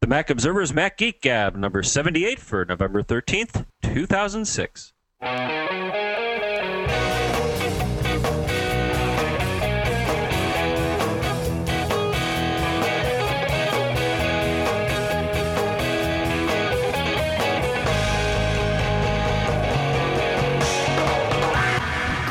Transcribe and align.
The 0.00 0.06
Mac 0.06 0.30
Observer's 0.30 0.72
Mac 0.72 0.96
Geek 0.96 1.20
Gab, 1.20 1.56
number 1.56 1.82
78 1.82 2.38
for 2.38 2.64
November 2.64 3.02
13th, 3.02 3.66
2006. 3.82 4.92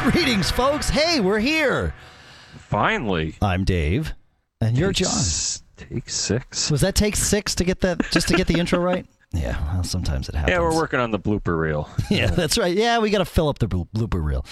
Greetings, 0.09 0.49
folks. 0.49 0.89
Hey, 0.89 1.19
we're 1.19 1.39
here. 1.39 1.93
Finally. 2.59 3.35
I'm 3.41 3.65
Dave, 3.65 4.13
and 4.61 4.77
you're 4.77 4.93
John. 4.93 5.09
Take 5.77 6.09
six. 6.09 6.69
Was 6.71 6.81
that 6.81 6.95
take 6.95 7.15
six 7.15 7.55
to 7.55 7.63
get 7.63 7.81
that 7.81 8.01
just 8.11 8.27
to 8.29 8.33
get 8.35 8.47
the 8.47 8.59
intro 8.59 8.79
right? 8.79 9.05
Yeah, 9.33 9.61
well, 9.73 9.83
sometimes 9.83 10.29
it 10.29 10.35
happens. 10.35 10.53
Yeah, 10.53 10.61
we're 10.61 10.73
working 10.73 11.01
on 11.01 11.11
the 11.11 11.19
blooper 11.19 11.59
reel. 11.59 11.89
Yeah, 12.09 12.27
that's 12.27 12.57
right. 12.57 12.73
Yeah, 12.75 12.99
we 12.99 13.09
got 13.09 13.17
to 13.17 13.25
fill 13.25 13.49
up 13.49 13.59
the 13.59 13.67
blo- 13.67 13.89
blooper 13.93 14.23
reel. 14.23 14.45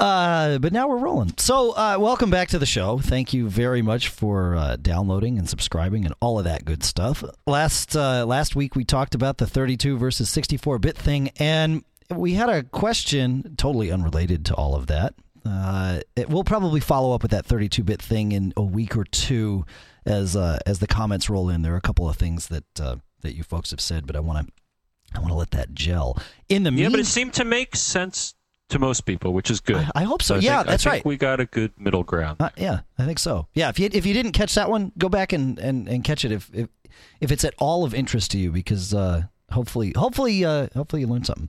Uh, 0.00 0.58
but 0.58 0.72
now 0.72 0.88
we're 0.88 0.98
rolling. 0.98 1.32
So, 1.38 1.70
uh, 1.70 1.96
welcome 1.98 2.28
back 2.28 2.48
to 2.48 2.58
the 2.58 2.66
show. 2.66 2.98
Thank 2.98 3.32
you 3.32 3.48
very 3.48 3.82
much 3.82 4.08
for 4.08 4.56
uh, 4.56 4.76
downloading 4.76 5.38
and 5.38 5.48
subscribing 5.48 6.04
and 6.04 6.12
all 6.20 6.38
of 6.38 6.44
that 6.44 6.64
good 6.64 6.82
stuff. 6.82 7.22
Last 7.46 7.96
uh, 7.96 8.26
last 8.26 8.56
week 8.56 8.74
we 8.74 8.84
talked 8.84 9.14
about 9.14 9.38
the 9.38 9.46
32 9.46 9.96
versus 9.96 10.28
64 10.28 10.80
bit 10.80 10.98
thing, 10.98 11.30
and 11.38 11.84
we 12.10 12.34
had 12.34 12.48
a 12.50 12.64
question 12.64 13.54
totally 13.56 13.90
unrelated 13.90 14.44
to 14.46 14.54
all 14.54 14.74
of 14.74 14.88
that. 14.88 15.14
Uh, 15.46 16.00
it, 16.16 16.28
we'll 16.28 16.44
probably 16.44 16.80
follow 16.80 17.14
up 17.14 17.22
with 17.22 17.30
that 17.30 17.46
32 17.46 17.82
bit 17.84 18.02
thing 18.02 18.32
in 18.32 18.52
a 18.56 18.62
week 18.62 18.96
or 18.96 19.04
two 19.04 19.64
as 20.04 20.34
uh, 20.36 20.58
as 20.66 20.78
the 20.80 20.86
comments 20.86 21.30
roll 21.30 21.48
in. 21.48 21.62
There 21.62 21.74
are 21.74 21.78
a 21.78 21.80
couple 21.82 22.08
of 22.08 22.16
things 22.16 22.48
that 22.48 22.64
uh, 22.80 22.96
that 23.22 23.34
you 23.34 23.42
folks 23.42 23.70
have 23.70 23.80
said, 23.80 24.06
but 24.06 24.16
I 24.16 24.20
want 24.20 24.46
to 24.46 24.52
I 25.14 25.20
want 25.20 25.30
to 25.30 25.36
let 25.36 25.50
that 25.52 25.72
gel. 25.74 26.18
In 26.48 26.62
the 26.64 26.70
Yeah, 26.70 26.74
meantime, 26.76 26.92
but 26.92 27.00
it 27.00 27.06
seemed 27.06 27.32
to 27.34 27.44
make 27.44 27.76
sense 27.76 28.34
to 28.68 28.78
most 28.80 29.02
people, 29.06 29.32
which 29.32 29.48
is 29.50 29.60
good. 29.60 29.76
I, 29.94 30.02
I 30.02 30.02
hope 30.02 30.22
so. 30.22 30.34
I 30.34 30.38
yeah, 30.38 30.56
think- 30.58 30.68
I 30.68 30.70
that's 30.72 30.82
think 30.84 30.92
right. 30.92 31.04
We 31.04 31.16
got 31.16 31.38
a 31.40 31.46
good 31.46 31.72
middle 31.78 32.02
ground. 32.02 32.38
Uh, 32.40 32.50
yeah, 32.56 32.80
I 32.98 33.04
think 33.06 33.18
so. 33.20 33.46
Yeah, 33.54 33.68
if 33.68 33.78
you 33.78 33.88
if 33.92 34.04
you 34.04 34.12
didn't 34.14 34.32
catch 34.32 34.54
that 34.56 34.68
one, 34.68 34.90
go 34.98 35.08
back 35.08 35.32
and, 35.32 35.58
and, 35.60 35.88
and 35.88 36.02
catch 36.02 36.24
it 36.24 36.32
if, 36.32 36.50
if 36.52 36.68
if 37.20 37.30
it's 37.30 37.44
at 37.44 37.54
all 37.58 37.84
of 37.84 37.94
interest 37.94 38.30
to 38.32 38.38
you, 38.38 38.50
because 38.50 38.92
uh, 38.94 39.22
hopefully 39.52 39.92
hopefully 39.96 40.44
uh, 40.44 40.68
hopefully 40.74 41.02
you 41.02 41.06
learned 41.08 41.26
something. 41.26 41.48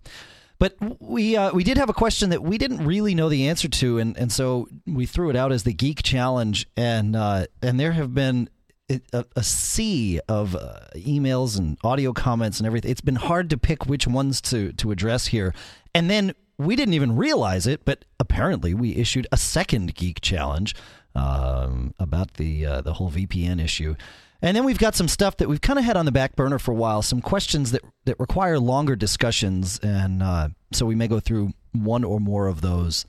But 0.60 0.76
we 1.00 1.36
uh, 1.36 1.52
we 1.54 1.64
did 1.64 1.78
have 1.78 1.90
a 1.90 1.94
question 1.94 2.32
that 2.32 2.42
we 2.42 2.58
didn't 2.58 2.86
really 2.86 3.14
know 3.14 3.30
the 3.30 3.48
answer 3.48 3.68
to, 3.68 4.00
and, 4.00 4.18
and 4.18 4.32
so 4.32 4.68
we 4.88 5.06
threw 5.06 5.30
it 5.30 5.36
out 5.36 5.52
as 5.52 5.64
the 5.64 5.74
geek 5.74 6.02
challenge, 6.02 6.68
and 6.76 7.16
uh, 7.16 7.46
and 7.62 7.80
there 7.80 7.92
have 7.92 8.14
been 8.16 8.50
a, 8.90 9.26
a 9.36 9.44
sea 9.44 10.20
of 10.28 10.56
uh, 10.56 10.80
emails 10.96 11.58
and 11.58 11.78
audio 11.84 12.12
comments 12.12 12.60
and 12.60 12.66
everything. 12.66 12.90
It's 12.90 13.02
been 13.02 13.16
hard 13.16 13.50
to 13.52 13.58
pick 13.58 13.86
which 13.86 14.08
ones 14.08 14.42
to 14.42 14.74
to 14.74 14.92
address 14.92 15.28
here, 15.28 15.54
and 15.94 16.10
then 16.10 16.34
we 16.58 16.76
didn't 16.76 16.96
even 16.96 17.16
realize 17.16 17.68
it, 17.68 17.86
but 17.86 18.06
apparently 18.20 18.74
we 18.74 18.96
issued 18.96 19.28
a 19.32 19.38
second 19.38 19.94
geek 19.94 20.22
challenge 20.22 20.76
um, 21.14 21.94
about 22.00 22.36
the 22.36 22.66
uh, 22.66 22.82
the 22.82 22.94
whole 22.94 23.12
VPN 23.12 23.64
issue. 23.64 23.96
And 24.42 24.56
then 24.56 24.64
we've 24.64 24.78
got 24.78 24.96
some 24.96 25.08
stuff 25.08 25.38
that 25.38 25.50
we've 25.50 25.62
kind 25.62 25.80
of 25.80 25.86
had 25.86 25.98
on 25.98 26.06
the 26.06 26.12
back 26.12 26.36
burner 26.36 26.60
for 26.60 26.72
a 26.72 26.76
while, 26.76 27.02
some 27.02 27.22
questions 27.22 27.72
that, 27.72 27.82
that 28.06 28.20
require 28.20 28.60
longer 28.60 28.96
discussions. 28.96 29.80
And 29.80 30.22
uh, 30.22 30.50
so 30.72 30.86
we 30.86 30.96
may 30.96 31.08
go 31.08 31.20
through 31.20 31.54
one 31.74 32.04
or 32.04 32.20
more 32.20 32.48
of 32.48 32.62
those 32.62 33.06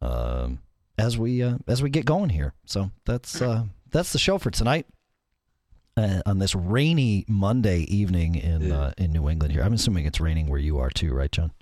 um, 0.00 0.60
as 0.98 1.16
we 1.16 1.42
uh, 1.42 1.58
as 1.68 1.82
we 1.82 1.90
get 1.90 2.04
going 2.04 2.30
here. 2.30 2.52
So 2.66 2.90
that's 3.04 3.40
uh, 3.40 3.64
that's 3.90 4.12
the 4.12 4.18
show 4.18 4.38
for 4.38 4.50
tonight. 4.50 4.86
Uh, 5.94 6.22
on 6.24 6.38
this 6.38 6.54
rainy 6.54 7.24
Monday 7.28 7.80
evening 7.80 8.34
in 8.34 8.72
uh, 8.72 8.92
in 8.96 9.12
New 9.12 9.28
England 9.28 9.52
here, 9.52 9.62
I'm 9.62 9.74
assuming 9.74 10.06
it's 10.06 10.20
raining 10.20 10.48
where 10.48 10.58
you 10.58 10.78
are 10.78 10.90
too, 10.90 11.12
right, 11.12 11.30
John? 11.30 11.52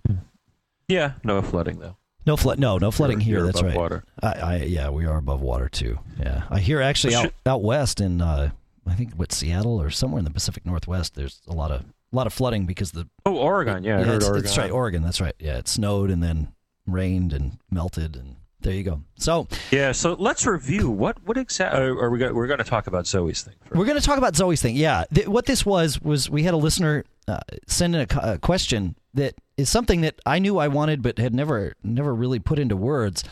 Yeah, 0.88 1.12
no 1.24 1.42
flooding 1.42 1.78
though. 1.78 1.96
No 2.26 2.36
flood. 2.36 2.58
No, 2.58 2.78
no 2.78 2.90
flooding 2.90 3.20
here. 3.20 3.42
that's 3.42 3.62
right. 3.62 3.76
Water. 3.76 4.04
I, 4.22 4.32
I 4.32 4.56
yeah, 4.56 4.90
we 4.90 5.06
are 5.06 5.18
above 5.18 5.40
water 5.40 5.68
too. 5.68 5.98
Yeah, 6.18 6.44
I 6.50 6.60
hear 6.60 6.80
actually 6.80 7.14
out 7.14 7.32
out 7.46 7.62
west 7.62 8.00
in 8.00 8.20
uh, 8.20 8.50
I 8.90 8.94
think 8.94 9.14
what 9.14 9.32
Seattle 9.32 9.80
or 9.80 9.90
somewhere 9.90 10.18
in 10.18 10.24
the 10.24 10.30
Pacific 10.30 10.66
Northwest. 10.66 11.14
There's 11.14 11.40
a 11.48 11.52
lot 11.54 11.70
of 11.70 11.80
a 12.12 12.16
lot 12.16 12.26
of 12.26 12.32
flooding 12.32 12.66
because 12.66 12.90
the 12.90 13.08
Oh, 13.24 13.36
Oregon. 13.36 13.84
Yeah, 13.84 14.02
heard 14.02 14.16
it's, 14.16 14.26
Oregon. 14.26 14.42
that's 14.44 14.58
right, 14.58 14.70
Oregon. 14.70 15.02
That's 15.02 15.20
right. 15.20 15.34
Yeah, 15.38 15.58
it 15.58 15.68
snowed 15.68 16.10
and 16.10 16.22
then 16.22 16.52
rained 16.86 17.32
and 17.32 17.58
melted 17.70 18.16
and 18.16 18.36
there 18.62 18.74
you 18.74 18.82
go. 18.82 19.00
So 19.16 19.46
Yeah, 19.70 19.92
so 19.92 20.14
let's 20.18 20.44
review 20.44 20.90
what 20.90 21.16
what 21.24 21.36
exactly 21.38 21.80
are 21.80 22.10
we 22.10 22.18
going 22.18 22.34
we're 22.34 22.46
going 22.48 22.58
to 22.58 22.64
talk 22.64 22.88
about 22.88 23.06
Zoe's 23.06 23.42
thing 23.42 23.54
first. 23.64 23.78
we're 23.78 23.86
going 23.86 23.98
to 23.98 24.04
talk 24.04 24.18
about 24.18 24.36
Zoe's 24.36 24.60
thing. 24.60 24.76
Yeah, 24.76 25.04
Th- 25.14 25.28
what 25.28 25.46
this 25.46 25.64
was 25.64 26.00
was 26.02 26.28
we 26.28 26.42
had 26.42 26.52
a 26.52 26.58
listener 26.58 27.04
uh, 27.28 27.38
send 27.68 27.94
in 27.94 28.00
a, 28.02 28.06
co- 28.06 28.32
a 28.34 28.38
question 28.38 28.96
that 29.14 29.34
is 29.56 29.68
something 29.70 30.00
that 30.02 30.16
I 30.26 30.40
knew 30.40 30.58
I 30.58 30.68
wanted 30.68 31.00
but 31.00 31.18
had 31.18 31.32
never 31.34 31.74
never 31.84 32.14
really 32.14 32.38
put 32.38 32.58
into 32.58 32.76
words. 32.76 33.24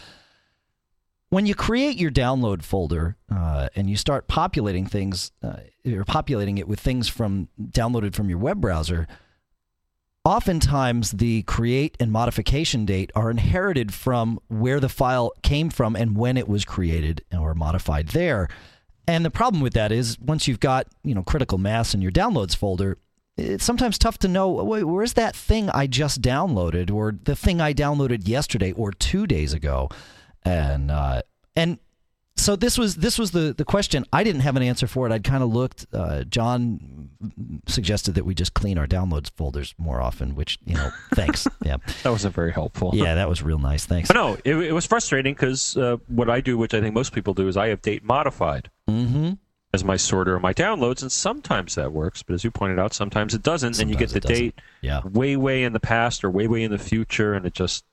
When 1.30 1.44
you 1.44 1.54
create 1.54 1.98
your 1.98 2.10
download 2.10 2.62
folder 2.62 3.16
uh, 3.30 3.68
and 3.76 3.90
you 3.90 3.96
start 3.96 4.28
populating 4.28 4.86
things, 4.86 5.30
uh, 5.42 5.58
or 5.86 6.04
populating 6.04 6.56
it 6.56 6.66
with 6.66 6.80
things 6.80 7.08
from 7.08 7.48
downloaded 7.60 8.14
from 8.14 8.30
your 8.30 8.38
web 8.38 8.62
browser, 8.62 9.06
oftentimes 10.24 11.12
the 11.12 11.42
create 11.42 11.96
and 12.00 12.10
modification 12.10 12.86
date 12.86 13.10
are 13.14 13.30
inherited 13.30 13.92
from 13.92 14.40
where 14.48 14.80
the 14.80 14.88
file 14.88 15.32
came 15.42 15.68
from 15.68 15.96
and 15.96 16.16
when 16.16 16.38
it 16.38 16.48
was 16.48 16.64
created 16.64 17.22
or 17.38 17.54
modified 17.54 18.08
there. 18.08 18.48
And 19.06 19.22
the 19.22 19.30
problem 19.30 19.62
with 19.62 19.74
that 19.74 19.92
is 19.92 20.18
once 20.18 20.48
you've 20.48 20.60
got, 20.60 20.86
you 21.02 21.14
know, 21.14 21.22
critical 21.22 21.58
mass 21.58 21.94
in 21.94 22.00
your 22.00 22.12
downloads 22.12 22.56
folder, 22.56 22.96
it's 23.36 23.64
sometimes 23.64 23.98
tough 23.98 24.18
to 24.18 24.28
know 24.28 24.48
where's 24.48 25.12
that 25.12 25.36
thing 25.36 25.70
I 25.70 25.86
just 25.86 26.20
downloaded 26.22 26.90
or 26.90 27.14
the 27.22 27.36
thing 27.36 27.60
I 27.60 27.72
downloaded 27.72 28.26
yesterday 28.26 28.72
or 28.72 28.92
2 28.92 29.26
days 29.26 29.52
ago. 29.52 29.88
And 30.44 30.90
uh 30.90 31.22
and 31.56 31.78
so 32.36 32.54
this 32.54 32.78
was 32.78 32.96
this 32.96 33.18
was 33.18 33.32
the 33.32 33.52
the 33.56 33.64
question. 33.64 34.04
I 34.12 34.22
didn't 34.22 34.42
have 34.42 34.54
an 34.56 34.62
answer 34.62 34.86
for 34.86 35.06
it. 35.06 35.12
I'd 35.12 35.24
kind 35.24 35.42
of 35.42 35.52
looked. 35.52 35.86
Uh, 35.92 36.22
John 36.22 37.10
suggested 37.66 38.14
that 38.14 38.24
we 38.24 38.32
just 38.34 38.54
clean 38.54 38.78
our 38.78 38.86
downloads 38.86 39.30
folders 39.36 39.74
more 39.76 40.00
often. 40.00 40.36
Which 40.36 40.58
you 40.64 40.74
know, 40.74 40.90
thanks. 41.14 41.48
Yeah, 41.64 41.78
That 42.04 42.10
wasn't 42.10 42.34
very 42.36 42.52
helpful. 42.52 42.92
yeah, 42.94 43.14
that 43.16 43.28
was 43.28 43.42
real 43.42 43.58
nice. 43.58 43.86
Thanks. 43.86 44.06
But 44.08 44.14
no, 44.14 44.38
it, 44.44 44.54
it 44.56 44.72
was 44.72 44.86
frustrating 44.86 45.34
because 45.34 45.76
uh, 45.76 45.96
what 46.06 46.30
I 46.30 46.40
do, 46.40 46.56
which 46.56 46.74
I 46.74 46.80
think 46.80 46.94
most 46.94 47.12
people 47.12 47.34
do, 47.34 47.48
is 47.48 47.56
I 47.56 47.68
have 47.68 47.82
date 47.82 48.04
modified 48.04 48.70
Mm-hmm. 48.88 49.32
as 49.74 49.82
my 49.84 49.96
sorter 49.96 50.34
of 50.36 50.40
my 50.40 50.54
downloads, 50.54 51.02
and 51.02 51.10
sometimes 51.12 51.74
that 51.74 51.92
works. 51.92 52.22
But 52.22 52.34
as 52.34 52.44
you 52.44 52.50
pointed 52.52 52.78
out, 52.78 52.94
sometimes 52.94 53.34
it 53.34 53.42
doesn't, 53.42 53.78
and 53.80 53.90
you 53.90 53.96
get 53.96 54.10
the 54.10 54.20
date 54.20 54.54
Yeah. 54.80 55.00
way, 55.04 55.36
way 55.36 55.64
in 55.64 55.72
the 55.74 55.80
past 55.80 56.22
or 56.24 56.30
way, 56.30 56.46
way 56.46 56.62
in 56.62 56.70
the 56.70 56.78
future, 56.78 57.34
and 57.34 57.44
it 57.44 57.52
just 57.52 57.84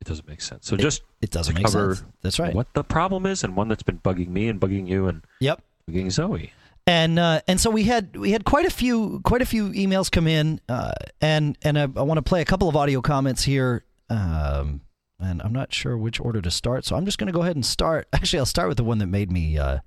it 0.00 0.06
doesn't 0.06 0.28
make 0.28 0.40
sense. 0.40 0.66
So 0.66 0.76
just 0.76 1.02
It 1.20 1.30
doesn't 1.30 1.54
to 1.54 1.60
make 1.62 1.66
cover 1.72 1.94
sense. 1.96 2.06
That's 2.22 2.38
right. 2.38 2.54
what 2.54 2.72
the 2.74 2.84
problem 2.84 3.26
is, 3.26 3.42
and 3.44 3.56
one 3.56 3.68
that's 3.68 3.82
been 3.82 3.98
bugging 3.98 4.28
me 4.28 4.48
and 4.48 4.60
bugging 4.60 4.86
you 4.88 5.08
and 5.08 5.22
Yep. 5.40 5.62
bugging 5.90 6.10
Zoe. 6.10 6.52
and 6.86 7.18
uh, 7.18 7.40
and 7.48 7.60
so 7.60 7.70
we 7.70 7.84
had 7.84 8.14
we 8.16 8.30
had 8.32 8.44
quite 8.44 8.66
a 8.66 8.70
few 8.70 9.20
quite 9.24 9.42
a 9.42 9.46
few 9.46 9.70
emails 9.70 10.10
come 10.10 10.26
in, 10.28 10.60
uh, 10.68 10.92
and 11.20 11.56
and 11.62 11.78
I, 11.78 11.82
I 11.82 12.02
want 12.02 12.18
to 12.18 12.22
play 12.22 12.40
a 12.42 12.44
couple 12.44 12.68
of 12.68 12.76
audio 12.76 13.00
comments 13.00 13.42
here. 13.44 13.84
Um, 14.08 14.82
and 15.18 15.40
I'm 15.42 15.52
not 15.52 15.72
sure 15.72 15.96
which 15.96 16.20
order 16.20 16.42
to 16.42 16.50
start, 16.50 16.84
so 16.84 16.94
I'm 16.94 17.04
just 17.06 17.16
going 17.18 17.26
to 17.28 17.32
go 17.32 17.40
ahead 17.42 17.56
and 17.56 17.64
start. 17.66 18.06
Actually, 18.12 18.40
I'll 18.40 18.46
start 18.46 18.68
with 18.68 18.76
the 18.76 18.84
one 18.84 18.98
that 18.98 19.06
made 19.06 19.32
me 19.32 19.58
uh, 19.58 19.78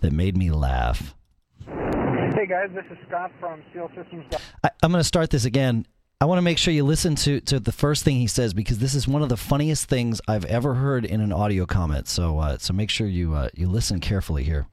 that 0.00 0.12
made 0.12 0.36
me 0.36 0.50
laugh. 0.50 1.14
Hey 2.34 2.46
guys, 2.46 2.68
this 2.74 2.84
is 2.90 2.98
Scott 3.08 3.30
from 3.40 3.62
Steel 3.70 3.88
Systems. 3.96 4.26
I, 4.62 4.68
I'm 4.82 4.90
going 4.92 5.00
to 5.00 5.04
start 5.04 5.30
this 5.30 5.44
again. 5.46 5.86
I 6.18 6.24
want 6.24 6.38
to 6.38 6.42
make 6.42 6.56
sure 6.56 6.72
you 6.72 6.82
listen 6.82 7.14
to, 7.16 7.42
to 7.42 7.60
the 7.60 7.72
first 7.72 8.02
thing 8.02 8.16
he 8.16 8.26
says 8.26 8.54
because 8.54 8.78
this 8.78 8.94
is 8.94 9.06
one 9.06 9.22
of 9.22 9.28
the 9.28 9.36
funniest 9.36 9.86
things 9.86 10.18
I've 10.26 10.46
ever 10.46 10.72
heard 10.72 11.04
in 11.04 11.20
an 11.20 11.30
audio 11.30 11.66
comment. 11.66 12.08
So 12.08 12.38
uh, 12.38 12.56
so 12.56 12.72
make 12.72 12.88
sure 12.88 13.06
you 13.06 13.34
uh, 13.34 13.50
you 13.52 13.68
listen 13.68 14.00
carefully 14.00 14.42
here. 14.42 14.66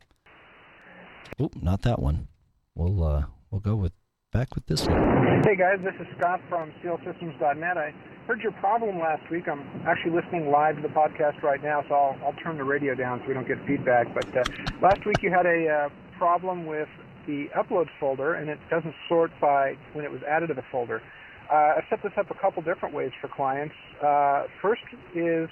Oop, 1.42 1.62
not 1.62 1.82
that 1.82 2.02
one. 2.02 2.30
We'll 2.76 3.04
uh, 3.04 3.24
we'll 3.52 3.60
go 3.60 3.76
with 3.76 3.92
back 4.32 4.56
with 4.56 4.68
this 4.68 4.88
one. 4.88 5.42
Hey 5.44 5.58
guys, 5.58 5.80
this 5.84 5.94
is 6.00 6.08
Scott 6.18 6.40
from 6.48 6.72
SteelSystems.net. 6.82 7.78
I 7.78 7.94
heard 8.26 8.40
your 8.40 8.54
problem 8.54 9.00
last 9.00 9.30
week. 9.30 9.50
I'm 9.50 9.68
actually 9.86 10.12
listening 10.12 10.50
live 10.50 10.78
to 10.78 10.82
the 10.82 10.88
podcast 10.88 11.44
right 11.44 11.62
now, 11.62 11.84
so 11.90 11.94
I'll, 11.94 12.18
I'll 12.24 12.42
turn 12.42 12.56
the 12.56 12.64
radio 12.64 12.96
down 12.96 13.20
so 13.20 13.28
we 13.28 13.34
don't 13.34 13.48
get 13.50 13.58
feedback. 13.68 14.08
But 14.14 14.28
uh, 14.28 14.44
last 14.82 15.06
week 15.06 15.18
you 15.22 15.30
had 15.30 15.46
a 15.46 15.68
uh, 15.68 15.90
problem 16.18 16.66
with 16.66 16.88
the 17.28 17.48
uploads 17.54 17.90
folder, 18.00 18.36
and 18.36 18.50
it 18.50 18.60
doesn't 18.70 18.96
sort 19.10 19.32
by 19.42 19.76
when 19.92 20.06
it 20.06 20.12
was 20.12 20.22
added 20.24 20.48
to 20.48 20.54
the 20.54 20.64
folder. 20.72 21.02
Uh, 21.54 21.78
I've 21.78 21.84
set 21.88 22.02
this 22.02 22.14
up 22.18 22.32
a 22.32 22.34
couple 22.42 22.64
different 22.64 22.96
ways 22.96 23.12
for 23.22 23.28
clients. 23.28 23.76
Uh, 24.02 24.46
first 24.60 24.82
is 25.14 25.48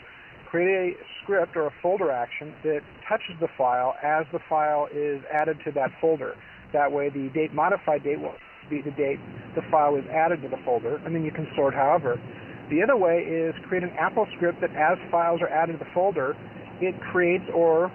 create 0.49 0.97
a 0.97 1.03
script 1.21 1.55
or 1.55 1.67
a 1.67 1.73
folder 1.79 2.09
action 2.09 2.55
that 2.63 2.81
touches 3.07 3.37
the 3.39 3.47
file 3.55 3.93
as 4.01 4.25
the 4.33 4.39
file 4.49 4.87
is 4.91 5.21
added 5.31 5.59
to 5.63 5.71
that 5.73 5.91
folder. 6.01 6.33
That 6.73 6.91
way, 6.91 7.09
the 7.09 7.29
date 7.35 7.53
modified 7.53 8.03
date 8.03 8.19
will 8.19 8.33
be 8.67 8.81
the 8.81 8.91
date 8.91 9.19
the 9.53 9.61
file 9.69 9.95
is 9.95 10.05
added 10.09 10.41
to 10.41 10.49
the 10.49 10.57
folder, 10.65 10.97
and 11.05 11.13
then 11.13 11.23
you 11.23 11.31
can 11.31 11.47
sort 11.55 11.75
however. 11.75 12.19
The 12.71 12.81
other 12.81 12.97
way 12.97 13.21
is 13.21 13.53
create 13.67 13.83
an 13.83 13.91
Apple 13.99 14.25
script 14.35 14.59
that 14.61 14.71
as 14.71 14.97
files 15.11 15.39
are 15.41 15.49
added 15.49 15.73
to 15.73 15.85
the 15.85 15.91
folder, 15.93 16.35
it 16.81 16.95
creates 17.11 17.45
or 17.53 17.91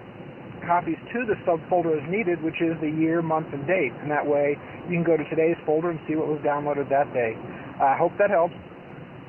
copies 0.65 0.97
to 1.13 1.25
the 1.25 1.35
subfolder 1.43 1.95
as 1.95 2.03
needed, 2.09 2.41
which 2.43 2.61
is 2.61 2.79
the 2.79 2.89
year, 2.89 3.21
month, 3.21 3.47
and 3.51 3.67
date. 3.67 3.91
And 4.01 4.09
that 4.11 4.25
way 4.25 4.55
you 4.87 4.95
can 4.95 5.03
go 5.03 5.17
to 5.17 5.23
today's 5.29 5.57
folder 5.65 5.89
and 5.89 5.99
see 6.07 6.15
what 6.15 6.27
was 6.27 6.39
downloaded 6.39 6.89
that 6.89 7.11
day. 7.13 7.35
I 7.79 7.95
hope 7.97 8.17
that 8.17 8.29
helps. 8.29 8.55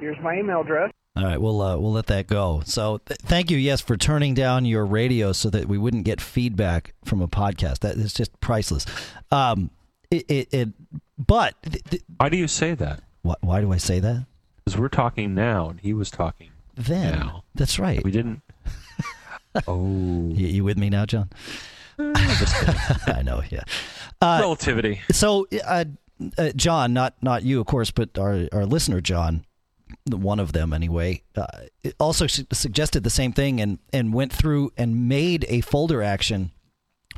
Here's 0.01 0.19
my 0.23 0.37
email 0.39 0.61
address. 0.63 0.91
All 1.17 1.25
right, 1.25 1.41
we'll 1.41 1.61
uh, 1.61 1.77
we'll 1.77 1.93
let 1.93 2.07
that 2.07 2.29
go. 2.29 2.63
So 2.65 2.99
th- 2.99 3.19
thank 3.23 3.51
you, 3.51 3.57
yes, 3.59 3.81
for 3.81 3.97
turning 3.97 4.35
down 4.35 4.65
your 4.65 4.87
radio 4.87 5.33
so 5.33 5.51
that 5.51 5.67
we 5.67 5.77
wouldn't 5.77 6.05
get 6.05 6.21
feedback 6.21 6.95
from 7.05 7.21
a 7.21 7.27
podcast. 7.29 7.81
That 7.81 7.97
is 7.97 8.13
just 8.15 8.39
priceless. 8.41 8.87
Um, 9.33 9.71
it, 10.13 10.25
it, 10.31 10.49
it 10.55 10.69
but 11.19 11.55
th- 11.65 11.83
th- 11.85 12.03
Why 12.19 12.29
do 12.29 12.37
you 12.37 12.47
say 12.47 12.75
that? 12.75 13.01
why, 13.23 13.35
why 13.41 13.61
do 13.61 13.73
I 13.73 13.79
say 13.79 13.99
that? 13.99 14.27
Because 14.65 14.79
we're 14.79 14.89
talking 14.89 15.35
now, 15.35 15.69
and 15.71 15.81
he 15.81 15.93
was 15.93 16.09
talking. 16.11 16.51
Then 16.77 17.19
Now. 17.19 17.43
that's 17.57 17.79
right. 17.81 18.03
We 18.05 18.13
didn't. 18.13 18.41
oh, 19.67 20.29
You, 20.31 20.47
you 20.47 20.65
with 20.65 20.79
me 20.79 20.89
now, 20.89 21.05
John? 21.05 21.31
I 21.99 23.23
know. 23.25 23.43
Yeah. 23.51 23.63
Uh, 24.23 24.39
relativity. 24.41 25.01
so, 25.11 25.49
uh, 25.67 25.85
uh, 26.37 26.51
John, 26.57 26.93
not 26.93 27.15
not 27.23 27.43
you, 27.43 27.61
of 27.61 27.67
course, 27.67 27.91
but 27.91 28.19
our 28.19 28.49
our 28.53 28.67
listener, 28.67 29.01
John, 29.01 29.45
one 30.11 30.41
of 30.41 30.53
them 30.53 30.73
anyway, 30.73 31.23
uh, 31.37 31.47
also 31.99 32.27
su- 32.27 32.47
suggested 32.53 33.05
the 33.05 33.11
same 33.11 33.33
thing 33.33 33.61
and 33.61 33.79
and 33.93 34.13
went 34.13 34.33
through 34.33 34.73
and 34.77 35.09
made 35.09 35.47
a 35.49 35.61
folder 35.61 36.03
action 36.03 36.51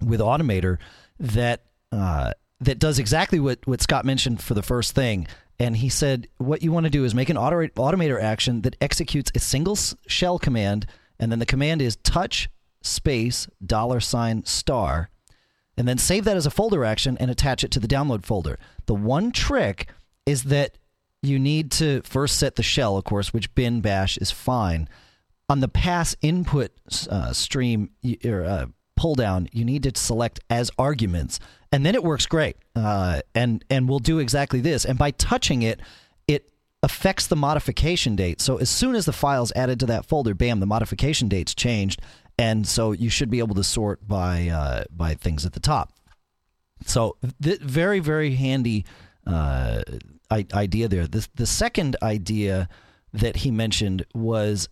with 0.03 0.21
Automator 0.21 0.79
that 1.19 1.65
uh, 1.93 2.33
that 2.61 2.79
does 2.79 2.99
exactly 2.99 3.41
what 3.41 3.67
what 3.67 3.81
Scott 3.81 4.05
mentioned 4.05 4.43
for 4.43 4.55
the 4.55 4.63
first 4.63 4.95
thing. 4.95 5.27
And 5.59 5.77
he 5.77 5.91
said, 5.91 6.27
what 6.39 6.63
you 6.63 6.73
want 6.73 6.85
to 6.85 6.91
do 6.91 7.05
is 7.05 7.15
make 7.15 7.29
an 7.29 7.37
auto- 7.37 7.67
automator 7.77 8.19
action 8.19 8.63
that 8.63 8.77
executes 8.81 9.31
a 9.35 9.39
single 9.39 9.77
shell 10.07 10.39
command, 10.39 10.87
and 11.19 11.31
then 11.31 11.39
the 11.39 11.45
command 11.45 11.83
is 11.83 11.97
touch 11.97 12.49
space 12.83 13.47
dollar 13.65 14.01
sign 14.01 14.43
star 14.47 15.11
and 15.77 15.89
then 15.89 15.99
save 15.99 16.25
that 16.25 16.37
as 16.37 16.47
a 16.47 16.51
folder 16.51 16.85
action 16.85 17.17
and 17.19 17.31
attach 17.31 17.65
it 17.65 17.71
to 17.73 17.81
the 17.81 17.89
download 17.89 18.25
folder. 18.25 18.59
The 18.87 18.95
one 18.95 19.33
trick 19.33 19.89
is 20.27 20.45
that 20.45 20.77
you 21.23 21.39
need 21.39 21.71
to 21.73 22.03
first 22.03 22.39
set 22.39 22.57
the 22.57 22.63
shell, 22.63 22.97
of 22.97 23.05
course, 23.05 23.33
which 23.33 23.55
bin 23.55 23.81
bash 23.81 24.17
is 24.19 24.31
fine. 24.31 24.89
On 25.49 25.61
the 25.61 25.69
pass 25.69 26.17
input 26.23 26.71
uh, 27.11 27.33
stream 27.33 27.91
or 28.25 28.45
uh, 28.45 28.67
pull 28.97 29.15
down, 29.15 29.49
you 29.53 29.65
need 29.65 29.83
to 29.83 29.93
select 29.95 30.41
as 30.49 30.71
arguments, 30.79 31.41
and 31.73 31.85
then 31.85 31.95
it 31.95 32.05
works 32.05 32.27
great. 32.27 32.57
Uh, 32.77 33.21
and 33.35 33.65
and 33.69 33.89
we'll 33.89 33.99
do 33.99 34.19
exactly 34.19 34.61
this. 34.61 34.85
And 34.85 34.99
by 34.99 35.11
touching 35.11 35.63
it, 35.63 35.81
it 36.29 36.51
affects 36.83 37.27
the 37.27 37.37
modification 37.37 38.17
date. 38.17 38.41
So 38.41 38.59
as 38.59 38.71
soon 38.71 38.95
as 38.95 39.07
the 39.07 39.13
file's 39.13 39.53
added 39.57 39.81
to 39.81 39.87
that 39.87 40.07
folder, 40.07 40.35
bam, 40.35 40.61
the 40.61 40.67
modification 40.67 41.29
date's 41.29 41.55
changed, 41.55 42.01
and 42.41 42.67
so 42.67 42.93
you 42.93 43.11
should 43.11 43.31
be 43.31 43.39
able 43.39 43.55
to 43.55 43.65
sort 43.65 44.07
by 44.07 44.49
uh, 44.49 44.85
by 44.91 45.15
things 45.15 45.45
at 45.45 45.53
the 45.53 45.61
top. 45.61 45.93
So 46.87 47.17
th- 47.43 47.61
very 47.61 48.01
very 48.01 48.35
handy 48.35 48.87
uh, 49.27 49.83
I- 50.31 50.47
idea 50.55 50.89
there. 50.89 51.07
The 51.07 51.29
the 51.35 51.47
second 51.47 51.97
idea 52.03 52.69
that 53.13 53.37
he 53.37 53.51
mentioned 53.51 54.07
was 54.15 54.69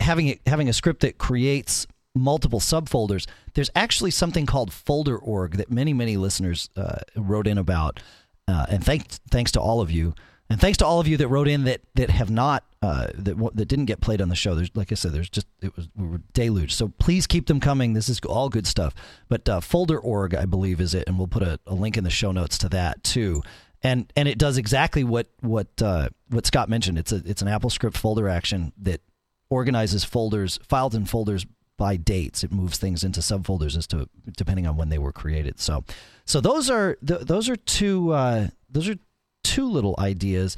having 0.00 0.38
having 0.46 0.68
a 0.68 0.72
script 0.72 1.00
that 1.00 1.18
creates 1.18 1.86
multiple 2.14 2.60
subfolders. 2.60 3.26
There's 3.54 3.70
actually 3.76 4.10
something 4.10 4.46
called 4.46 4.72
folder 4.72 5.16
org 5.16 5.56
that 5.56 5.70
many 5.70 5.92
many 5.92 6.16
listeners 6.16 6.68
uh, 6.76 7.00
wrote 7.14 7.46
in 7.46 7.58
about, 7.58 8.00
uh, 8.48 8.66
and 8.68 8.84
thanks 8.84 9.20
thanks 9.30 9.52
to 9.52 9.60
all 9.60 9.80
of 9.80 9.90
you. 9.90 10.14
And 10.50 10.60
thanks 10.60 10.78
to 10.78 10.86
all 10.86 10.98
of 10.98 11.06
you 11.06 11.18
that 11.18 11.28
wrote 11.28 11.48
in 11.48 11.64
that 11.64 11.82
that 11.94 12.08
have 12.10 12.30
not 12.30 12.64
uh, 12.80 13.08
that 13.14 13.36
that 13.54 13.66
didn't 13.66 13.84
get 13.84 14.00
played 14.00 14.22
on 14.22 14.28
the 14.28 14.34
show. 14.34 14.54
There's 14.54 14.70
like 14.74 14.90
I 14.92 14.94
said, 14.94 15.12
there's 15.12 15.28
just 15.28 15.46
it 15.60 15.76
was 15.76 15.88
we 15.94 16.06
were 16.06 16.20
deluged. 16.32 16.72
So 16.72 16.88
please 16.98 17.26
keep 17.26 17.46
them 17.46 17.60
coming. 17.60 17.92
This 17.92 18.08
is 18.08 18.20
all 18.20 18.48
good 18.48 18.66
stuff. 18.66 18.94
But 19.28 19.48
uh, 19.48 19.60
folder 19.60 19.98
org, 19.98 20.34
I 20.34 20.46
believe, 20.46 20.80
is 20.80 20.94
it, 20.94 21.04
and 21.06 21.18
we'll 21.18 21.28
put 21.28 21.42
a, 21.42 21.60
a 21.66 21.74
link 21.74 21.96
in 21.96 22.04
the 22.04 22.10
show 22.10 22.32
notes 22.32 22.56
to 22.58 22.68
that 22.70 23.04
too. 23.04 23.42
And 23.82 24.10
and 24.16 24.26
it 24.26 24.38
does 24.38 24.56
exactly 24.56 25.04
what 25.04 25.28
what 25.40 25.68
uh, 25.82 26.08
what 26.28 26.46
Scott 26.46 26.68
mentioned. 26.70 26.98
It's 26.98 27.12
a 27.12 27.22
it's 27.26 27.42
an 27.42 27.48
AppleScript 27.48 27.96
folder 27.96 28.28
action 28.28 28.72
that 28.78 29.02
organizes 29.50 30.04
folders, 30.04 30.58
files 30.62 30.94
and 30.94 31.08
folders 31.08 31.46
by 31.76 31.96
dates. 31.96 32.42
It 32.42 32.52
moves 32.52 32.78
things 32.78 33.04
into 33.04 33.20
subfolders 33.20 33.76
as 33.76 33.86
to 33.88 34.08
depending 34.36 34.66
on 34.66 34.76
when 34.76 34.88
they 34.88 34.98
were 34.98 35.12
created. 35.12 35.60
So 35.60 35.84
so 36.24 36.40
those 36.40 36.70
are 36.70 36.96
th- 37.06 37.20
those 37.22 37.48
are 37.48 37.56
two 37.56 38.12
uh, 38.12 38.48
those 38.70 38.88
are 38.88 38.96
two 39.42 39.68
little 39.68 39.94
ideas. 39.98 40.56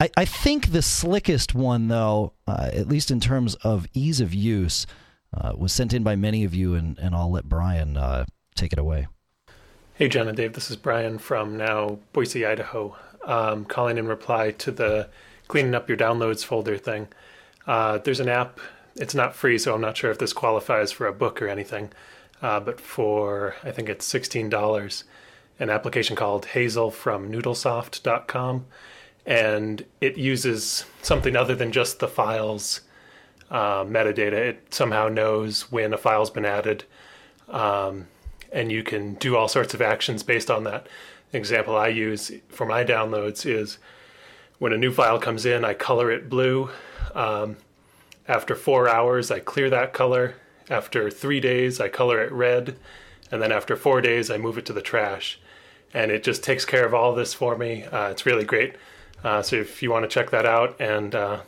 I, 0.00 0.10
I 0.16 0.24
think 0.24 0.72
the 0.72 0.82
slickest 0.82 1.54
one, 1.54 1.88
though, 1.88 2.32
uh, 2.46 2.70
at 2.72 2.88
least 2.88 3.10
in 3.10 3.20
terms 3.20 3.54
of 3.56 3.86
ease 3.92 4.20
of 4.20 4.32
use, 4.32 4.86
uh, 5.34 5.52
was 5.56 5.72
sent 5.72 5.92
in 5.92 6.02
by 6.02 6.16
many 6.16 6.44
of 6.44 6.54
you, 6.54 6.74
and, 6.74 6.98
and 6.98 7.14
I'll 7.14 7.30
let 7.30 7.48
Brian 7.48 7.96
uh, 7.96 8.24
take 8.54 8.72
it 8.72 8.78
away. 8.78 9.06
Hey, 9.94 10.08
John 10.08 10.28
and 10.28 10.36
Dave, 10.36 10.54
this 10.54 10.70
is 10.70 10.76
Brian 10.76 11.18
from 11.18 11.58
now 11.58 11.98
Boise, 12.14 12.46
Idaho, 12.46 12.96
um, 13.24 13.66
calling 13.66 13.98
in 13.98 14.08
reply 14.08 14.50
to 14.52 14.70
the 14.70 15.10
cleaning 15.46 15.74
up 15.74 15.88
your 15.88 15.98
downloads 15.98 16.44
folder 16.44 16.78
thing. 16.78 17.08
Uh, 17.66 17.98
there's 17.98 18.20
an 18.20 18.28
app, 18.28 18.58
it's 18.96 19.14
not 19.14 19.34
free, 19.34 19.58
so 19.58 19.74
I'm 19.74 19.80
not 19.80 19.96
sure 19.96 20.10
if 20.10 20.18
this 20.18 20.32
qualifies 20.32 20.90
for 20.90 21.06
a 21.06 21.12
book 21.12 21.42
or 21.42 21.48
anything, 21.48 21.90
uh, 22.40 22.60
but 22.60 22.80
for, 22.80 23.54
I 23.62 23.70
think 23.72 23.90
it's 23.90 24.10
$16, 24.10 25.04
an 25.60 25.70
application 25.70 26.16
called 26.16 26.46
Hazel 26.46 26.90
from 26.90 27.30
noodlesoft.com. 27.30 28.66
And 29.26 29.84
it 30.00 30.16
uses 30.16 30.86
something 31.02 31.36
other 31.36 31.54
than 31.54 31.70
just 31.70 32.00
the 32.00 32.08
files 32.08 32.80
uh, 33.50 33.84
metadata. 33.84 34.32
It 34.32 34.74
somehow 34.74 35.08
knows 35.08 35.70
when 35.70 35.92
a 35.92 35.98
file's 35.98 36.30
been 36.30 36.46
added. 36.46 36.84
Um, 37.48 38.08
and 38.50 38.72
you 38.72 38.82
can 38.82 39.14
do 39.14 39.36
all 39.36 39.46
sorts 39.46 39.74
of 39.74 39.82
actions 39.82 40.22
based 40.22 40.50
on 40.50 40.64
that. 40.64 40.88
The 41.30 41.38
example 41.38 41.76
I 41.76 41.88
use 41.88 42.32
for 42.48 42.66
my 42.66 42.82
downloads 42.82 43.46
is 43.46 43.78
when 44.58 44.72
a 44.72 44.78
new 44.78 44.92
file 44.92 45.18
comes 45.18 45.46
in, 45.46 45.64
I 45.64 45.74
color 45.74 46.10
it 46.10 46.28
blue. 46.28 46.70
Um, 47.14 47.58
after 48.26 48.54
four 48.54 48.88
hours, 48.88 49.30
I 49.30 49.40
clear 49.40 49.70
that 49.70 49.92
color. 49.92 50.34
After 50.68 51.10
three 51.10 51.40
days, 51.40 51.80
I 51.80 51.88
color 51.88 52.22
it 52.22 52.32
red. 52.32 52.76
And 53.30 53.40
then 53.42 53.52
after 53.52 53.76
four 53.76 54.00
days, 54.00 54.30
I 54.30 54.38
move 54.38 54.58
it 54.58 54.66
to 54.66 54.72
the 54.72 54.82
trash. 54.82 55.38
And 55.92 56.10
it 56.10 56.22
just 56.22 56.42
takes 56.44 56.64
care 56.64 56.86
of 56.86 56.94
all 56.94 57.14
this 57.14 57.34
for 57.34 57.56
me. 57.56 57.84
Uh, 57.84 58.10
it's 58.10 58.24
really 58.26 58.44
great. 58.44 58.76
Uh, 59.24 59.42
so 59.42 59.56
if 59.56 59.82
you 59.82 59.90
want 59.90 60.04
to 60.04 60.08
check 60.08 60.30
that 60.30 60.46
out, 60.46 60.80
and 60.80 61.14
uh, 61.14 61.40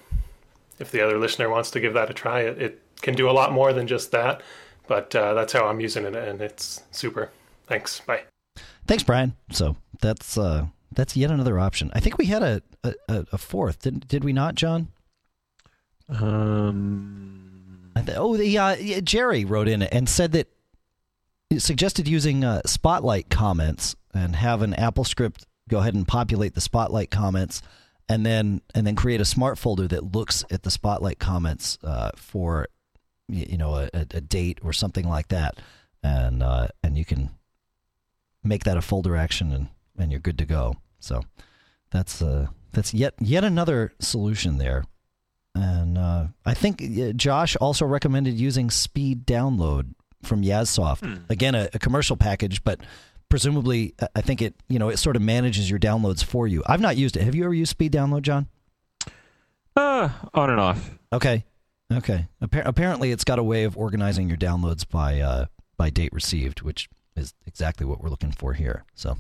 if 0.79 0.91
the 0.91 1.01
other 1.01 1.19
listener 1.19 1.49
wants 1.49 1.71
to 1.71 1.81
give 1.81 1.95
that 1.95 2.11
a 2.11 2.13
try, 2.13 2.41
it, 2.41 2.61
it 2.61 2.83
can 3.01 3.15
do 3.15 3.31
a 3.31 3.33
lot 3.33 3.53
more 3.53 3.73
than 3.73 3.87
just 3.87 4.11
that. 4.11 4.43
But 4.89 5.15
uh, 5.15 5.35
that's 5.35 5.53
how 5.53 5.67
I'm 5.67 5.81
using 5.81 6.05
it, 6.05 6.17
and 6.17 6.41
it's 6.43 6.83
super. 6.91 7.31
Thanks. 7.67 8.01
Bye. 8.01 8.23
Thanks, 8.87 9.05
Brian. 9.05 9.35
So 9.51 9.77
that's 10.01 10.37
uh, 10.37 10.67
that's 10.91 11.17
yet 11.17 11.31
another 11.31 11.59
option. 11.59 11.91
I 11.95 12.01
think 12.01 12.19
we 12.19 12.27
had 12.27 12.43
a 12.43 12.63
a, 12.85 12.95
a 13.33 13.39
fourth, 13.39 13.81
did 13.81 14.09
did 14.09 14.25
we 14.25 14.33
not, 14.33 14.55
John? 14.55 14.89
Um, 16.09 17.91
I 17.95 18.03
th- 18.03 18.19
oh, 18.19 18.37
the 18.37 18.59
uh, 18.59 18.77
yeah, 18.77 19.01
Jerry 19.01 19.45
wrote 19.45 19.69
in 19.69 19.83
and 19.83 20.09
said 20.09 20.33
that 20.33 20.49
it 21.51 21.61
suggested 21.61 22.09
using 22.09 22.45
uh, 22.45 22.63
Spotlight 22.67 23.31
comments 23.31 23.95
and 24.15 24.37
have 24.37 24.63
an 24.63 24.75
Apple 24.75 25.05
script 25.05 25.47
go 25.69 25.79
ahead 25.79 25.95
and 25.95 26.07
populate 26.07 26.55
the 26.55 26.61
Spotlight 26.61 27.11
comments, 27.11 27.63
and 28.09 28.27
then 28.27 28.61
and 28.75 28.87
then 28.87 28.95
create 28.95 29.21
a 29.21 29.25
smart 29.25 29.59
folder 29.59 29.89
that 29.89 30.13
looks 30.15 30.45
at 30.51 30.63
the 30.63 30.71
Spotlight 30.71 31.19
comments 31.19 31.79
uh, 31.83 32.11
for 32.17 32.69
you 33.29 33.57
know 33.57 33.77
a, 33.77 33.89
a 33.93 34.21
date 34.21 34.59
or 34.63 34.73
something 34.73 35.09
like 35.09 35.29
that, 35.29 35.59
and 36.03 36.43
uh, 36.43 36.69
and 36.83 36.99
you 36.99 37.05
can 37.05 37.31
make 38.45 38.65
that 38.65 38.77
a 38.77 38.83
folder 38.83 39.17
action 39.17 39.53
and 39.53 39.69
and 39.99 40.11
you're 40.11 40.21
good 40.21 40.39
to 40.39 40.45
go. 40.45 40.75
So 41.01 41.23
that's 41.91 42.21
uh 42.23 42.49
that's 42.73 42.93
yet 42.95 43.15
yet 43.19 43.45
another 43.45 43.93
solution 43.99 44.59
there. 44.59 44.85
And 45.55 45.99
uh, 45.99 46.29
I 46.47 46.55
think 46.55 46.81
Josh 47.17 47.57
also 47.57 47.85
recommended 47.85 48.41
using 48.41 48.71
Speed 48.71 49.27
Download 49.27 49.95
from 50.23 50.43
Yazsoft. 50.43 51.03
Again, 51.29 51.55
a, 51.55 51.69
a 51.75 51.79
commercial 51.79 52.17
package, 52.17 52.65
but 52.65 52.81
presumably, 53.33 53.95
uh, 53.99 54.09
I 54.15 54.21
think 54.21 54.43
it 54.43 54.55
you 54.69 54.79
know 54.79 54.91
it 54.91 54.99
sort 54.99 55.17
of 55.17 55.23
manages 55.23 55.71
your 55.71 55.79
downloads 55.79 56.23
for 56.23 56.47
you. 56.47 56.63
I've 56.67 56.83
not 56.83 56.99
used 56.99 57.17
it. 57.17 57.23
Have 57.23 57.35
you 57.35 57.45
ever 57.45 57.55
used 57.55 57.71
Speed 57.71 57.91
Download, 57.91 58.21
John? 58.21 58.47
uh, 59.75 60.11
on 60.35 60.51
and 60.51 60.61
off. 60.61 60.91
Okay, 61.15 61.47
okay. 61.91 62.29
Appar- 62.43 62.67
apparently, 62.67 63.11
it's 63.11 63.25
got 63.25 63.39
a 63.39 63.43
way 63.43 63.65
of 63.65 63.75
organizing 63.79 64.29
your 64.29 64.37
downloads 64.37 64.87
by 64.87 65.21
uh, 65.21 65.47
by 65.79 65.89
date 65.89 66.13
received, 66.13 66.61
which 66.61 66.91
is 67.17 67.33
exactly 67.47 67.87
what 67.87 68.03
we're 68.03 68.11
looking 68.11 68.33
for 68.33 68.53
here. 68.53 68.85
So, 68.95 69.17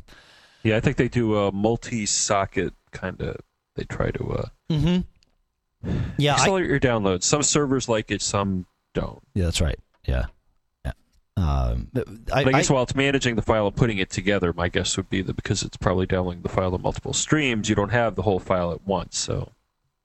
Yeah, 0.62 0.76
I 0.76 0.80
think 0.80 0.98
they 0.98 1.08
do 1.08 1.38
a 1.38 1.50
multi-socket 1.50 2.74
kind 2.90 3.18
of. 3.22 3.36
They 3.76 3.84
try 3.84 4.10
to 4.10 4.30
uh, 4.30 4.48
mm-hmm. 4.70 5.90
yeah, 6.18 6.32
I, 6.32 6.34
accelerate 6.34 6.68
your 6.68 6.80
downloads. 6.80 7.22
Some 7.22 7.42
servers 7.42 7.88
like 7.88 8.10
it, 8.10 8.20
some 8.20 8.66
don't. 8.92 9.22
yeah, 9.32 9.44
that's 9.44 9.62
right. 9.62 9.78
Yeah. 10.04 10.26
Um, 11.36 11.90
I, 12.32 12.40
I 12.40 12.44
guess 12.44 12.70
I- 12.70 12.74
while 12.74 12.82
it's 12.82 12.94
managing 12.94 13.36
the 13.36 13.42
file 13.42 13.66
and 13.66 13.76
putting 13.76 13.98
it 13.98 14.10
together, 14.10 14.52
my 14.52 14.68
guess 14.68 14.96
would 14.96 15.08
be 15.08 15.22
that 15.22 15.34
because 15.34 15.62
it's 15.62 15.76
probably 15.76 16.06
downloading 16.06 16.42
the 16.42 16.48
file 16.48 16.74
in 16.74 16.82
multiple 16.82 17.12
streams, 17.12 17.68
you 17.68 17.74
don't 17.74 17.90
have 17.90 18.16
the 18.16 18.22
whole 18.22 18.38
file 18.38 18.72
at 18.72 18.86
once. 18.86 19.18
So 19.18 19.48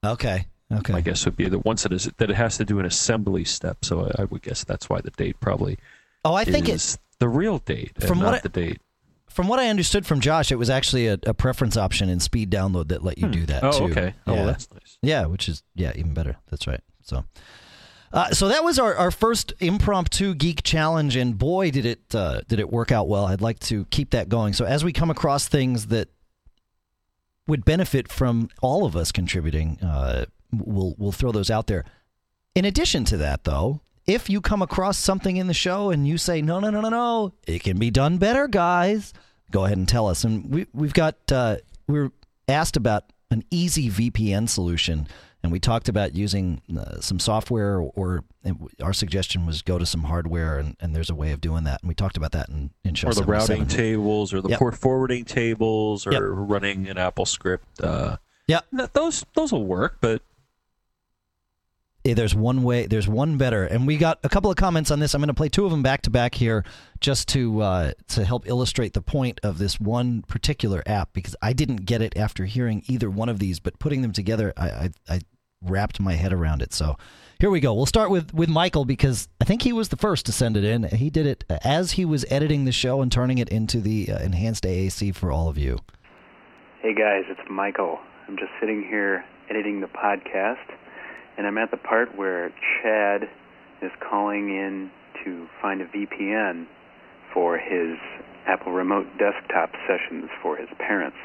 okay, 0.06 0.48
okay. 0.72 0.94
my 0.94 1.02
guess 1.02 1.26
would 1.26 1.36
be 1.36 1.50
that 1.50 1.60
once 1.66 1.86
it 1.86 1.92
is 1.92 2.10
that 2.18 2.30
it 2.30 2.36
has 2.36 2.58
to 2.58 2.66
do 2.66 2.80
an 2.80 2.86
assembly 2.86 3.44
step. 3.44 3.84
So 3.84 4.06
I, 4.06 4.22
I 4.22 4.26
would 4.26 4.42
guess 4.42 4.64
that's 4.64 4.90
why 4.90 5.02
the 5.02 5.12
date 5.12 5.40
probably 5.40 5.78
Oh, 6.24 6.34
I 6.34 6.44
think 6.44 6.68
it's 6.68 6.98
the 7.20 7.30
real 7.30 7.60
date 7.60 7.94
From 8.04 8.20
what 8.20 8.26
not 8.26 8.34
I- 8.36 8.40
the 8.40 8.50
date. 8.50 8.82
From 9.30 9.48
what 9.48 9.60
I 9.60 9.68
understood 9.68 10.08
from 10.08 10.20
Josh, 10.20 10.52
it 10.52 10.56
was 10.56 10.70
actually 10.70 11.08
a, 11.08 11.20
a 11.28 11.34
preference 11.34 11.78
option 11.78 12.10
in 12.10 12.20
speed 12.20 12.50
download 12.50 12.88
that 12.88 13.04
let 13.04 13.20
you 13.20 13.28
do 13.28 13.46
that 13.46 13.64
oh, 13.64 13.72
too. 13.72 13.84
okay. 13.92 14.16
Oh, 14.26 14.32
yeah. 14.32 14.38
well, 14.38 14.46
that's 14.48 14.68
nice. 14.74 14.98
Yeah, 15.04 15.26
which 15.28 15.48
is 15.48 15.62
yeah, 15.76 15.92
even 15.96 16.16
better. 16.16 16.38
That's 16.50 16.66
right. 16.66 16.82
So, 17.04 17.24
uh, 18.14 18.32
so 18.32 18.48
that 18.48 18.64
was 18.64 18.80
our, 18.80 18.96
our 18.96 19.12
first 19.12 19.54
impromptu 19.60 20.34
geek 20.34 20.64
challenge, 20.64 21.16
and 21.16 21.38
boy, 21.38 21.72
did 21.72 21.86
it 21.86 22.16
uh, 22.16 22.42
did 22.48 22.60
it 22.60 22.72
work 22.72 22.92
out 22.92 23.08
well. 23.08 23.26
I'd 23.26 23.42
like 23.42 23.60
to 23.62 23.86
keep 23.86 24.12
that 24.12 24.30
going. 24.30 24.54
So 24.54 24.66
as 24.66 24.84
we 24.84 24.94
come 24.94 25.10
across 25.10 25.48
things 25.48 25.88
that 25.88 26.10
would 27.48 27.66
benefit 27.66 28.12
from 28.12 28.50
all 28.62 28.86
of 28.86 28.96
us 28.96 29.12
contributing, 29.12 29.80
uh, 29.82 30.26
we'll 30.52 30.96
we'll 30.98 31.12
throw 31.12 31.32
those 31.32 31.50
out 31.50 31.68
there. 31.68 31.86
In 32.56 32.66
addition 32.66 33.06
to 33.06 33.18
that, 33.18 33.44
though, 33.44 33.82
if 34.06 34.30
you 34.30 34.42
come 34.42 34.62
across 34.62 34.98
something 34.98 35.38
in 35.38 35.48
the 35.48 35.54
show 35.54 35.92
and 35.92 36.08
you 36.08 36.18
say 36.18 36.42
no, 36.42 36.60
no, 36.60 36.70
no, 36.70 36.82
no, 36.82 36.90
no, 36.90 37.34
it 37.46 37.62
can 37.64 37.78
be 37.78 37.92
done 37.92 38.18
better, 38.18 38.48
guys, 38.48 39.14
go 39.52 39.66
ahead 39.66 39.78
and 39.78 39.88
tell 39.88 40.08
us. 40.08 40.24
And 40.24 40.50
we 40.50 40.68
we've 40.74 40.94
got 40.94 41.16
uh, 41.32 41.58
we 41.88 42.00
were 42.00 42.12
asked 42.48 42.78
about 42.78 43.12
an 43.30 43.44
easy 43.52 43.90
VPN 43.90 44.48
solution, 44.48 45.08
and 45.48 45.52
we 45.54 45.62
talked 45.62 45.88
about 45.88 46.14
using 46.14 46.62
uh, 46.78 47.00
some 47.00 47.22
software, 47.22 47.80
or, 47.80 48.26
and 48.44 48.68
our 48.82 48.92
suggestion 48.92 49.46
was 49.46 49.62
go 49.62 49.78
to 49.78 49.86
some 49.86 50.04
hardware, 50.04 50.58
and, 50.60 50.76
and 50.82 50.94
there's 50.94 51.10
a 51.10 51.16
way 51.16 51.32
of 51.32 51.40
doing 51.40 51.64
that. 51.64 51.82
And 51.82 51.88
we 51.88 51.96
talked 51.96 52.18
about 52.18 52.34
that 52.34 52.50
in, 52.50 52.72
in 52.84 52.96
show 52.96 53.08
Or 53.08 53.14
the 53.14 53.24
routing 53.24 53.66
tables, 53.66 54.34
or 54.34 54.42
the 54.42 54.50
Yep. 54.50 54.60
port 54.60 54.76
forwarding 54.78 55.24
tables, 55.24 56.06
or 56.06 56.12
Yep. 56.12 56.22
running 56.26 56.90
an 56.90 56.98
Apple 56.98 57.26
script. 57.26 57.82
Uh, 57.82 58.18
Yep. 58.50 58.66
th- 58.76 58.90
those 58.92 59.26
those 59.36 59.54
will 59.54 59.64
work, 59.66 60.00
but 60.02 60.22
Eh, 62.06 62.14
there's 62.14 62.34
one 62.36 62.64
way 62.64 62.86
there's 62.88 63.08
one 63.08 63.38
better 63.38 63.66
and 63.66 63.86
we 63.86 63.98
got 63.98 64.18
a 64.24 64.30
couple 64.30 64.50
of 64.50 64.56
comments 64.56 64.92
on 64.92 65.00
this 65.00 65.14
i'm 65.14 65.20
going 65.20 65.28
to 65.28 65.34
play 65.34 65.50
two 65.50 65.66
of 65.66 65.72
them 65.72 65.84
back 65.84 66.02
to 66.04 66.10
back 66.10 66.36
here 66.36 66.64
just 67.02 67.28
to 67.28 67.60
uh, 67.62 67.92
to 68.08 68.24
help 68.24 68.48
illustrate 68.48 68.94
the 68.94 69.02
point 69.02 69.40
of 69.44 69.58
this 69.58 69.78
one 69.80 70.22
particular 70.22 70.82
app 70.86 71.12
because 71.12 71.36
i 71.42 71.52
didn't 71.52 71.86
get 71.86 72.02
it 72.02 72.16
after 72.16 72.46
hearing 72.46 72.82
either 72.88 73.10
one 73.10 73.28
of 73.28 73.40
these 73.40 73.60
but 73.60 73.78
putting 73.80 74.04
them 74.04 74.14
together 74.14 74.54
i 74.56 74.70
i, 74.70 74.90
I 75.10 75.20
wrapped 75.64 76.00
my 76.00 76.14
head 76.14 76.32
around 76.32 76.62
it 76.62 76.72
so 76.74 76.96
here 77.40 77.50
we 77.50 77.60
go 77.60 77.74
we'll 77.74 77.86
start 77.86 78.10
with 78.12 78.34
with 78.34 78.48
michael 78.48 78.86
because 78.86 79.28
i 79.42 79.44
think 79.44 79.64
he 79.64 79.74
was 79.74 79.90
the 79.90 79.98
first 79.98 80.26
to 80.26 80.32
send 80.32 80.56
it 80.56 80.64
in 80.64 80.84
he 80.84 81.10
did 81.10 81.26
it 81.26 81.44
as 81.64 81.94
he 81.94 82.06
was 82.06 82.24
editing 82.30 82.66
the 82.66 82.72
show 82.72 83.02
and 83.02 83.12
turning 83.12 83.40
it 83.40 83.50
into 83.50 83.82
the 83.82 84.10
uh, 84.12 84.20
enhanced 84.20 84.64
aac 84.66 85.16
for 85.16 85.32
all 85.32 85.50
of 85.50 85.58
you 85.58 85.80
Hey 86.80 86.94
guys, 86.94 87.24
it's 87.28 87.42
Michael. 87.50 87.98
I'm 88.28 88.38
just 88.38 88.52
sitting 88.62 88.86
here 88.88 89.26
editing 89.50 89.82
the 89.82 89.88
podcast, 89.88 90.64
and 91.36 91.48
I'm 91.48 91.58
at 91.58 91.72
the 91.72 91.76
part 91.76 92.16
where 92.16 92.54
Chad 92.82 93.24
is 93.82 93.92
calling 94.00 94.50
in 94.50 94.92
to 95.26 95.48
find 95.60 95.82
a 95.82 95.86
VPN 95.86 96.68
for 97.34 97.58
his 97.58 97.98
Apple 98.46 98.72
Remote 98.74 99.08
Desktop 99.18 99.72
sessions 99.88 100.30
for 100.42 100.56
his 100.56 100.70
parents. 100.78 101.18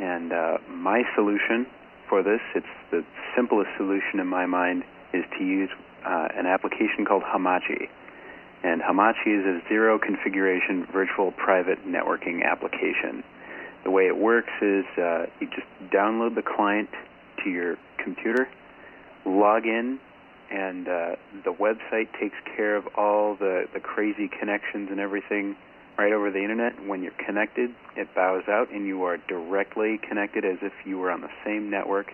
And 0.00 0.32
uh, 0.32 0.56
my 0.68 1.02
solution 1.14 1.66
for 2.08 2.22
this, 2.22 2.40
it's 2.54 2.66
the 2.90 3.04
simplest 3.34 3.70
solution 3.76 4.20
in 4.20 4.26
my 4.26 4.46
mind, 4.46 4.84
is 5.12 5.24
to 5.38 5.44
use 5.44 5.70
uh, 6.04 6.28
an 6.34 6.46
application 6.46 7.04
called 7.06 7.22
Hamachi. 7.22 7.88
And 8.62 8.80
Hamachi 8.80 9.38
is 9.38 9.44
a 9.46 9.68
zero 9.68 9.98
configuration 9.98 10.86
virtual 10.92 11.32
private 11.32 11.86
networking 11.86 12.44
application. 12.44 13.22
The 13.84 13.90
way 13.90 14.06
it 14.06 14.16
works 14.16 14.52
is 14.60 14.84
uh, 14.98 15.26
you 15.40 15.48
just 15.48 15.66
download 15.92 16.34
the 16.34 16.42
client 16.42 16.88
to 17.44 17.50
your 17.50 17.76
computer, 18.02 18.48
log 19.24 19.66
in, 19.66 20.00
and 20.50 20.88
uh, 20.88 21.16
the 21.44 21.52
website 21.52 22.08
takes 22.20 22.36
care 22.56 22.76
of 22.76 22.86
all 22.96 23.36
the, 23.36 23.66
the 23.74 23.80
crazy 23.80 24.28
connections 24.28 24.88
and 24.90 25.00
everything 25.00 25.56
right 25.98 26.12
over 26.12 26.30
the 26.30 26.42
internet. 26.42 26.86
When 26.86 27.02
you're 27.02 27.12
connected, 27.24 27.70
it 27.96 28.14
bows 28.14 28.44
out, 28.48 28.70
and 28.72 28.86
you 28.86 29.04
are 29.04 29.18
directly 29.28 29.98
connected 30.08 30.44
as 30.44 30.58
if 30.62 30.72
you 30.84 30.98
were 30.98 31.10
on 31.10 31.20
the 31.20 31.30
same 31.44 31.70
network. 31.70 32.12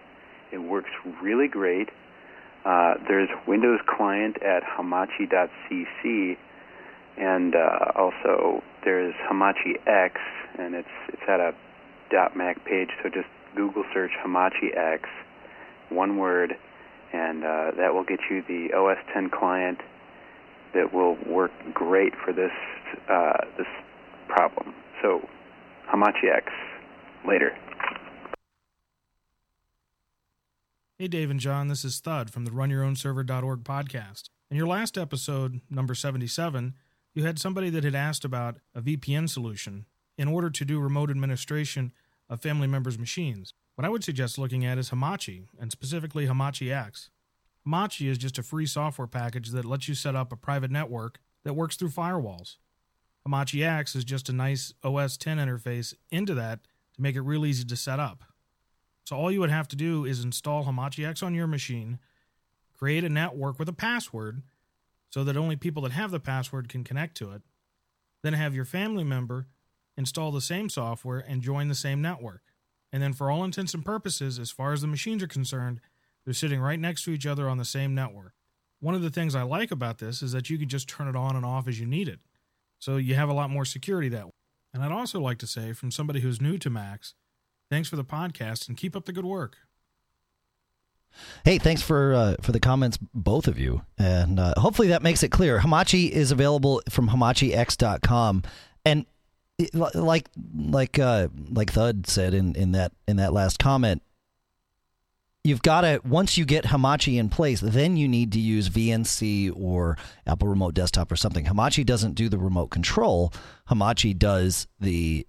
It 0.52 0.58
works 0.58 0.90
really 1.22 1.48
great. 1.48 1.88
Uh, 2.64 2.94
there's 3.08 3.28
Windows 3.46 3.80
client 3.88 4.36
at 4.42 4.62
hamachi.cc, 4.62 6.36
and 7.16 7.54
uh, 7.54 7.92
also 7.96 8.62
there's 8.84 9.14
Hamachi 9.28 9.74
X, 9.86 10.20
and 10.58 10.74
it's 10.74 10.88
it's 11.08 11.22
at 11.28 11.40
a 11.40 11.54
.mac 12.36 12.64
page. 12.64 12.90
So 13.02 13.08
just 13.08 13.28
Google 13.56 13.84
search 13.92 14.12
Hamachi 14.24 14.76
X, 14.76 15.08
one 15.88 16.18
word, 16.18 16.52
and 17.12 17.42
uh, 17.42 17.72
that 17.76 17.94
will 17.94 18.04
get 18.04 18.20
you 18.30 18.42
the 18.46 18.74
OS 18.76 18.98
10 19.12 19.30
client 19.30 19.78
that 20.75 20.93
will 20.93 21.17
work 21.26 21.52
great 21.75 22.12
for 22.25 22.33
this 22.33 22.52
uh, 23.11 23.45
this 23.57 23.67
problem. 24.29 24.75
So 25.02 25.21
Hamachi 25.93 26.35
X 26.35 26.47
later. 27.26 27.57
Hey, 30.99 31.09
Dave 31.09 31.31
and 31.31 31.41
John, 31.41 31.67
this 31.69 31.85
is 31.85 31.99
Thud 31.99 32.31
from 32.31 32.45
the 32.45 32.52
RunYourOwnServer.org 32.52 33.64
podcast. 33.64 34.29
In 34.50 34.57
your 34.57 34.69
last 34.69 34.97
episode, 34.97 35.61
number 35.69 35.95
77, 35.95 36.75
you 37.14 37.25
had 37.25 37.41
somebody 37.41 37.71
that 37.71 37.83
had 37.83 37.95
asked 37.95 38.25
about 38.25 38.59
a 38.75 38.81
VPN 38.81 39.29
solution 39.29 39.87
in 40.17 40.29
order 40.29 40.49
to 40.49 40.64
do 40.64 40.79
remote 40.79 41.11
administration 41.11 41.93
of 42.29 42.41
family 42.41 42.69
members' 42.69 42.99
machines. 42.99 43.52
What 43.75 43.85
I 43.85 43.88
would 43.88 44.05
suggest 44.05 44.38
looking 44.38 44.64
at 44.64 44.79
is 44.79 44.91
Hamachi, 44.91 45.47
and 45.59 45.73
specifically 45.73 46.26
Hamachi 46.26 46.73
X. 46.73 47.11
Hamachi 47.66 48.09
is 48.09 48.19
just 48.19 48.38
a 48.38 48.42
free 48.42 48.66
software 48.66 49.07
package 49.07 49.50
that 49.50 49.64
lets 49.64 49.88
you 49.88 49.95
set 49.95 50.16
up 50.16 50.33
a 50.33 50.37
private 50.37 50.71
network 50.71 51.21
that 51.45 51.54
works 51.54 51.76
through 51.76 51.90
firewalls. 51.90 52.57
Hamachi 53.26 53.64
X 53.64 53.95
is 53.95 54.04
just 54.04 54.28
a 54.28 54.33
nice 54.33 54.75
OS 54.83 55.16
10 55.16 55.38
interface 55.38 55.95
into 56.11 56.35
that 56.35 56.61
to 56.95 57.02
make 57.02 57.14
it 57.14 57.23
real 57.23 57.47
easy 57.47 57.64
to 57.64 57.76
set 57.76 58.00
up. 58.00 58.25
So 59.04 59.16
all 59.16 59.31
you 59.31 59.40
would 59.40 59.50
have 59.50 59.69
to 59.69 59.76
do 59.76 60.04
is 60.04 60.25
install 60.25 60.64
Hamachi 60.64 61.07
X 61.07 61.23
on 61.23 61.35
your 61.35 61.47
machine, 61.47 61.99
create 62.76 63.04
a 63.04 63.09
network 63.09 63.59
with 63.59 63.69
a 63.69 63.73
password 63.73 64.42
so 65.11 65.23
that 65.25 65.37
only 65.37 65.57
people 65.57 65.83
that 65.83 65.92
have 65.92 66.11
the 66.11 66.21
password 66.21 66.69
can 66.69 66.83
connect 66.83 67.16
to 67.19 67.33
it, 67.33 67.42
then 68.23 68.33
have 68.33 68.54
your 68.54 68.64
family 68.64 69.04
member 69.04 69.47
install 69.97 70.33
the 70.33 70.40
same 70.40 70.69
software 70.69 71.19
and 71.19 71.42
join 71.42 71.69
the 71.69 71.75
same 71.75 72.00
network. 72.00 72.42
And 72.92 73.02
then 73.02 73.12
for 73.12 73.31
all 73.31 73.45
intents 73.45 73.75
and 73.75 73.85
purposes, 73.85 74.38
as 74.38 74.50
far 74.50 74.73
as 74.73 74.81
the 74.81 74.87
machines 74.87 75.23
are 75.23 75.28
concerned, 75.28 75.81
they're 76.25 76.35
sitting 76.35 76.61
right 76.61 76.79
next 76.79 77.05
to 77.05 77.11
each 77.11 77.26
other 77.26 77.49
on 77.49 77.59
the 77.59 77.64
same 77.64 77.95
network. 77.95 78.33
One 78.81 78.95
of 78.95 79.02
the 79.02 79.11
things 79.11 79.35
I 79.35 79.43
like 79.43 79.71
about 79.71 79.99
this 79.99 80.23
is 80.23 80.33
that 80.33 80.50
you 80.50 80.59
can 80.59 80.69
just 80.69 80.88
turn 80.88 81.09
it 81.09 81.17
on 81.17 81.37
and 81.37 81.47
off 81.47 81.69
as 81.69 81.79
you 81.79 81.87
need 81.87 82.09
it. 82.09 82.21
So 82.79 82.97
you 82.97 83.14
have 83.14 83.29
a 83.29 83.33
lot 83.33 83.50
more 83.50 83.64
security 83.64 84.09
that 84.09 84.26
way. 84.26 84.33
And 84.75 84.83
I'd 84.83 84.91
also 84.93 85.21
like 85.21 85.38
to 85.38 85.47
say, 85.47 85.73
from 85.73 85.91
somebody 85.91 86.21
who's 86.21 86.41
new 86.41 86.59
to 86.59 86.71
Macs, 86.71 87.14
thanks 87.71 87.88
for 87.88 87.97
the 87.97 88.05
podcast 88.05 88.69
and 88.69 88.76
keep 88.76 88.97
up 88.97 89.05
the 89.05 89.12
good 89.12 89.25
work. 89.25 89.57
Hey, 91.45 91.59
thanks 91.59 91.83
for 91.83 92.14
uh, 92.14 92.37
for 92.41 92.52
the 92.52 92.61
comments, 92.61 92.99
both 93.12 93.47
of 93.47 93.59
you, 93.59 93.83
and 93.99 94.41
uh, 94.41 94.55
hopefully 94.57 94.88
that 94.88 95.02
makes 95.02 95.23
it 95.23 95.29
clear. 95.29 95.59
Hamachi 95.59 96.09
is 96.09 96.33
available 96.33 96.83
from 96.88 97.11
HamachiX.com, 97.11 98.43
and 98.87 99.05
it, 99.59 99.75
li- 99.75 99.91
like 99.95 100.29
like 100.57 100.99
uh, 100.99 101.29
like 101.50 101.73
Thud 101.73 102.07
said 102.07 102.33
in, 102.35 102.55
in 102.55 102.73
that 102.73 102.93
in 103.07 103.17
that 103.17 103.35
last 103.35 103.59
comment, 103.59 104.02
you've 105.44 105.62
got 105.62 105.80
to 105.82 106.00
once 106.04 106.38
you 106.38 106.44
get 106.44 106.64
Hamachi 106.64 107.18
in 107.18 107.28
place, 107.28 107.61
then 107.61 107.96
you 107.96 108.08
need 108.08 108.32
to 108.32 108.40
use 108.40 108.68
VNC 108.68 109.52
or 109.56 109.96
Apple 110.26 110.49
Remote 110.49 110.75
Desktop 110.75 111.11
or 111.11 111.16
something. 111.16 111.44
Hamachi 111.46 111.84
doesn't 111.84 112.14
do 112.14 112.28
the 112.28 112.38
remote 112.38 112.68
control. 112.68 113.32
Hamachi 113.70 114.16
does 114.16 114.66
the 114.80 115.26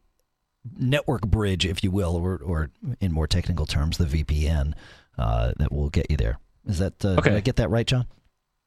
network 0.78 1.22
bridge, 1.28 1.66
if 1.66 1.84
you 1.84 1.92
will, 1.92 2.16
or, 2.16 2.38
or 2.38 2.70
in 3.00 3.12
more 3.12 3.28
technical 3.28 3.66
terms, 3.66 3.98
the 3.98 4.06
VPN 4.06 4.74
uh, 5.18 5.54
that 5.58 5.72
will 5.72 5.90
get 5.90 6.10
you 6.10 6.18
there. 6.18 6.40
Is 6.66 6.80
that 6.80 7.04
uh, 7.04 7.16
did 7.16 7.20
Okay. 7.20 7.36
I 7.36 7.40
get 7.42 7.58
that 7.58 7.70
right, 7.70 7.86
John? 7.86 8.08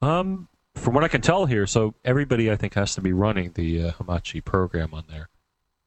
Um, 0.02 0.48
from 0.74 0.92
what 0.94 1.04
I 1.04 1.08
can 1.08 1.22
tell 1.22 1.46
here, 1.46 1.66
so 1.66 1.94
everybody 2.04 2.50
I 2.50 2.56
think 2.56 2.74
has 2.74 2.94
to 2.96 3.00
be 3.00 3.12
running 3.14 3.52
the 3.54 3.84
uh, 3.84 3.92
Hamachi 3.92 4.44
program 4.44 4.92
on 4.92 5.04
their 5.08 5.28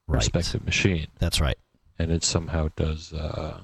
Right. 0.08 0.16
respective 0.16 0.64
machine, 0.64 1.06
That's 1.20 1.40
right. 1.40 1.56
and 1.96 2.10
it 2.10 2.24
somehow 2.24 2.70
does 2.74 3.12
uh, 3.12 3.60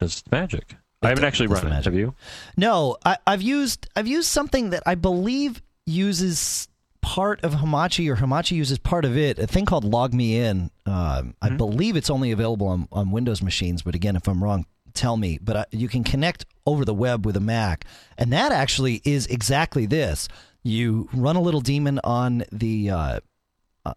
does 0.00 0.22
magic. 0.30 0.76
I 1.02 1.08
haven't 1.10 1.24
actually 1.24 1.46
run 1.46 1.66
it. 1.66 1.70
magic. 1.70 1.84
Have 1.84 1.94
you? 1.94 2.14
No, 2.56 2.96
I, 3.04 3.18
I've 3.26 3.42
used 3.42 3.88
I've 3.94 4.08
used 4.08 4.28
something 4.28 4.70
that 4.70 4.82
I 4.86 4.94
believe 4.94 5.62
uses 5.86 6.68
part 7.00 7.42
of 7.44 7.54
Hamachi 7.54 8.10
or 8.10 8.16
Hamachi 8.16 8.52
uses 8.52 8.78
part 8.78 9.04
of 9.04 9.16
it. 9.16 9.38
A 9.38 9.46
thing 9.46 9.64
called 9.64 9.84
LogMeIn. 9.84 10.70
Um, 10.86 11.34
I 11.40 11.50
believe 11.50 11.96
it's 11.96 12.10
only 12.10 12.32
available 12.32 12.66
on, 12.66 12.88
on 12.90 13.10
Windows 13.10 13.42
machines, 13.42 13.82
but 13.82 13.94
again, 13.94 14.16
if 14.16 14.28
I'm 14.28 14.42
wrong, 14.42 14.66
tell 14.94 15.16
me. 15.16 15.38
But 15.40 15.56
I, 15.56 15.64
you 15.70 15.88
can 15.88 16.04
connect 16.04 16.44
over 16.66 16.84
the 16.84 16.94
web 16.94 17.24
with 17.24 17.36
a 17.36 17.40
Mac, 17.40 17.84
and 18.18 18.32
that 18.32 18.52
actually 18.52 19.00
is 19.04 19.26
exactly 19.26 19.86
this. 19.86 20.28
You 20.64 21.08
run 21.14 21.36
a 21.36 21.40
little 21.40 21.60
daemon 21.60 22.00
on 22.02 22.44
the 22.50 22.90
uh, 22.90 23.20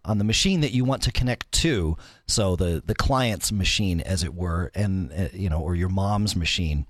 on 0.04 0.18
the 0.18 0.24
machine 0.24 0.60
that 0.60 0.72
you 0.72 0.84
want 0.84 1.02
to 1.02 1.12
connect 1.12 1.50
to, 1.52 1.96
so 2.26 2.56
the 2.56 2.82
the 2.84 2.94
client's 2.94 3.52
machine, 3.52 4.00
as 4.00 4.22
it 4.22 4.34
were, 4.34 4.70
and 4.74 5.12
uh, 5.12 5.28
you 5.32 5.48
know, 5.48 5.60
or 5.60 5.74
your 5.74 5.88
mom's 5.88 6.36
machine 6.36 6.86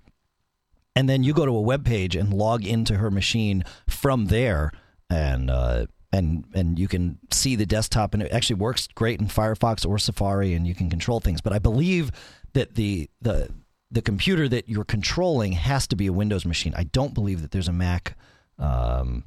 and 0.95 1.09
then 1.09 1.23
you 1.23 1.33
go 1.33 1.47
to 1.47 1.57
a 1.57 1.61
web 1.61 1.87
page 1.87 2.15
and 2.15 2.35
log 2.35 2.67
into 2.67 2.97
her 2.97 3.11
machine 3.11 3.65
from 3.89 4.27
there 4.27 4.71
and 5.13 5.51
uh, 5.51 5.87
and 6.13 6.45
and 6.55 6.79
you 6.79 6.89
can 6.89 7.19
see 7.31 7.57
the 7.57 7.67
desktop, 7.67 8.15
and 8.15 8.23
it 8.23 8.33
actually 8.33 8.57
works 8.57 8.87
great 8.95 9.21
in 9.21 9.27
Firefox 9.29 9.87
or 9.87 9.99
Safari, 9.99 10.55
and 10.55 10.67
you 10.67 10.75
can 10.75 10.91
control 10.91 11.21
things. 11.21 11.41
But 11.41 11.53
I 11.53 11.59
believe 11.59 12.11
that 12.53 12.75
the 12.75 13.09
the 13.21 13.51
the 13.91 14.03
computer 14.03 14.49
that 14.49 14.69
you're 14.69 14.85
controlling 14.85 15.53
has 15.53 15.87
to 15.89 15.97
be 15.97 16.07
a 16.07 16.13
Windows 16.13 16.45
machine. 16.45 16.75
I 16.77 16.85
don't 16.85 17.15
believe 17.15 17.43
that 17.43 17.51
there's 17.51 17.69
a 17.69 17.73
Mac. 17.73 18.17
Um, 18.59 19.25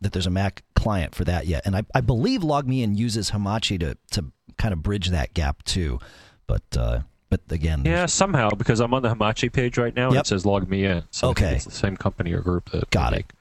that 0.00 0.12
there's 0.12 0.26
a 0.26 0.30
Mac 0.30 0.62
client 0.74 1.14
for 1.14 1.24
that 1.24 1.46
yet, 1.46 1.62
and 1.66 1.76
I, 1.76 1.82
I 1.94 2.00
believe 2.00 2.40
LogMeIn 2.40 2.96
uses 2.96 3.30
Hamachi 3.32 3.78
to 3.80 3.96
to 4.12 4.32
kind 4.58 4.72
of 4.72 4.82
bridge 4.82 5.08
that 5.10 5.34
gap 5.34 5.62
too. 5.64 5.98
But 6.46 6.62
uh, 6.76 7.00
but 7.28 7.40
again, 7.50 7.82
Yeah, 7.84 8.06
somehow 8.06 8.50
because 8.50 8.80
I'm 8.80 8.92
on 8.94 9.02
the 9.02 9.14
Hamachi 9.14 9.52
page 9.52 9.78
right 9.78 9.94
now. 9.94 10.06
and 10.06 10.14
Yep. 10.14 10.20
It 10.22 10.26
says 10.26 10.44
log 10.46 10.68
me 10.68 10.84
in. 10.84 11.04
So 11.10 11.28
Okay. 11.28 11.54
it's 11.56 11.64
the 11.64 11.70
same 11.70 11.96
company 11.96 12.32
or 12.32 12.40
group 12.40 12.70
that 12.70 12.90
Got 12.90 13.12
it. 13.14 13.32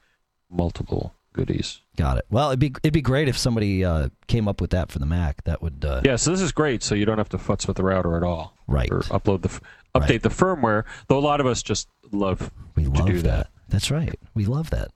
multiple 0.50 1.14
goodies. 1.34 1.82
got 1.96 2.18
it. 2.18 2.26
Well, 2.30 2.50
it'd 2.50 2.60
be 2.60 2.74
it'd 2.84 2.94
be 2.94 3.02
great 3.02 3.28
if 3.28 3.38
somebody 3.38 3.84
uh, 3.86 4.10
came 4.28 4.48
up 4.48 4.62
with 4.62 4.72
that 4.72 4.92
for 4.92 5.00
the 5.00 5.06
Mac. 5.06 5.44
That 5.46 5.62
would 5.62 5.84
uh, 5.86 6.02
Yeah, 6.04 6.16
so 6.18 6.32
this 6.32 6.42
is 6.42 6.52
great. 6.52 6.84
So 6.84 6.96
you 6.96 7.06
don't 7.06 7.18
have 7.18 7.30
to 7.30 7.38
futz 7.38 7.68
with 7.68 7.78
the 7.78 7.84
router 7.84 8.16
at 8.18 8.24
all, 8.24 8.54
right. 8.68 8.90
or 8.92 9.00
upload 9.04 9.42
the 9.44 9.50
update 9.96 10.10
Right. 10.10 10.22
the 10.24 10.30
firmware. 10.30 10.84
Though 11.08 11.18
a 11.18 11.22
lot 11.22 11.40
of 11.40 11.46
us 11.48 11.64
just 11.64 11.88
love 12.12 12.52
We 12.76 12.84
to 12.84 12.90
love 12.92 13.08
do 13.08 13.22
that. 13.22 13.48
That's 13.70 13.92
right. 13.92 14.18
We 14.34 14.46
love 14.46 14.70
that. 14.72 14.90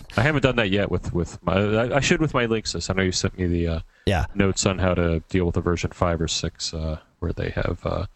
I 0.16 0.22
haven't 0.22 0.42
done 0.42 0.56
that 0.56 0.70
yet 0.70 0.90
with 0.90 1.12
with 1.12 1.42
my. 1.42 1.54
I, 1.54 1.96
I 1.96 2.00
should 2.00 2.20
with 2.20 2.34
my 2.34 2.46
Linksys. 2.46 2.90
I 2.90 2.94
know 2.94 3.02
you 3.02 3.12
sent 3.12 3.38
me 3.38 3.46
the 3.46 3.68
uh, 3.68 3.80
Yeah. 4.06 4.26
notes 4.34 4.66
on 4.66 4.78
how 4.78 4.94
to 4.94 5.20
deal 5.28 5.44
with 5.46 5.56
a 5.56 5.60
version 5.60 5.90
five 5.90 6.20
or 6.20 6.28
six, 6.28 6.72
uh, 6.74 6.98
where 7.20 7.32
they 7.32 7.50
have 7.50 7.80
uh, 7.84 8.06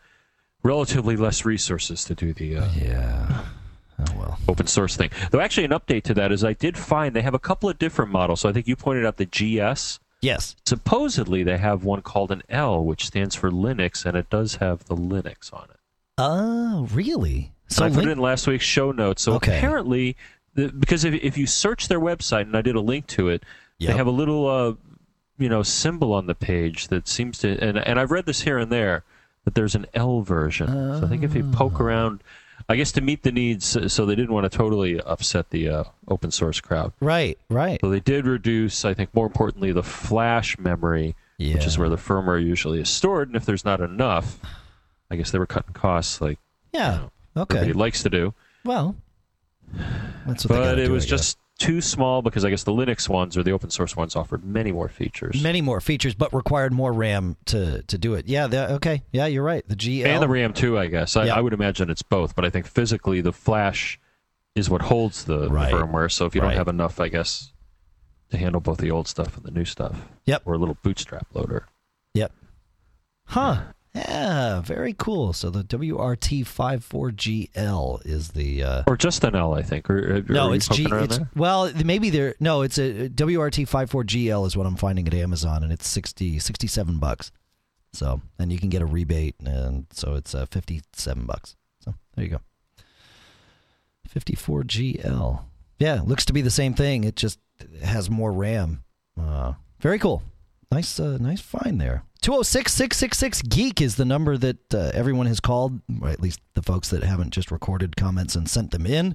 relatively 0.62 1.16
less 1.16 1.45
resources 1.45 2.04
to 2.04 2.14
do 2.14 2.33
the 2.33 2.56
uh, 2.59 2.68
Yeah. 2.75 3.45
Oh 3.99 4.04
well. 4.18 4.38
open 4.49 4.66
source 4.66 4.97
thing. 4.97 5.11
Though 5.30 5.40
actually, 5.40 5.64
an 5.64 5.71
update 5.71 6.02
to 6.04 6.14
that 6.14 6.30
is 6.33 6.45
I 6.45 6.52
did 6.52 6.76
find 6.76 7.14
they 7.16 7.23
have 7.23 7.35
a 7.35 7.38
couple 7.38 7.68
of 7.71 7.78
different 7.78 8.11
models. 8.11 8.40
So 8.40 8.49
I 8.49 8.52
think 8.52 8.66
you 8.68 8.76
pointed 8.76 9.06
out 9.06 9.16
the 9.16 9.26
GS. 9.26 10.00
Yes. 10.23 10.56
Supposedly, 10.66 11.42
they 11.42 11.56
have 11.59 11.85
one 11.85 12.02
called 12.02 12.30
an 12.30 12.42
L, 12.49 12.83
which 12.85 13.06
stands 13.06 13.35
for 13.35 13.50
Linux, 13.50 14.04
and 14.04 14.16
it 14.16 14.28
does 14.30 14.56
have 14.56 14.85
the 14.87 14.97
Linux 14.97 15.52
on 15.52 15.64
it. 15.71 15.76
Oh, 16.18 16.88
really? 16.92 17.52
So 17.68 17.85
I 17.85 17.88
put 17.88 17.99
Lin- 17.99 18.09
it 18.09 18.12
in 18.12 18.18
last 18.18 18.47
week's 18.47 18.64
show 18.64 18.92
notes. 18.92 19.23
So 19.23 19.35
Okay. 19.35 19.56
apparently, 19.59 20.16
the, 20.56 20.68
because 20.68 21.04
if, 21.04 21.14
if 21.14 21.38
you 21.38 21.46
search 21.46 21.88
their 21.88 22.00
website, 22.00 22.42
and 22.42 22.56
I 22.56 22.62
did 22.62 22.75
a 22.75 22.80
link 22.80 23.06
to 23.08 23.28
it, 23.28 23.42
Yep. 23.78 23.90
they 23.92 23.96
have 23.96 24.06
a 24.06 24.10
little, 24.10 24.48
uh, 24.48 24.72
you 25.38 25.48
know, 25.50 25.62
symbol 25.62 26.12
on 26.14 26.26
the 26.26 26.34
page 26.34 26.88
that 26.88 27.06
seems 27.06 27.38
to, 27.38 27.58
and, 27.62 27.76
and 27.78 28.00
I've 28.00 28.10
read 28.10 28.25
this 28.26 28.40
here 28.40 28.56
and 28.58 28.72
there, 28.72 29.04
that 29.44 29.54
there's 29.54 29.75
an 29.75 29.86
L 29.94 30.22
version. 30.22 30.66
So 30.66 31.04
I 31.04 31.08
think 31.08 31.22
if 31.22 31.34
you 31.34 31.44
poke 31.52 31.78
Oh. 31.80 31.84
around, 31.84 32.22
I 32.70 32.76
guess 32.76 32.90
to 32.92 33.00
meet 33.02 33.22
the 33.22 33.30
needs, 33.32 33.76
so 33.92 34.06
they 34.06 34.14
didn't 34.16 34.32
want 34.32 34.50
to 34.50 34.56
totally 34.58 34.98
upset 35.02 35.50
the 35.50 35.68
uh, 35.68 35.84
open 36.08 36.30
source 36.30 36.58
crowd. 36.60 36.92
Right. 37.00 37.38
Right. 37.50 37.78
So 37.82 37.90
they 37.90 38.00
did 38.00 38.26
reduce, 38.26 38.84
I 38.84 38.94
think, 38.94 39.14
more 39.14 39.26
importantly, 39.26 39.70
the 39.72 39.82
flash 39.84 40.58
memory, 40.58 41.14
Yeah. 41.36 41.54
which 41.54 41.66
is 41.66 41.76
where 41.78 41.90
the 41.90 41.96
firmware 41.96 42.42
usually 42.42 42.80
is 42.80 42.88
stored. 42.88 43.28
And 43.28 43.36
if 43.36 43.44
there's 43.44 43.64
not 43.64 43.80
enough, 43.80 44.40
I 45.10 45.16
guess 45.16 45.30
they 45.30 45.38
were 45.38 45.46
cutting 45.46 45.75
costs 45.75 46.20
like 46.20 46.38
Yeah. 46.72 47.00
Okay. 47.36 47.58
everybody 47.58 47.78
likes 47.78 48.02
to 48.04 48.10
do. 48.10 48.32
Well, 48.64 48.96
that's 50.26 50.44
what. 50.46 50.56
But 50.56 50.78
it 50.78 50.87
do, 50.87 50.92
was 50.92 51.06
just 51.06 51.38
too 51.58 51.80
small 51.80 52.20
because 52.23 52.44
I 52.44 52.50
guess 52.50 52.64
the 52.64 52.73
Linux 52.73 53.08
ones 53.08 53.37
or 53.37 53.42
the 53.42 53.52
open 53.52 53.70
source 53.70 53.96
ones 53.96 54.14
offered 54.14 54.44
many 54.44 54.73
more 54.73 54.88
features. 54.88 55.42
many 55.42 55.62
more 55.62 55.80
features, 55.80 56.14
but 56.14 56.32
required 56.35 56.73
more 56.73 56.92
RAM 56.92 57.37
to 57.46 57.82
to 57.82 57.96
do 57.99 58.14
it. 58.14 58.26
Yeah. 58.28 58.46
the- 58.46 58.73
Okay. 58.75 59.02
Yeah, 59.12 59.26
you're 59.26 59.42
right. 59.42 59.66
The 59.68 59.76
GL. 59.76 60.04
and 60.06 60.23
the 60.23 60.28
RAM 60.28 60.52
too, 60.52 60.78
I 60.78 60.87
guess. 60.88 61.16
I, 61.16 61.26
Yeah. 61.26 61.37
I 61.37 61.40
would 61.40 61.52
imagine 61.54 61.88
it's 61.90 62.02
both, 62.02 62.35
but 62.37 62.44
I 62.44 62.50
think 62.50 62.66
physically 62.66 63.20
the 63.23 63.32
flash 63.32 63.99
is 64.54 64.68
what 64.70 64.82
holds 64.82 65.25
the, 65.25 65.49
Right. 65.50 65.73
firmware. 65.73 66.11
So 66.12 66.26
if 66.26 66.35
you 66.35 66.40
Right. 66.42 66.49
don't 66.49 66.56
have 66.58 66.68
enough, 66.68 67.00
I 67.00 67.08
guess, 67.08 67.52
to 68.30 68.37
handle 68.38 68.61
both 68.61 68.78
the 68.78 68.90
old 68.90 69.06
stuff 69.08 69.37
and 69.37 69.44
the 69.46 69.50
new 69.50 69.64
stuff, 69.64 70.08
Yep. 70.26 70.42
or 70.46 70.54
a 70.54 70.58
little 70.58 70.76
bootstrap 70.82 71.26
loader. 71.35 71.66
Yep. 72.14 72.32
Huh. 73.26 73.62
Yeah. 73.97 74.61
Very 74.61 74.95
cool. 74.97 75.33
So 75.33 75.50
the 75.50 75.65
WRT54GL 75.65 78.06
is 78.06 78.28
the. 78.28 78.63
Uh, 78.63 78.82
Or 78.87 78.97
just 78.97 79.25
an 79.25 79.35
L, 79.35 79.54
I 79.54 79.63
think. 79.63 79.91
Or, 79.91 80.17
or 80.17 80.23
no, 80.28 80.52
it's 80.52 80.69
G. 80.69 80.87
It's 80.89 81.19
well, 81.35 81.73
maybe 81.85 82.11
there. 82.11 82.35
No, 82.41 82.63
it's 82.63 82.78
a 82.78 83.09
WRT54GL 83.09 84.47
is 84.47 84.56
what 84.56 84.67
I'm 84.67 84.76
finding 84.76 85.06
at 85.06 85.15
Amazon, 85.15 85.63
and 85.63 85.73
it's 85.73 85.89
60, 85.89 86.39
67 86.39 86.99
bucks. 86.99 87.32
So, 87.93 88.21
and 88.39 88.52
you 88.52 88.59
can 88.59 88.69
get 88.69 88.82
a 88.82 88.87
rebate, 88.87 89.37
and 89.45 89.87
so 89.91 90.15
it's 90.17 90.35
uh, 90.35 90.47
57 90.47 91.25
bucks. 91.25 91.56
So 91.80 91.95
there 92.15 92.25
you 92.25 92.30
go. 92.30 92.41
54GL. 94.15 95.41
Yeah, 95.78 96.00
looks 96.04 96.25
to 96.26 96.32
be 96.32 96.43
the 96.43 96.50
same 96.50 96.75
thing. 96.75 97.04
It 97.04 97.17
just 97.17 97.39
has 97.82 98.11
more 98.11 98.32
RAM. 98.32 98.82
Uh, 99.21 99.54
very 99.80 99.99
cool. 99.99 100.23
Nice, 100.71 100.99
uh, 101.00 101.17
nice 101.21 101.41
find 101.41 101.80
there. 101.80 102.02
206 102.26 102.75
666 102.75 103.43
Geek 103.43 103.80
is 103.80 103.95
the 103.95 104.04
number 104.04 104.36
that 104.36 104.75
uh, 104.75 104.91
everyone 104.93 105.26
has 105.26 105.39
called, 105.39 105.80
or 106.02 106.08
at 106.08 106.19
least 106.19 106.41
the 106.54 106.62
folks 106.62 106.89
that 106.89 107.04
haven't 107.04 107.30
just 107.30 107.52
recorded 107.52 107.95
comments 107.95 108.34
and 108.34 108.50
sent 108.50 108.73
them 108.73 108.84
in, 108.84 109.15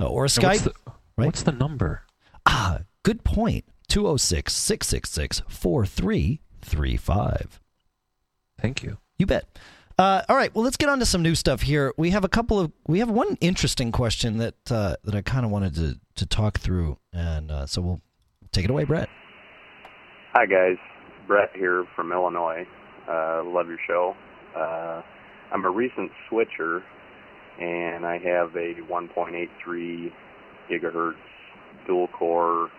uh, 0.00 0.06
or 0.06 0.24
a 0.24 0.28
And 0.34 0.42
what's 0.42 0.62
Skype. 0.62 0.64
the, 0.64 0.72
right? 1.18 1.26
what's 1.26 1.42
the 1.42 1.52
number? 1.52 2.04
Ah, 2.46 2.78
good 3.02 3.24
point. 3.24 3.66
206 3.88 4.54
666 4.54 5.42
4335. 5.46 7.60
Thank 8.58 8.82
you. 8.82 8.96
You 9.18 9.26
bet. 9.26 9.44
Uh, 9.98 10.22
all 10.26 10.36
right, 10.36 10.54
well, 10.54 10.64
let's 10.64 10.78
get 10.78 10.88
on 10.88 10.98
to 11.00 11.04
some 11.04 11.20
new 11.20 11.34
stuff 11.34 11.60
here. 11.60 11.92
We 11.98 12.08
have 12.12 12.24
a 12.24 12.28
couple 12.30 12.58
of 12.58 12.72
we 12.86 13.00
have 13.00 13.10
one 13.10 13.36
interesting 13.42 13.92
question 13.92 14.38
that 14.38 14.72
uh, 14.72 14.96
that 15.04 15.14
I 15.14 15.20
kind 15.20 15.44
of 15.44 15.50
wanted 15.50 15.74
to 15.74 16.00
to 16.14 16.24
talk 16.24 16.58
through, 16.58 16.96
and 17.12 17.50
uh, 17.50 17.66
so 17.66 17.82
we'll 17.82 18.00
take 18.50 18.64
it 18.64 18.70
away, 18.70 18.84
Brett. 18.84 19.10
Hi 20.32 20.46
guys, 20.46 20.78
Brett 21.26 21.50
here 21.54 21.84
from 21.94 22.12
Illinois. 22.12 22.66
Uh, 23.08 23.42
love 23.44 23.68
your 23.68 23.78
show. 23.86 24.14
Uh, 24.56 25.02
I'm 25.52 25.64
a 25.64 25.70
recent 25.70 26.10
switcher, 26.28 26.82
and 27.60 28.06
I 28.06 28.18
have 28.18 28.54
a 28.56 28.74
1.83 28.90 30.12
gigahertz 30.70 31.14
dual 31.86 32.08
core 32.08 32.70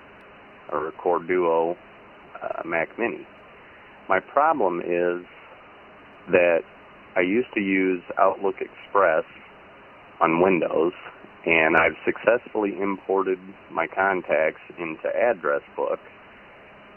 or 0.72 0.92
core 1.02 1.24
duo 1.24 1.78
uh, 2.42 2.62
Mac 2.66 2.90
Mini. 3.00 3.26
My 4.10 4.20
problem 4.20 4.80
is 4.80 5.26
that 6.30 6.60
I 7.16 7.22
used 7.22 7.48
to 7.54 7.62
use 7.62 8.02
Outlook 8.20 8.56
Express 8.62 9.24
on 10.22 10.42
Windows, 10.42 10.94
and 11.46 11.76
I've 11.78 11.96
successfully 12.06 12.74
imported 12.80 13.40
my 13.72 13.88
contacts 13.88 14.62
into 14.78 15.08
Address 15.16 15.62
Book. 15.76 16.00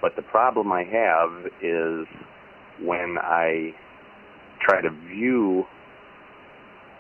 But 0.01 0.17
the 0.17 0.23
problem 0.23 0.73
I 0.73 0.85
have 0.85 1.53
is 1.63 2.07
when 2.83 3.19
I 3.21 3.75
try 4.61 4.81
to 4.81 4.91
view 4.91 5.65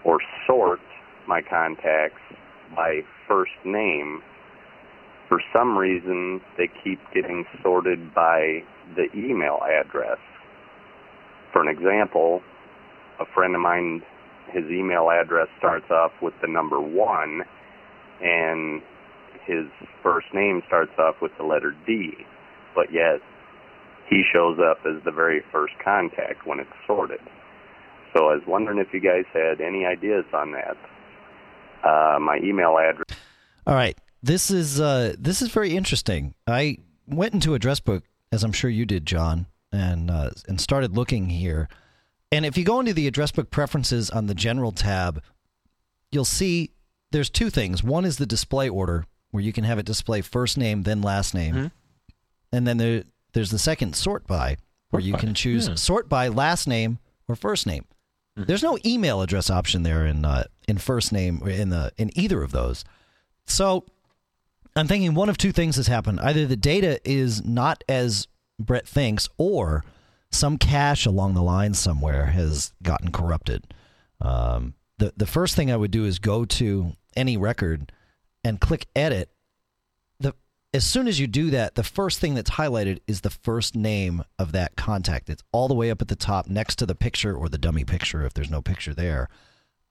or 0.05 0.19
sort 0.47 0.81
my 1.27 1.41
contacts 1.43 2.21
by 2.77 3.01
first 3.27 3.53
name, 3.65 4.23
for 5.29 5.41
some 5.53 5.77
reason 5.77 6.41
they 6.59 6.69
keep 6.85 6.99
getting 7.15 7.45
sorted 7.63 8.15
by 8.15 8.63
the 8.97 9.07
email 9.15 9.61
address. 9.65 10.19
For 11.53 11.63
an 11.63 11.69
example, 11.69 12.43
a 13.19 13.25
friend 13.35 13.55
of 13.55 13.61
mine, 13.61 14.03
his 14.53 14.65
email 14.65 15.11
address 15.11 15.49
starts 15.59 15.91
off 15.91 16.13
with 16.21 16.35
the 16.43 16.49
number 16.49 16.81
one, 16.81 17.43
and 18.23 18.83
his 19.47 19.67
first 20.03 20.27
name 20.35 20.63
starts 20.67 20.93
off 20.99 21.17
with 21.23 21.33
the 21.39 21.45
letter 21.45 21.75
D 21.87 22.27
but 22.75 22.93
yet 22.93 23.21
he 24.09 24.23
shows 24.33 24.59
up 24.59 24.79
as 24.87 25.03
the 25.05 25.11
very 25.13 25.43
first 25.53 25.75
contact 25.85 26.47
when 26.47 26.61
it's 26.61 26.71
sorted. 26.87 27.21
So 28.15 28.29
I 28.29 28.35
was 28.35 28.43
wondering 28.47 28.79
if 28.79 28.89
you 28.93 29.01
guys 29.01 29.25
had 29.33 29.61
any 29.61 29.87
ideas 29.87 30.25
on 30.33 30.53
that. 30.53 30.77
Uh, 31.85 32.19
my 32.21 32.39
email 32.43 32.77
address. 32.77 33.05
All 33.67 33.75
right, 33.75 33.97
this 34.23 34.51
is 34.51 34.81
uh, 34.81 35.15
this 35.19 35.41
is 35.43 35.49
very 35.49 35.77
interesting. 35.77 36.35
I 36.47 36.79
went 37.07 37.35
into 37.35 37.55
Address 37.55 37.81
Book, 37.81 38.05
as 38.33 38.43
I'm 38.45 38.53
sure 38.53 38.69
you 38.69 38.85
did, 38.85 39.07
John, 39.07 39.47
and 39.73 40.11
uh, 40.11 40.31
and 40.49 40.61
started 40.61 40.97
looking 40.97 41.29
here. 41.29 41.69
And 42.33 42.45
if 42.45 42.57
you 42.59 42.65
go 42.65 42.81
into 42.81 42.93
the 42.93 43.07
Address 43.07 43.33
Book 43.33 43.51
preferences 43.51 44.11
on 44.11 44.27
the 44.27 44.35
General 44.35 44.73
tab, 44.73 45.23
you'll 46.11 46.25
see 46.25 46.71
there's 47.13 47.31
two 47.31 47.49
things. 47.51 47.83
One 47.83 48.05
is 48.05 48.19
the 48.19 48.27
display 48.27 48.69
order, 48.69 49.05
where 49.31 49.43
you 49.43 49.53
can 49.53 49.65
have 49.65 49.79
it 49.79 49.87
display 49.87 50.21
first 50.21 50.59
name 50.59 50.83
then 50.83 51.01
last 51.01 51.35
name, 51.35 51.55
Mhm. 51.55 51.71
And 52.53 52.67
then 52.67 52.77
there 52.79 53.05
there's 53.33 53.51
the 53.51 53.59
second 53.59 53.95
sort 53.95 54.27
by, 54.27 54.57
where 54.91 55.01
Sort 55.01 55.05
you 55.05 55.13
by, 55.15 55.19
can 55.21 55.35
choose 55.35 55.69
yeah. 55.69 55.75
sort 55.75 56.09
by 56.09 56.29
last 56.29 56.67
name 56.67 56.99
or 57.29 57.37
first 57.37 57.67
name. 57.67 57.85
Mhm. 58.39 58.47
There's 58.47 58.63
no 58.63 58.79
email 58.85 59.23
address 59.23 59.51
option 59.51 59.83
there 59.83 60.07
in 60.07 60.25
uh, 60.25 60.45
in 60.69 60.79
first 60.79 61.13
name 61.13 61.41
or 61.43 61.51
in 61.51 61.71
the 61.71 61.93
in 61.97 62.11
either 62.19 62.43
of 62.43 62.53
those. 62.53 62.85
So 63.47 63.85
I'm 64.77 64.87
thinking 64.87 65.15
one 65.15 65.29
of 65.29 65.37
two 65.39 65.53
things 65.53 65.77
has 65.77 65.87
happened. 65.89 66.21
Either 66.21 66.47
the 66.47 66.57
data 66.57 67.01
is 67.05 67.45
not 67.45 67.83
as 67.89 68.29
Brett 68.59 68.87
thinks, 68.87 69.29
or 69.39 69.85
some 70.31 70.59
cache 70.59 71.07
along 71.07 71.35
the 71.35 71.43
line 71.43 71.75
somewhere 71.75 72.27
has 72.27 72.73
gotten 72.83 73.11
corrupted. 73.11 73.75
Um, 74.21 74.75
the 74.99 75.13
the 75.17 75.27
first 75.27 75.57
thing 75.57 75.71
I 75.73 75.77
would 75.77 75.91
do 75.91 76.05
is 76.05 76.19
go 76.19 76.45
to 76.45 76.93
any 77.17 77.37
record 77.37 77.93
and 78.45 78.61
click 78.61 78.87
edit. 78.95 79.31
As 80.73 80.85
soon 80.85 81.09
as 81.09 81.19
you 81.19 81.27
do 81.27 81.51
that, 81.51 81.75
the 81.75 81.83
first 81.83 82.21
thing 82.21 82.35
that's 82.35 82.51
highlighted 82.51 83.01
is 83.07 83.23
the 83.23 83.31
first 83.31 83.75
name 83.75 84.23
of 84.39 84.53
that 84.53 84.77
contact. 84.77 85.29
It's 85.29 85.43
all 85.53 85.67
the 85.67 85.75
way 85.75 85.91
up 85.91 86.01
at 86.01 86.09
the 86.09 86.17
top 86.17 86.49
next 86.49 86.77
to 86.77 86.87
the 86.87 86.95
picture 86.95 87.35
or 87.37 87.49
the 87.49 87.59
dummy 87.59 87.85
picture 87.85 88.25
if 88.25 88.35
there's 88.35 88.51
no 88.51 88.63
picture 88.63 88.95
there. 88.95 89.29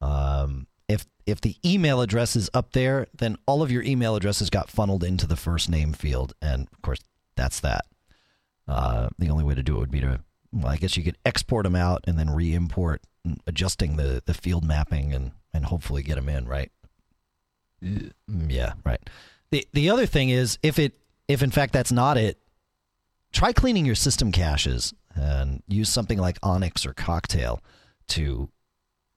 Um, 0.01 0.67
if 0.87 1.05
if 1.25 1.41
the 1.41 1.55
email 1.63 2.01
address 2.01 2.35
is 2.35 2.49
up 2.53 2.71
there, 2.71 3.07
then 3.15 3.37
all 3.45 3.61
of 3.61 3.71
your 3.71 3.83
email 3.83 4.15
addresses 4.15 4.49
got 4.49 4.69
funneled 4.69 5.03
into 5.03 5.27
the 5.27 5.35
first 5.35 5.69
name 5.69 5.93
field, 5.93 6.33
and 6.41 6.67
of 6.71 6.81
course 6.81 7.01
that's 7.35 7.59
that. 7.59 7.85
Uh, 8.67 9.09
the 9.17 9.29
only 9.29 9.43
way 9.43 9.55
to 9.55 9.63
do 9.63 9.75
it 9.75 9.79
would 9.79 9.91
be 9.91 9.99
to, 9.99 10.21
well, 10.53 10.71
I 10.71 10.77
guess 10.77 10.95
you 10.95 11.03
could 11.03 11.17
export 11.25 11.63
them 11.63 11.75
out 11.75 12.03
and 12.07 12.17
then 12.17 12.29
re-import, 12.29 13.01
adjusting 13.45 13.97
the 13.97 14.23
the 14.25 14.33
field 14.33 14.63
mapping 14.63 15.13
and 15.13 15.31
and 15.53 15.65
hopefully 15.65 16.03
get 16.03 16.15
them 16.15 16.29
in 16.29 16.47
right. 16.47 16.71
Yeah, 17.81 18.73
right. 18.85 19.01
The 19.51 19.67
the 19.73 19.89
other 19.89 20.05
thing 20.05 20.29
is 20.29 20.57
if 20.63 20.79
it 20.79 20.93
if 21.27 21.41
in 21.41 21.51
fact 21.51 21.73
that's 21.73 21.91
not 21.91 22.17
it, 22.17 22.39
try 23.31 23.51
cleaning 23.51 23.85
your 23.85 23.95
system 23.95 24.31
caches 24.31 24.93
and 25.15 25.63
use 25.67 25.89
something 25.89 26.17
like 26.17 26.37
Onyx 26.43 26.85
or 26.85 26.93
Cocktail 26.93 27.61
to 28.09 28.49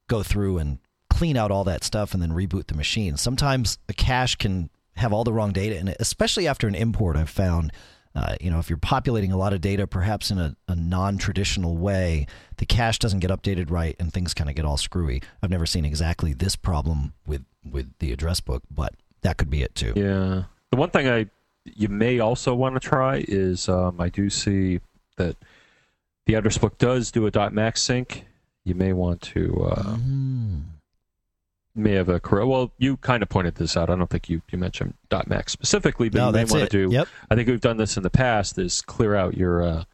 go 0.09 0.23
through 0.23 0.59
and 0.59 0.79
clean 1.11 1.37
out 1.37 1.51
all 1.51 1.65
that 1.65 1.85
stuff 1.85 2.15
and 2.15 2.23
then 2.23 2.33
reboot 2.33 2.67
the 2.67 2.75
machine. 2.75 3.17
Sometimes 3.17 3.79
a 3.89 3.93
cache 3.93 4.37
can 4.37 4.71
have 4.97 5.13
all 5.13 5.25
the 5.25 5.33
wrong 5.33 5.53
data 5.53 5.79
in 5.79 5.89
it, 5.89 5.97
especially 6.01 6.47
after 6.47 6.67
an 6.67 6.75
import. 6.75 7.17
I've 7.17 7.31
found, 7.31 7.73
uh, 8.15 8.37
you 8.41 8.51
know, 8.51 8.59
if 8.59 8.69
you're 8.69 8.77
populating 8.77 9.33
a 9.33 9.37
lot 9.37 9.53
of 9.53 9.61
data, 9.61 9.87
perhaps 9.87 10.31
in 10.31 10.39
a, 10.39 10.57
a 10.69 10.75
non-traditional 10.75 11.77
way, 11.77 12.27
the 12.57 12.67
cache 12.67 12.99
doesn't 12.99 13.21
get 13.21 13.31
updated 13.31 13.71
right, 13.71 13.97
and 13.99 14.13
things 14.13 14.35
kind 14.35 14.51
of 14.51 14.57
get 14.57 14.65
all 14.65 14.77
screwy. 14.77 15.23
I've 15.43 15.51
never 15.51 15.67
seen 15.67 15.85
exactly 15.85 16.35
this 16.35 16.57
problem 16.57 17.15
with 17.27 17.45
with 17.65 17.93
the 18.01 18.13
address 18.13 18.41
book, 18.41 18.65
but 18.71 18.95
that 19.23 19.39
could 19.39 19.51
be 19.51 19.63
it 19.63 19.75
too. 19.75 19.93
Yeah, 19.97 20.45
the 20.71 20.77
one 20.77 20.91
thing 20.91 21.09
I 21.09 21.27
you 21.65 21.89
may 21.89 22.19
also 22.19 22.55
want 22.55 22.75
to 22.75 22.81
try 22.81 23.25
is 23.27 23.69
um, 23.69 24.01
I 24.01 24.09
do 24.09 24.29
see 24.31 24.81
that 25.17 25.37
the 26.27 26.35
address 26.35 26.59
book 26.59 26.79
does 26.79 27.11
do 27.11 27.27
a 27.27 27.31
dot 27.31 27.53
.Mac 27.53 27.77
sync. 27.77 28.27
You 28.65 28.75
may 28.75 28.93
want 28.93 29.21
to. 29.23 29.67
Uh, 29.71 29.97
mm 29.97 30.63
may 31.75 31.93
have 31.93 32.09
a 32.09 32.21
career. 32.21 32.47
Well, 32.47 32.73
you 32.79 32.97
kind 32.99 33.23
of 33.23 33.29
pointed 33.29 33.55
this 33.55 33.77
out. 33.77 33.91
I 33.91 33.97
don't 33.97 34.11
think 34.11 34.29
you, 34.29 34.43
you 34.51 34.59
mentioned 34.59 34.95
dot 35.09 35.29
.Mac 35.29 35.49
specifically, 35.49 36.09
but 36.09 36.19
no, 36.19 36.27
you 36.27 36.33
may 36.33 36.45
want 36.45 36.65
it. 36.65 36.71
to 36.71 36.89
do. 36.89 36.93
Yep. 36.95 37.09
I 37.31 37.35
think 37.35 37.49
we've 37.49 37.61
done 37.61 37.77
this 37.77 37.97
in 37.97 38.03
the 38.03 38.11
past. 38.11 38.59
Is 38.59 38.83
clear 38.83 39.15
out 39.15 39.37
your, 39.37 39.63
uh, 39.63 39.85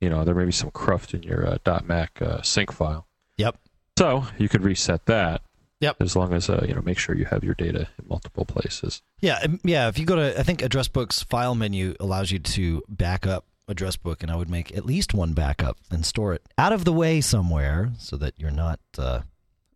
you 0.00 0.08
know, 0.08 0.24
there 0.24 0.34
may 0.34 0.44
be 0.44 0.52
some 0.52 0.70
cruft 0.70 1.14
in 1.14 1.22
your 1.22 1.46
uh, 1.46 1.80
.mac 1.84 2.20
uh, 2.22 2.42
sync 2.42 2.72
file. 2.72 3.06
Yep. 3.38 3.58
So 3.98 4.26
you 4.38 4.48
could 4.48 4.62
reset 4.62 5.06
that. 5.06 5.42
Yep. 5.80 5.96
As 6.00 6.16
long 6.16 6.32
as 6.32 6.48
uh, 6.48 6.64
you 6.66 6.74
know, 6.74 6.80
make 6.82 6.98
sure 6.98 7.14
you 7.14 7.26
have 7.26 7.44
your 7.44 7.54
data 7.54 7.88
in 7.98 8.08
multiple 8.08 8.44
places. 8.44 9.02
Yeah, 9.20 9.44
yeah. 9.62 9.88
If 9.88 9.98
you 9.98 10.06
go 10.06 10.16
to, 10.16 10.38
I 10.38 10.42
think 10.42 10.62
address 10.62 10.88
book's 10.88 11.22
file 11.22 11.54
menu 11.54 11.94
allows 12.00 12.30
you 12.30 12.38
to 12.38 12.82
back 12.88 13.26
up 13.26 13.44
address 13.68 13.96
book, 13.96 14.22
and 14.22 14.32
I 14.32 14.36
would 14.36 14.48
make 14.48 14.74
at 14.76 14.86
least 14.86 15.12
one 15.12 15.34
backup 15.34 15.76
and 15.90 16.06
store 16.06 16.32
it 16.32 16.42
out 16.56 16.72
of 16.72 16.84
the 16.84 16.92
way 16.92 17.20
somewhere 17.20 17.92
so 17.98 18.16
that 18.16 18.34
you're 18.38 18.50
not 18.50 18.80
uh, 18.96 19.22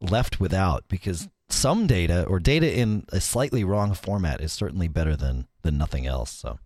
left 0.01 0.41
without. 0.41 0.85
Because 0.89 1.29
some 1.51 1.87
data 1.87 2.25
or 2.25 2.39
data 2.39 2.73
in 2.73 3.05
a 3.11 3.21
slightly 3.21 3.63
wrong 3.63 3.93
format 3.93 4.41
is 4.41 4.53
certainly 4.53 4.89
better 4.89 5.17
than 5.17 5.49
than 5.63 5.77
nothing 5.77 6.07
else. 6.07 6.31
So 6.31 6.59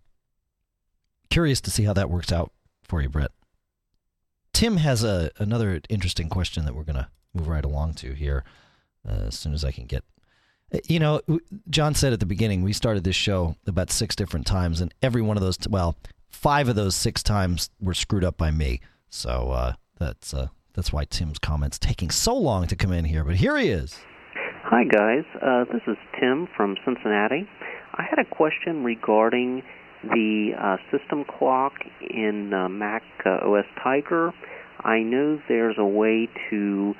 curious 1.29 1.59
to 1.61 1.71
see 1.71 1.83
how 1.83 1.93
that 1.93 2.09
works 2.09 2.31
out 2.31 2.53
for 2.83 3.01
you, 3.01 3.09
Brett. 3.09 3.31
Tim 4.53 4.77
has 4.77 5.03
a 5.03 5.31
another 5.37 5.81
interesting 5.89 6.29
question 6.29 6.63
that 6.63 6.73
we're 6.73 6.83
going 6.83 6.95
to 6.95 7.09
move 7.33 7.49
right 7.49 7.65
along 7.65 7.95
to 7.95 8.13
here 8.13 8.45
uh, 9.07 9.25
as 9.27 9.37
soon 9.37 9.53
as 9.53 9.63
I 9.63 9.71
can 9.71 9.85
get. 9.85 10.03
Uh, 10.73 10.79
you 10.87 10.99
know, 10.99 11.21
John 11.69 11.93
said 11.93 12.13
at 12.13 12.19
the 12.19 12.25
beginning 12.25 12.63
we 12.63 12.73
started 12.73 13.03
this 13.03 13.15
show 13.15 13.55
about 13.67 13.91
six 13.91 14.15
different 14.15 14.45
times, 14.45 14.81
and 14.81 14.93
every 15.01 15.21
one 15.21 15.37
of 15.37 15.43
those, 15.43 15.57
well, 15.69 15.95
five 16.29 16.67
of 16.69 16.75
those 16.75 16.95
six 16.95 17.23
times 17.23 17.69
were 17.79 17.93
screwed 17.93 18.23
up 18.23 18.37
by 18.37 18.51
me. 18.51 18.81
So 19.09 19.51
uh, 19.51 19.73
that's 19.99 20.33
uh, 20.33 20.47
that's 20.73 20.91
why 20.91 21.05
Tim's 21.05 21.39
comments 21.39 21.79
taking 21.79 22.09
so 22.09 22.35
long 22.35 22.67
to 22.67 22.75
come 22.75 22.91
in 22.91 23.05
here. 23.05 23.23
But 23.23 23.35
here 23.37 23.57
he 23.57 23.69
is. 23.69 23.97
Hi, 24.63 24.83
guys. 24.83 25.23
Uh, 25.41 25.63
this 25.71 25.83
is 25.87 25.97
Tim 26.19 26.47
from 26.57 26.75
Cincinnati. 26.83 27.47
I 27.93 28.03
had 28.09 28.19
a 28.19 28.25
question 28.25 28.83
regarding 28.83 29.63
the 30.03 30.51
uh, 30.59 30.77
system 30.91 31.23
clock 31.23 31.73
in 32.01 32.53
uh, 32.53 32.67
Mac 32.67 33.03
uh, 33.25 33.47
OS 33.47 33.65
Tiger. 33.81 34.33
I 34.83 34.99
know 34.99 35.39
there's 35.47 35.77
a 35.77 35.85
way 35.85 36.27
to 36.49 36.93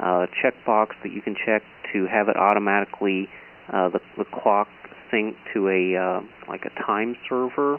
uh, 0.00 0.26
checkbox 0.42 0.88
that 1.02 1.12
you 1.12 1.22
can 1.22 1.34
check 1.34 1.62
to 1.92 2.06
have 2.06 2.28
it 2.28 2.36
automatically 2.36 3.28
uh, 3.72 3.88
the, 3.88 4.00
the 4.16 4.24
clock 4.24 4.68
sync 5.10 5.36
to 5.54 5.68
a 5.68 5.96
uh, 5.96 6.20
like 6.48 6.62
a 6.64 6.82
time 6.82 7.16
server. 7.28 7.78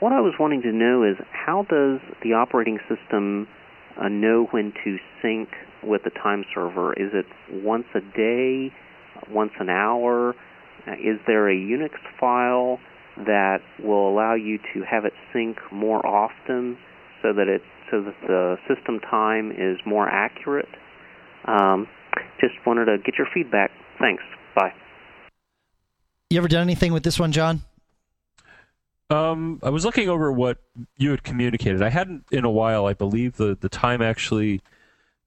What 0.00 0.12
I 0.12 0.20
was 0.20 0.34
wanting 0.38 0.62
to 0.62 0.72
know 0.72 1.02
is 1.02 1.16
how 1.32 1.62
does 1.62 2.00
the 2.22 2.34
operating 2.34 2.78
system 2.88 3.48
uh, 4.00 4.08
know 4.08 4.46
when 4.50 4.72
to 4.84 4.96
sync 5.22 5.48
with 5.82 6.02
the 6.04 6.10
time 6.10 6.44
server? 6.54 6.92
Is 6.94 7.10
it 7.12 7.26
once 7.64 7.86
a 7.94 8.00
day, 8.00 8.72
once 9.30 9.52
an 9.58 9.70
hour? 9.70 10.34
Uh, 10.86 10.92
is 10.92 11.18
there 11.26 11.48
a 11.48 11.54
Unix 11.54 11.92
file 12.20 12.78
that 13.16 13.58
will 13.82 14.08
allow 14.08 14.34
you 14.34 14.58
to 14.74 14.82
have 14.82 15.04
it 15.04 15.12
sync 15.32 15.56
more 15.72 16.04
often 16.04 16.76
so 17.22 17.32
that 17.32 17.48
it 17.48 17.62
so 17.90 18.02
that 18.02 18.14
the 18.26 18.56
system 18.68 19.00
time 19.00 19.50
is 19.50 19.78
more 19.86 20.08
accurate? 20.08 20.68
Um, 21.46 21.86
just 22.40 22.54
wanted 22.66 22.86
to 22.86 22.98
get 22.98 23.16
your 23.18 23.26
feedback. 23.32 23.70
Thanks. 23.98 24.22
Bye. 24.54 24.72
You 26.30 26.38
ever 26.38 26.48
done 26.48 26.62
anything 26.62 26.92
with 26.92 27.02
this 27.02 27.18
one, 27.18 27.32
John? 27.32 27.62
Um, 29.10 29.60
I 29.62 29.70
was 29.70 29.84
looking 29.84 30.08
over 30.08 30.32
what 30.32 30.58
you 30.96 31.10
had 31.10 31.22
communicated. 31.22 31.82
I 31.82 31.90
hadn't 31.90 32.24
in 32.32 32.44
a 32.44 32.50
while. 32.50 32.86
I 32.86 32.94
believe 32.94 33.36
the 33.36 33.56
the 33.60 33.68
time 33.68 34.00
actually 34.02 34.60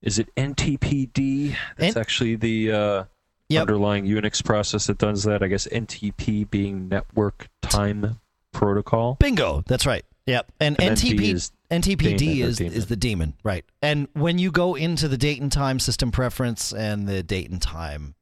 is 0.01 0.19
it 0.19 0.33
NTPD? 0.35 1.55
That's 1.77 1.95
N- 1.95 2.01
actually 2.01 2.35
the 2.35 2.71
uh, 2.71 3.03
yep. 3.49 3.61
underlying 3.61 4.05
Unix 4.05 4.43
process 4.43 4.87
that 4.87 4.97
does 4.97 5.23
that. 5.23 5.43
I 5.43 5.47
guess 5.47 5.67
NTP 5.67 6.49
being 6.49 6.87
Network 6.89 7.49
Time 7.61 8.19
Protocol. 8.51 9.15
Bingo. 9.15 9.63
That's 9.67 9.85
right. 9.85 10.05
Yep. 10.27 10.51
And, 10.59 10.79
and 10.79 10.97
NTP 10.97 11.33
is 11.33 11.51
NTPD 11.71 12.39
is 12.39 12.59
is 12.59 12.85
the 12.87 12.95
daemon, 12.95 13.33
right? 13.43 13.65
And 13.81 14.07
when 14.13 14.37
you 14.37 14.51
go 14.51 14.75
into 14.75 15.07
the 15.07 15.17
date 15.17 15.41
and 15.41 15.51
time 15.51 15.79
system 15.79 16.11
preference 16.11 16.73
and 16.73 17.07
the 17.07 17.23
date 17.23 17.49
and 17.49 17.61
time 17.61 18.13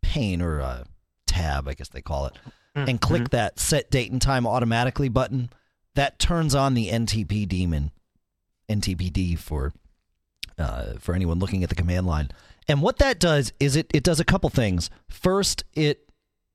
pane 0.00 0.42
or 0.42 0.60
uh, 0.60 0.84
tab, 1.26 1.68
I 1.68 1.74
guess 1.74 1.88
they 1.88 2.02
call 2.02 2.26
it, 2.26 2.34
mm-hmm. 2.74 2.88
and 2.88 3.00
click 3.00 3.22
mm-hmm. 3.22 3.36
that 3.36 3.58
set 3.58 3.90
date 3.90 4.10
and 4.10 4.20
time 4.20 4.46
automatically 4.46 5.08
button, 5.08 5.50
that 5.94 6.18
turns 6.18 6.54
on 6.54 6.74
the 6.74 6.88
NTP 6.88 7.46
daemon, 7.46 7.92
NTPD 8.68 9.38
for 9.38 9.72
uh, 10.58 10.94
for 10.98 11.14
anyone 11.14 11.38
looking 11.38 11.62
at 11.62 11.68
the 11.68 11.74
command 11.74 12.06
line. 12.06 12.30
And 12.68 12.80
what 12.80 12.98
that 12.98 13.18
does 13.18 13.52
is 13.60 13.76
it, 13.76 13.90
it 13.92 14.04
does 14.04 14.20
a 14.20 14.24
couple 14.24 14.48
things. 14.48 14.88
First, 15.08 15.64
it 15.74 16.08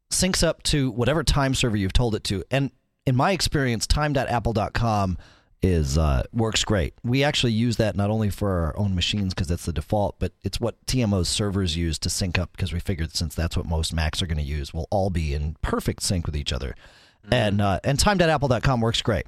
syncs 0.10 0.44
up 0.44 0.64
to 0.64 0.90
whatever 0.92 1.24
time 1.24 1.54
server 1.54 1.76
you've 1.76 1.94
told 1.94 2.16
it 2.16 2.24
to. 2.26 2.44
And 2.50 2.72
in 3.08 3.16
my 3.16 3.32
experience, 3.32 3.88
time.apple.com 3.88 5.18
is 5.64 5.98
uh, 5.98 6.24
works 6.34 6.64
great. 6.66 6.94
We 7.04 7.24
actually 7.24 7.54
use 7.54 7.78
that 7.78 7.96
not 7.96 8.10
only 8.10 8.30
for 8.30 8.52
our 8.52 8.78
own 8.78 8.94
machines 8.94 9.34
because 9.34 9.48
that's 9.48 9.66
the 9.66 9.74
default, 9.74 10.20
but 10.20 10.34
it's 10.44 10.60
what 10.60 10.86
TMO's 10.86 11.30
servers 11.30 11.78
use 11.78 11.98
to 12.00 12.10
sync 12.10 12.38
up 12.38 12.52
because 12.52 12.74
we 12.74 12.80
figured 12.80 13.16
since 13.16 13.34
that's 13.34 13.56
what 13.56 13.66
most 13.66 13.94
Macs 13.94 14.22
are 14.22 14.28
going 14.28 14.38
to 14.38 14.44
use, 14.44 14.74
we'll 14.74 14.90
all 14.92 15.10
be 15.10 15.34
in 15.34 15.56
perfect 15.62 16.04
sync 16.04 16.28
with 16.28 16.36
each 16.36 16.52
other. 16.52 16.76
Mm-hmm. 17.24 17.34
And 17.34 17.62
uh, 17.62 17.80
and 17.86 17.98
time.apple.com 17.98 18.82
works 18.82 19.02
great. 19.02 19.26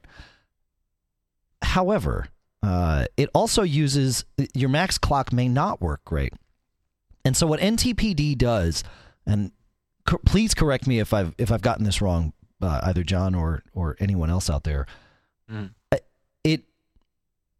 However, 1.61 2.27
uh, 2.61 3.05
it 3.15 3.29
also 3.33 3.63
uses 3.63 4.25
your 4.53 4.69
Mac's 4.69 4.97
clock 4.97 5.31
may 5.31 5.47
not 5.47 5.81
work 5.81 6.03
great. 6.03 6.33
And 7.23 7.35
so 7.35 7.47
what 7.47 7.61
NTPD 7.61 8.37
does, 8.37 8.83
and 9.25 9.51
co- 10.05 10.19
please 10.25 10.53
correct 10.53 10.85
me 10.85 10.99
if 10.99 11.13
I've 11.13 11.33
if 11.37 11.49
I've 11.49 11.61
gotten 11.61 11.85
this 11.85 12.01
wrong, 12.01 12.33
uh, 12.61 12.81
either 12.83 13.03
John 13.03 13.35
or 13.35 13.63
or 13.73 13.95
anyone 13.99 14.29
else 14.29 14.49
out 14.49 14.63
there. 14.63 14.85
Mm. 15.51 15.71
It 16.43 16.63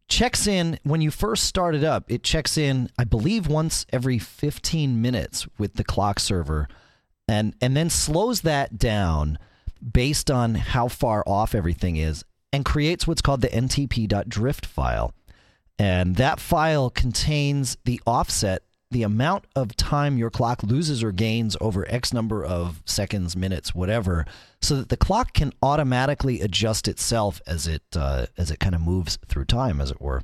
checks 0.08 0.46
in 0.46 0.78
when 0.82 1.00
you 1.00 1.10
first 1.10 1.44
start 1.44 1.74
it 1.74 1.84
up. 1.84 2.10
It 2.10 2.22
checks 2.22 2.56
in, 2.58 2.90
I 2.98 3.04
believe, 3.04 3.46
once 3.46 3.86
every 3.92 4.18
15 4.18 5.00
minutes 5.00 5.46
with 5.58 5.74
the 5.74 5.84
clock 5.84 6.18
server, 6.20 6.68
and 7.28 7.54
and 7.60 7.76
then 7.76 7.90
slows 7.90 8.42
that 8.42 8.78
down 8.78 9.38
based 9.80 10.30
on 10.30 10.54
how 10.56 10.88
far 10.88 11.24
off 11.26 11.54
everything 11.54 11.96
is 11.96 12.24
and 12.52 12.64
creates 12.64 13.06
what's 13.06 13.22
called 13.22 13.40
the 13.40 13.48
ntp.drift 13.48 14.66
file. 14.66 15.14
And 15.78 16.16
that 16.16 16.40
file 16.40 16.90
contains 16.90 17.78
the 17.84 18.00
offset, 18.06 18.62
the 18.90 19.02
amount 19.04 19.44
of 19.54 19.76
time 19.76 20.18
your 20.18 20.30
clock 20.30 20.62
loses 20.62 21.02
or 21.02 21.12
gains 21.12 21.56
over 21.60 21.88
X 21.88 22.12
number 22.12 22.44
of 22.44 22.82
seconds, 22.84 23.36
minutes, 23.36 23.74
whatever, 23.74 24.26
so 24.60 24.76
that 24.76 24.88
the 24.88 24.96
clock 24.96 25.32
can 25.32 25.52
automatically 25.62 26.40
adjust 26.40 26.88
itself 26.88 27.40
as 27.46 27.66
it 27.66 27.82
uh, 27.94 28.26
as 28.36 28.50
it 28.50 28.58
kind 28.58 28.74
of 28.74 28.80
moves 28.80 29.18
through 29.26 29.44
time, 29.44 29.80
as 29.80 29.90
it 29.90 30.00
were, 30.00 30.22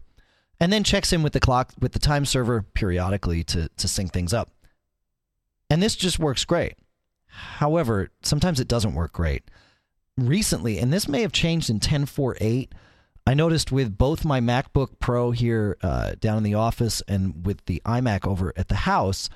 and 0.59 0.73
then 0.73 0.83
checks 0.83 1.13
in 1.13 1.23
with 1.23 1.33
the 1.33 1.41
clock 1.41 1.73
with 1.79 1.93
the 1.93 1.99
time 1.99 2.25
server 2.25 2.63
periodically 2.63 3.45
to 3.45 3.69
to 3.77 3.89
sync 3.89 4.13
things 4.13 4.33
up. 4.33 4.51
And 5.71 5.83
this 5.83 5.97
just 5.97 6.19
works 6.19 6.45
great. 6.45 6.75
However, 7.27 8.11
sometimes 8.23 8.61
it 8.61 8.69
doesn't 8.69 8.95
work 8.95 9.13
great 9.13 9.45
recently, 10.17 10.79
and 10.79 10.93
this 10.93 11.09
may 11.09 11.23
have 11.23 11.33
changed 11.33 11.71
in 11.71 11.81
10.4.8. 11.81 12.69
I 13.27 13.35
noticed 13.35 13.73
with 13.73 13.99
both 13.99 14.25
my 14.25 14.41
MacBook 14.41 15.01
Pro 15.01 15.33
here 15.33 15.77
uh, 15.83 16.13
down 16.21 16.37
in 16.37 16.43
the 16.45 16.55
office 16.55 17.03
and 17.09 17.45
with 17.45 17.65
the 17.67 17.83
iMac 17.85 18.27
over 18.27 18.53
at 18.57 18.69
the 18.69 18.77
house, 18.77 19.29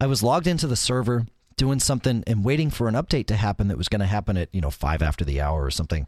I 0.00 0.06
was 0.06 0.22
logged 0.22 0.46
into 0.46 0.68
the 0.68 0.76
server 0.76 1.26
doing 1.56 1.80
something 1.80 2.22
and 2.26 2.44
waiting 2.44 2.70
for 2.70 2.88
an 2.88 2.94
update 2.94 3.26
to 3.26 3.36
happen 3.36 3.68
that 3.68 3.78
was 3.78 3.88
going 3.88 4.00
to 4.00 4.06
happen 4.06 4.36
at 4.36 4.48
you 4.52 4.60
know 4.60 4.70
five 4.70 5.02
after 5.02 5.24
the 5.24 5.40
hour 5.40 5.64
or 5.64 5.70
something, 5.70 6.06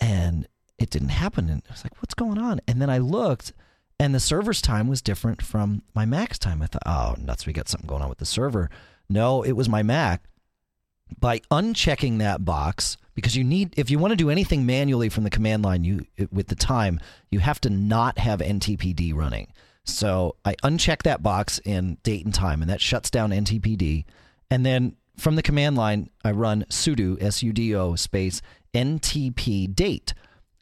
and 0.00 0.46
it 0.78 0.90
didn't 0.90 1.10
happen. 1.10 1.48
And 1.48 1.62
I 1.68 1.72
was 1.72 1.84
like, 1.84 2.00
"What's 2.00 2.14
going 2.14 2.38
on?" 2.38 2.60
And 2.68 2.80
then 2.80 2.90
I 2.90 2.98
looked, 2.98 3.52
and 3.98 4.14
the 4.14 4.20
server's 4.20 4.62
time 4.62 4.88
was 4.88 5.02
different 5.02 5.42
from 5.42 5.82
my 5.94 6.06
Mac's 6.06 6.38
time. 6.38 6.62
I 6.62 6.66
thought, 6.66 6.82
"Oh, 6.86 7.14
nuts! 7.20 7.46
We 7.46 7.52
got 7.52 7.68
something 7.68 7.88
going 7.88 8.02
on 8.02 8.08
with 8.08 8.18
the 8.18 8.26
server." 8.26 8.70
No, 9.08 9.42
it 9.42 9.52
was 9.52 9.68
my 9.68 9.82
Mac. 9.82 10.24
By 11.18 11.40
unchecking 11.50 12.18
that 12.18 12.44
box, 12.44 12.96
because 13.14 13.36
you 13.36 13.44
need 13.44 13.74
if 13.76 13.90
you 13.90 13.98
want 13.98 14.12
to 14.12 14.16
do 14.16 14.30
anything 14.30 14.64
manually 14.64 15.08
from 15.08 15.24
the 15.24 15.30
command 15.30 15.62
line 15.62 15.84
you 15.84 16.06
with 16.30 16.48
the 16.48 16.54
time 16.54 17.00
you 17.30 17.40
have 17.40 17.60
to 17.62 17.70
not 17.70 18.18
have 18.18 18.40
ntpd 18.40 19.14
running. 19.14 19.52
So 19.84 20.36
i 20.44 20.54
uncheck 20.62 21.02
that 21.02 21.22
box 21.22 21.58
in 21.64 21.98
date 22.02 22.24
and 22.24 22.34
time 22.34 22.62
and 22.62 22.70
that 22.70 22.80
shuts 22.80 23.10
down 23.10 23.30
ntpd 23.30 24.04
and 24.50 24.64
then 24.64 24.96
from 25.16 25.36
the 25.36 25.42
command 25.42 25.76
line 25.76 26.08
i 26.24 26.30
run 26.30 26.64
sudo 26.70 27.18
sudo 27.18 27.98
space 27.98 28.40
ntp 28.74 29.74
date 29.74 30.14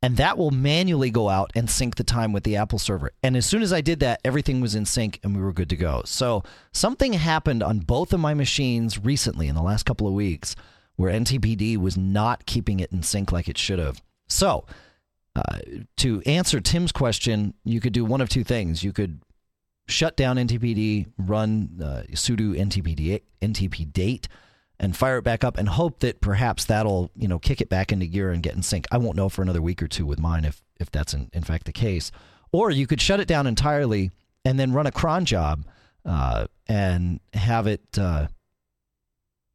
and 0.02 0.16
that 0.16 0.38
will 0.38 0.50
manually 0.50 1.10
go 1.10 1.28
out 1.28 1.50
and 1.54 1.68
sync 1.68 1.96
the 1.96 2.04
time 2.04 2.32
with 2.32 2.44
the 2.44 2.56
Apple 2.56 2.78
server. 2.78 3.10
And 3.22 3.36
as 3.36 3.46
soon 3.46 3.62
as 3.62 3.72
I 3.72 3.80
did 3.80 4.00
that, 4.00 4.20
everything 4.24 4.60
was 4.60 4.74
in 4.74 4.84
sync 4.84 5.18
and 5.24 5.36
we 5.36 5.42
were 5.42 5.52
good 5.52 5.70
to 5.70 5.76
go. 5.76 6.02
So 6.04 6.44
something 6.72 7.14
happened 7.14 7.62
on 7.62 7.80
both 7.80 8.12
of 8.12 8.20
my 8.20 8.34
machines 8.34 8.98
recently 8.98 9.48
in 9.48 9.56
the 9.56 9.62
last 9.62 9.84
couple 9.84 10.06
of 10.06 10.14
weeks 10.14 10.54
where 10.96 11.12
NTPD 11.12 11.76
was 11.76 11.96
not 11.96 12.46
keeping 12.46 12.80
it 12.80 12.92
in 12.92 13.02
sync 13.02 13.32
like 13.32 13.48
it 13.48 13.58
should 13.58 13.78
have. 13.78 14.02
So, 14.28 14.66
uh, 15.36 15.58
to 15.98 16.20
answer 16.22 16.60
Tim's 16.60 16.90
question, 16.90 17.54
you 17.64 17.80
could 17.80 17.92
do 17.92 18.04
one 18.04 18.20
of 18.20 18.28
two 18.28 18.42
things. 18.42 18.82
You 18.82 18.92
could 18.92 19.20
shut 19.86 20.16
down 20.16 20.36
NTPD, 20.36 21.06
run 21.16 21.80
uh, 21.80 22.02
sudo 22.12 22.58
NTPD, 22.58 23.22
NTP 23.40 23.92
date, 23.92 24.28
and 24.80 24.96
fire 24.96 25.18
it 25.18 25.22
back 25.22 25.44
up, 25.44 25.58
and 25.58 25.68
hope 25.68 26.00
that 26.00 26.20
perhaps 26.20 26.64
that'll 26.64 27.10
you 27.16 27.28
know 27.28 27.38
kick 27.38 27.60
it 27.60 27.68
back 27.68 27.92
into 27.92 28.06
gear 28.06 28.30
and 28.30 28.42
get 28.42 28.54
in 28.54 28.62
sync. 28.62 28.86
I 28.90 28.98
won't 28.98 29.16
know 29.16 29.28
for 29.28 29.42
another 29.42 29.62
week 29.62 29.82
or 29.82 29.88
two 29.88 30.06
with 30.06 30.18
mine 30.18 30.44
if 30.44 30.62
if 30.78 30.90
that's 30.90 31.14
in, 31.14 31.30
in 31.32 31.42
fact 31.42 31.66
the 31.66 31.72
case. 31.72 32.10
Or 32.52 32.70
you 32.70 32.86
could 32.86 33.00
shut 33.00 33.20
it 33.20 33.28
down 33.28 33.46
entirely 33.46 34.10
and 34.44 34.58
then 34.58 34.72
run 34.72 34.86
a 34.86 34.92
cron 34.92 35.26
job 35.26 35.66
uh, 36.04 36.46
and 36.66 37.20
have 37.34 37.66
it 37.66 37.82
uh, 37.98 38.28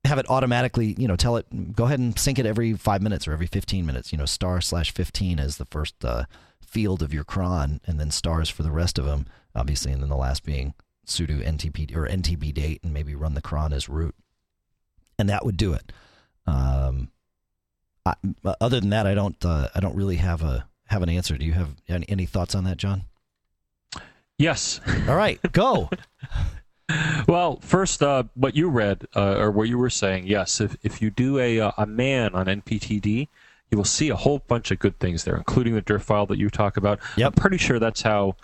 have 0.05 0.17
it 0.17 0.29
automatically, 0.29 0.95
you 0.97 1.07
know, 1.07 1.15
tell 1.15 1.37
it, 1.37 1.75
go 1.75 1.85
ahead 1.85 1.99
and 1.99 2.17
sync 2.19 2.37
it 2.37 2.45
every 2.45 2.73
five 2.73 3.01
minutes 3.01 3.27
or 3.27 3.31
every 3.31 3.47
15 3.47 3.85
minutes, 3.85 4.11
you 4.11 4.17
know, 4.17 4.25
star 4.25 4.59
slash 4.59 4.91
15 4.91 5.39
as 5.39 5.57
the 5.57 5.65
first 5.65 6.03
uh, 6.03 6.25
field 6.61 7.01
of 7.01 7.13
your 7.13 7.23
cron, 7.23 7.79
and 7.85 7.99
then 7.99 8.11
stars 8.11 8.49
for 8.49 8.63
the 8.63 8.71
rest 8.71 8.99
of 8.99 9.05
them, 9.05 9.25
obviously, 9.55 9.91
and 9.91 10.01
then 10.01 10.09
the 10.09 10.17
last 10.17 10.43
being 10.43 10.73
sudo 11.05 11.45
ntp 11.45 11.93
or 11.95 12.07
ntp 12.07 12.53
date, 12.53 12.81
and 12.83 12.93
maybe 12.93 13.15
run 13.15 13.33
the 13.33 13.41
cron 13.41 13.73
as 13.73 13.89
root. 13.89 14.15
And 15.17 15.29
that 15.29 15.45
would 15.45 15.57
do 15.57 15.73
it. 15.73 15.91
Um, 16.45 17.09
I, 18.05 18.15
other 18.59 18.79
than 18.79 18.89
that, 18.89 19.07
I 19.07 19.13
don't, 19.13 19.43
uh, 19.45 19.69
I 19.73 19.79
don't 19.79 19.95
really 19.95 20.17
have 20.17 20.41
a, 20.41 20.67
have 20.87 21.01
an 21.01 21.09
answer. 21.09 21.37
Do 21.37 21.45
you 21.45 21.53
have 21.53 21.75
any, 21.87 22.05
any 22.09 22.25
thoughts 22.25 22.55
on 22.55 22.63
that, 22.65 22.77
John? 22.77 23.03
Yes. 24.37 24.81
All 25.07 25.15
right, 25.15 25.39
go. 25.51 25.89
well, 27.27 27.59
first, 27.61 28.03
uh, 28.03 28.23
what 28.35 28.55
you 28.55 28.69
read 28.69 29.07
uh, 29.15 29.37
or 29.37 29.51
what 29.51 29.69
you 29.69 29.77
were 29.77 29.89
saying, 29.89 30.27
yes, 30.27 30.59
if, 30.59 30.75
if 30.83 31.01
you 31.01 31.09
do 31.09 31.39
a, 31.39 31.59
uh, 31.59 31.71
a 31.77 31.85
man 31.85 32.33
on 32.35 32.47
NTPD, 32.47 33.27
you 33.71 33.77
will 33.77 33.85
see 33.85 34.09
a 34.09 34.15
whole 34.15 34.39
bunch 34.39 34.69
of 34.69 34.79
good 34.79 34.99
things 34.99 35.23
there, 35.23 35.35
including 35.35 35.73
the 35.73 35.81
drift 35.81 36.05
file 36.05 36.25
that 36.27 36.37
you 36.37 36.49
talk 36.49 36.77
about. 36.77 36.99
Yep. 37.17 37.27
I'm 37.27 37.33
pretty 37.33 37.57
sure 37.57 37.79
that's 37.79 38.01
how 38.01 38.35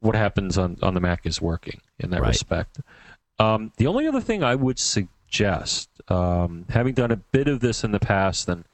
what 0.00 0.14
happens 0.14 0.56
on, 0.58 0.76
on 0.82 0.94
the 0.94 1.00
Mac 1.00 1.26
is 1.26 1.40
working 1.40 1.80
in 1.98 2.10
that 2.10 2.20
right. 2.20 2.28
respect. 2.28 2.80
Um, 3.38 3.72
the 3.78 3.86
only 3.86 4.06
other 4.06 4.20
thing 4.20 4.44
I 4.44 4.54
would 4.54 4.78
suggest, 4.78 5.10
um, 6.08 6.66
having 6.70 6.94
done 6.94 7.10
a 7.10 7.16
bit 7.16 7.48
of 7.48 7.60
this 7.60 7.84
in 7.84 7.92
the 7.92 8.00
past, 8.00 8.48
and 8.48 8.64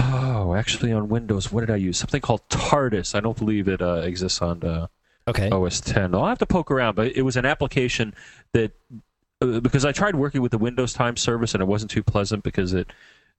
oh, 0.00 0.54
actually 0.54 0.92
on 0.92 1.08
Windows, 1.08 1.50
what 1.50 1.60
did 1.60 1.70
I 1.70 1.76
use? 1.76 1.98
Something 1.98 2.20
called 2.20 2.48
TARDIS. 2.48 3.14
I 3.14 3.20
don't 3.20 3.36
believe 3.36 3.68
it 3.68 3.82
uh, 3.82 4.02
exists 4.04 4.42
on 4.42 4.62
uh, 4.62 4.86
Okay. 5.28 5.48
OS 5.50 5.80
10. 5.80 6.14
I'll 6.14 6.26
have 6.26 6.38
to 6.38 6.46
poke 6.46 6.70
around, 6.70 6.94
but 6.96 7.08
it 7.16 7.22
was 7.22 7.36
an 7.36 7.46
application 7.46 8.14
that 8.52 8.72
uh, 9.40 9.60
because 9.60 9.84
I 9.84 9.92
tried 9.92 10.16
working 10.16 10.42
with 10.42 10.50
the 10.50 10.58
Windows 10.58 10.92
Time 10.92 11.16
service 11.16 11.54
and 11.54 11.62
it 11.62 11.66
wasn't 11.66 11.90
too 11.90 12.02
pleasant 12.02 12.42
because 12.42 12.72
it 12.72 12.92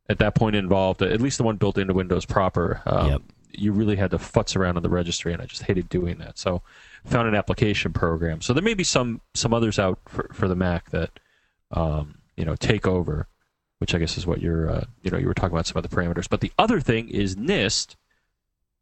at 0.09 0.19
that 0.19 0.35
point 0.35 0.55
involved 0.55 1.01
at 1.01 1.21
least 1.21 1.37
the 1.37 1.43
one 1.43 1.57
built 1.57 1.77
into 1.77 1.93
Windows 1.93 2.25
proper. 2.25 2.81
Um, 2.85 3.11
yep. 3.11 3.21
You 3.53 3.73
really 3.73 3.97
had 3.97 4.11
to 4.11 4.17
futz 4.17 4.55
around 4.55 4.77
in 4.77 4.83
the 4.83 4.89
registry, 4.89 5.33
and 5.33 5.41
I 5.41 5.45
just 5.45 5.63
hated 5.63 5.89
doing 5.89 6.19
that. 6.19 6.37
So, 6.37 6.61
found 7.05 7.27
an 7.27 7.35
application 7.35 7.91
program. 7.91 8.39
So 8.39 8.53
there 8.53 8.63
may 8.63 8.73
be 8.73 8.85
some 8.85 9.19
some 9.33 9.53
others 9.53 9.77
out 9.77 9.99
for, 10.07 10.29
for 10.31 10.47
the 10.47 10.55
Mac 10.55 10.91
that 10.91 11.19
um, 11.71 12.15
you 12.35 12.45
know 12.45 12.55
take 12.55 12.87
over, 12.87 13.27
which 13.79 13.95
I 13.95 13.99
guess 13.99 14.17
is 14.17 14.25
what 14.27 14.41
you're 14.41 14.69
uh, 14.69 14.85
you 15.03 15.11
know 15.11 15.17
you 15.17 15.27
were 15.27 15.33
talking 15.33 15.53
about 15.53 15.67
some 15.67 15.77
of 15.83 15.89
the 15.89 15.95
parameters. 15.95 16.29
But 16.29 16.41
the 16.41 16.51
other 16.57 16.79
thing 16.79 17.09
is 17.09 17.35
NIST 17.35 17.95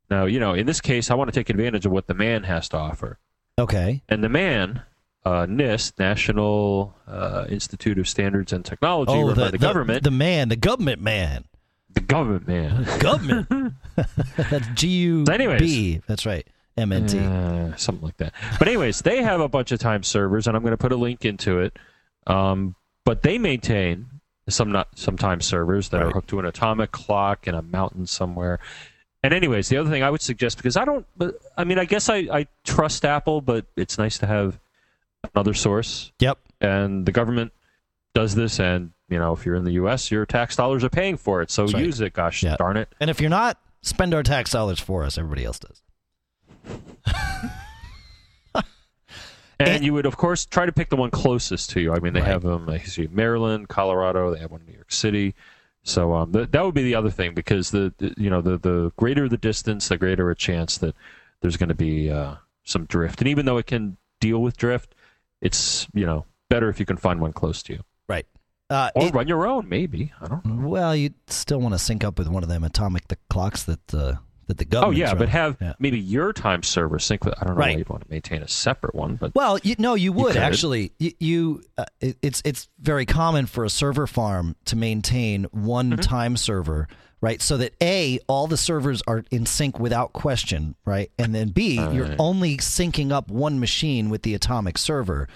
now, 0.09 0.25
you 0.25 0.39
know, 0.39 0.53
in 0.53 0.65
this 0.65 0.81
case, 0.81 1.11
I 1.11 1.15
want 1.15 1.31
to 1.31 1.39
take 1.39 1.49
advantage 1.49 1.85
of 1.85 1.91
what 1.91 2.07
the 2.07 2.13
man 2.13 2.43
has 2.43 2.67
to 2.69 2.77
offer. 2.77 3.19
Okay. 3.57 4.01
And 4.09 4.23
the 4.23 4.29
man, 4.29 4.81
uh, 5.23 5.45
NIST, 5.45 5.99
National 5.99 6.95
uh, 7.07 7.45
Institute 7.49 7.99
of 7.99 8.07
Standards 8.07 8.51
and 8.51 8.65
Technology, 8.65 9.11
oh, 9.13 9.27
run 9.27 9.35
the, 9.35 9.41
by 9.41 9.51
the, 9.51 9.57
government. 9.57 10.03
The 10.03 10.11
man, 10.11 10.49
the 10.49 10.55
government 10.55 11.01
man. 11.01 11.45
The 11.93 12.01
government 12.01 12.47
man. 12.47 12.87
government. 12.99 13.73
That's 14.49 14.67
G 14.73 14.87
U 14.87 15.23
B. 15.25 16.01
That's 16.07 16.25
right. 16.25 16.47
MNT. 16.77 17.19
Uh, 17.19 17.75
something 17.75 18.03
like 18.03 18.17
that. 18.17 18.33
But 18.57 18.67
anyways, 18.67 19.01
they 19.01 19.21
have 19.21 19.41
a 19.41 19.49
bunch 19.49 19.71
of 19.71 19.79
time 19.79 20.01
servers, 20.01 20.47
and 20.47 20.55
I'm 20.55 20.63
going 20.63 20.71
to 20.71 20.77
put 20.77 20.93
a 20.93 20.95
link 20.95 21.25
into 21.25 21.59
it. 21.59 21.77
Um, 22.25 22.75
but 23.09 23.23
they 23.23 23.39
maintain 23.39 24.05
some 24.47 24.71
not 24.71 24.87
some 24.95 25.17
time 25.17 25.41
servers 25.41 25.89
that 25.89 25.97
right. 25.97 26.07
are 26.07 26.11
hooked 26.11 26.29
to 26.29 26.39
an 26.39 26.45
atomic 26.45 26.91
clock 26.91 27.47
in 27.47 27.55
a 27.55 27.61
mountain 27.61 28.05
somewhere 28.05 28.59
and 29.23 29.33
anyways, 29.33 29.67
the 29.67 29.77
other 29.77 29.89
thing 29.89 30.03
I 30.03 30.09
would 30.09 30.21
suggest 30.21 30.57
because 30.57 30.77
I 30.77 30.85
don't, 30.85 31.05
I 31.57 31.65
mean, 31.65 31.77
I 31.77 31.85
guess 31.85 32.09
I, 32.09 32.17
I 32.31 32.47
trust 32.63 33.03
Apple, 33.03 33.41
but 33.41 33.65
it's 33.75 33.97
nice 33.97 34.17
to 34.19 34.27
have 34.27 34.59
another 35.35 35.53
source. 35.53 36.11
Yep. 36.19 36.39
And 36.61 37.05
the 37.05 37.11
government 37.11 37.51
does 38.13 38.35
this, 38.35 38.59
and 38.59 38.91
you 39.09 39.19
know, 39.19 39.33
if 39.33 39.45
you're 39.45 39.55
in 39.55 39.65
the 39.65 39.73
U.S., 39.73 40.09
your 40.09 40.25
tax 40.25 40.55
dollars 40.55 40.83
are 40.83 40.89
paying 40.89 41.17
for 41.17 41.41
it, 41.41 41.51
so 41.51 41.65
That's 41.65 41.79
use 41.79 42.01
it. 42.01 42.13
Gosh 42.13 42.43
Yeah. 42.43 42.55
darn 42.57 42.77
it! 42.77 42.93
And 42.99 43.09
if 43.09 43.19
you're 43.19 43.29
not, 43.29 43.59
spend 43.81 44.13
our 44.13 44.23
tax 44.23 44.51
dollars 44.51 44.79
for 44.79 45.03
us. 45.03 45.17
Everybody 45.17 45.43
else 45.43 45.59
does. 45.59 45.81
And, 49.59 49.67
And- 49.69 49.83
you 49.83 49.93
would, 49.93 50.05
of 50.05 50.15
course, 50.17 50.45
try 50.45 50.65
to 50.65 50.71
pick 50.71 50.89
the 50.89 50.95
one 50.95 51.11
closest 51.11 51.69
to 51.71 51.81
you. 51.81 51.93
I 51.93 51.99
mean, 51.99 52.13
they 52.13 52.21
Right. 52.21 52.29
have 52.29 52.43
them. 52.43 52.69
See, 52.85 53.07
Maryland, 53.11 53.67
Colorado. 53.67 54.33
They 54.33 54.39
have 54.39 54.51
one 54.51 54.61
in 54.61 54.67
New 54.67 54.73
York 54.73 54.91
City. 54.91 55.35
So 55.83 56.13
um, 56.13 56.31
th- 56.31 56.51
that 56.51 56.63
would 56.63 56.75
be 56.75 56.83
the 56.83 56.95
other 56.95 57.09
thing 57.09 57.33
because 57.33 57.71
the, 57.71 57.93
the 57.97 58.13
you 58.17 58.29
know 58.29 58.41
the 58.41 58.57
the 58.57 58.91
greater 58.97 59.27
the 59.29 59.37
distance, 59.37 59.87
the 59.87 59.97
greater 59.97 60.29
a 60.29 60.35
chance 60.35 60.77
that 60.79 60.93
there's 61.41 61.57
going 61.57 61.69
to 61.69 61.75
be 61.75 62.09
uh, 62.11 62.35
some 62.63 62.85
drift. 62.85 63.21
And 63.21 63.27
even 63.29 63.45
though 63.45 63.57
it 63.57 63.65
can 63.67 63.97
deal 64.19 64.39
with 64.41 64.57
drift, 64.57 64.93
it's 65.41 65.87
you 65.93 66.05
know 66.05 66.25
better 66.49 66.69
if 66.69 66.79
you 66.79 66.85
can 66.85 66.97
find 66.97 67.19
one 67.21 67.31
close 67.33 67.61
to 67.63 67.73
you 67.73 67.83
Right. 68.07 68.25
Uh, 68.69 68.91
or 68.95 69.05
it- 69.07 69.13
run 69.13 69.27
your 69.27 69.47
own. 69.47 69.67
Maybe 69.69 70.11
I 70.21 70.27
don't 70.27 70.45
know. 70.45 70.67
well, 70.67 70.95
you 70.95 71.11
still 71.27 71.59
want 71.59 71.73
to 71.73 71.79
sync 71.79 72.03
up 72.03 72.17
with 72.19 72.27
one 72.27 72.43
of 72.43 72.49
them 72.49 72.63
atomic 72.63 73.07
the 73.07 73.17
clocks 73.29 73.63
that 73.63 73.93
uh, 73.93 74.15
that 74.49 74.57
the 74.57 74.65
Oh 74.65 74.81
government. 74.81 74.97
yeah, 74.97 75.13
but 75.13 75.29
have 75.29 75.55
Yeah. 75.61 75.73
maybe 75.79 75.99
your 75.99 76.33
time 76.33 76.61
server 76.63 76.99
sync 76.99 77.23
with. 77.23 77.33
I 77.41 77.45
don't 77.45 77.53
know 77.55 77.59
Right. 77.59 77.73
why 77.75 77.77
you'd 77.77 77.89
want 77.89 78.03
to 78.03 78.09
maintain 78.11 78.41
a 78.43 78.47
separate 78.47 78.93
one, 78.95 79.15
but 79.15 79.33
Well, 79.33 79.57
you, 79.63 79.75
no, 79.79 79.93
you 79.95 80.11
would 80.11 80.33
could. 80.33 80.41
actually. 80.41 80.91
You, 80.99 81.11
you 81.19 81.63
uh, 81.77 81.85
it, 82.01 82.17
it's 82.21 82.41
it's 82.43 82.67
very 82.81 83.05
common 83.05 83.45
for 83.45 83.63
a 83.63 83.69
server 83.69 84.05
farm 84.07 84.55
to 84.65 84.75
maintain 84.75 85.45
one 85.51 85.91
Mm-hmm. 85.91 86.01
time 86.01 86.35
server, 86.37 86.87
right? 87.21 87.41
So 87.41 87.57
that 87.57 87.73
a 87.81 88.19
all 88.27 88.47
the 88.47 88.57
servers 88.57 89.01
are 89.07 89.23
in 89.31 89.45
sync 89.45 89.79
without 89.79 90.11
question, 90.13 90.75
right? 90.83 91.11
And 91.19 91.33
then 91.33 91.49
b 91.49 91.75
you're 91.75 92.07
Right. 92.07 92.15
only 92.19 92.57
syncing 92.57 93.11
up 93.11 93.29
one 93.29 93.59
machine 93.59 94.09
with 94.09 94.23
the 94.23 94.33
atomic 94.33 94.77
server. 94.77 95.27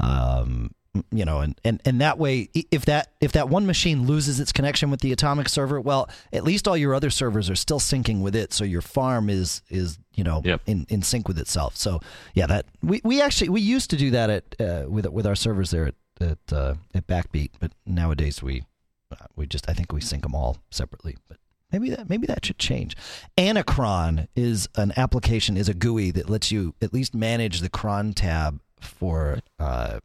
Um, 0.00 0.70
you 1.10 1.24
know, 1.24 1.40
and, 1.40 1.58
and, 1.64 1.80
and 1.86 2.00
that 2.00 2.18
way, 2.18 2.50
if 2.70 2.84
that 2.84 3.12
if 3.20 3.32
that 3.32 3.48
one 3.48 3.66
machine 3.66 4.06
loses 4.06 4.38
its 4.40 4.52
connection 4.52 4.90
with 4.90 5.00
the 5.00 5.10
atomic 5.12 5.48
server, 5.48 5.80
well, 5.80 6.08
at 6.32 6.44
least 6.44 6.68
all 6.68 6.76
your 6.76 6.94
other 6.94 7.08
servers 7.08 7.48
are 7.48 7.54
still 7.56 7.80
syncing 7.80 8.20
with 8.20 8.36
it, 8.36 8.52
so 8.52 8.64
your 8.64 8.82
farm 8.82 9.30
is 9.30 9.62
is 9.70 9.98
you 10.14 10.22
know 10.22 10.42
Yep. 10.44 10.60
in, 10.66 10.86
in 10.90 11.02
sync 11.02 11.28
with 11.28 11.38
itself. 11.38 11.76
So 11.76 12.00
yeah, 12.34 12.46
that 12.46 12.66
we, 12.82 13.00
we 13.04 13.22
actually 13.22 13.48
we 13.48 13.62
used 13.62 13.88
to 13.90 13.96
do 13.96 14.10
that 14.10 14.28
at 14.28 14.60
uh, 14.60 14.84
with 14.88 15.06
with 15.06 15.26
our 15.26 15.34
servers 15.34 15.70
there 15.70 15.86
at 15.86 15.94
at, 16.20 16.52
uh, 16.52 16.74
at 16.94 17.06
Backbeat, 17.06 17.50
but 17.58 17.72
nowadays 17.86 18.42
we 18.42 18.64
uh, 19.10 19.26
we 19.34 19.46
just 19.46 19.68
I 19.70 19.72
think 19.72 19.92
we 19.92 20.02
sync 20.02 20.24
them 20.24 20.34
all 20.34 20.58
separately. 20.70 21.16
But 21.26 21.38
maybe 21.72 21.88
that 21.88 22.10
maybe 22.10 22.26
that 22.26 22.44
should 22.44 22.58
change. 22.58 22.96
Anacron 23.38 24.28
is 24.36 24.68
an 24.76 24.92
application 24.98 25.56
is 25.56 25.70
a 25.70 25.74
GUI 25.74 26.10
that 26.10 26.28
lets 26.28 26.52
you 26.52 26.74
at 26.82 26.92
least 26.92 27.14
manage 27.14 27.60
the 27.60 27.70
cron 27.70 28.12
tab 28.12 28.60
for 28.78 29.38
uh, 29.58 30.00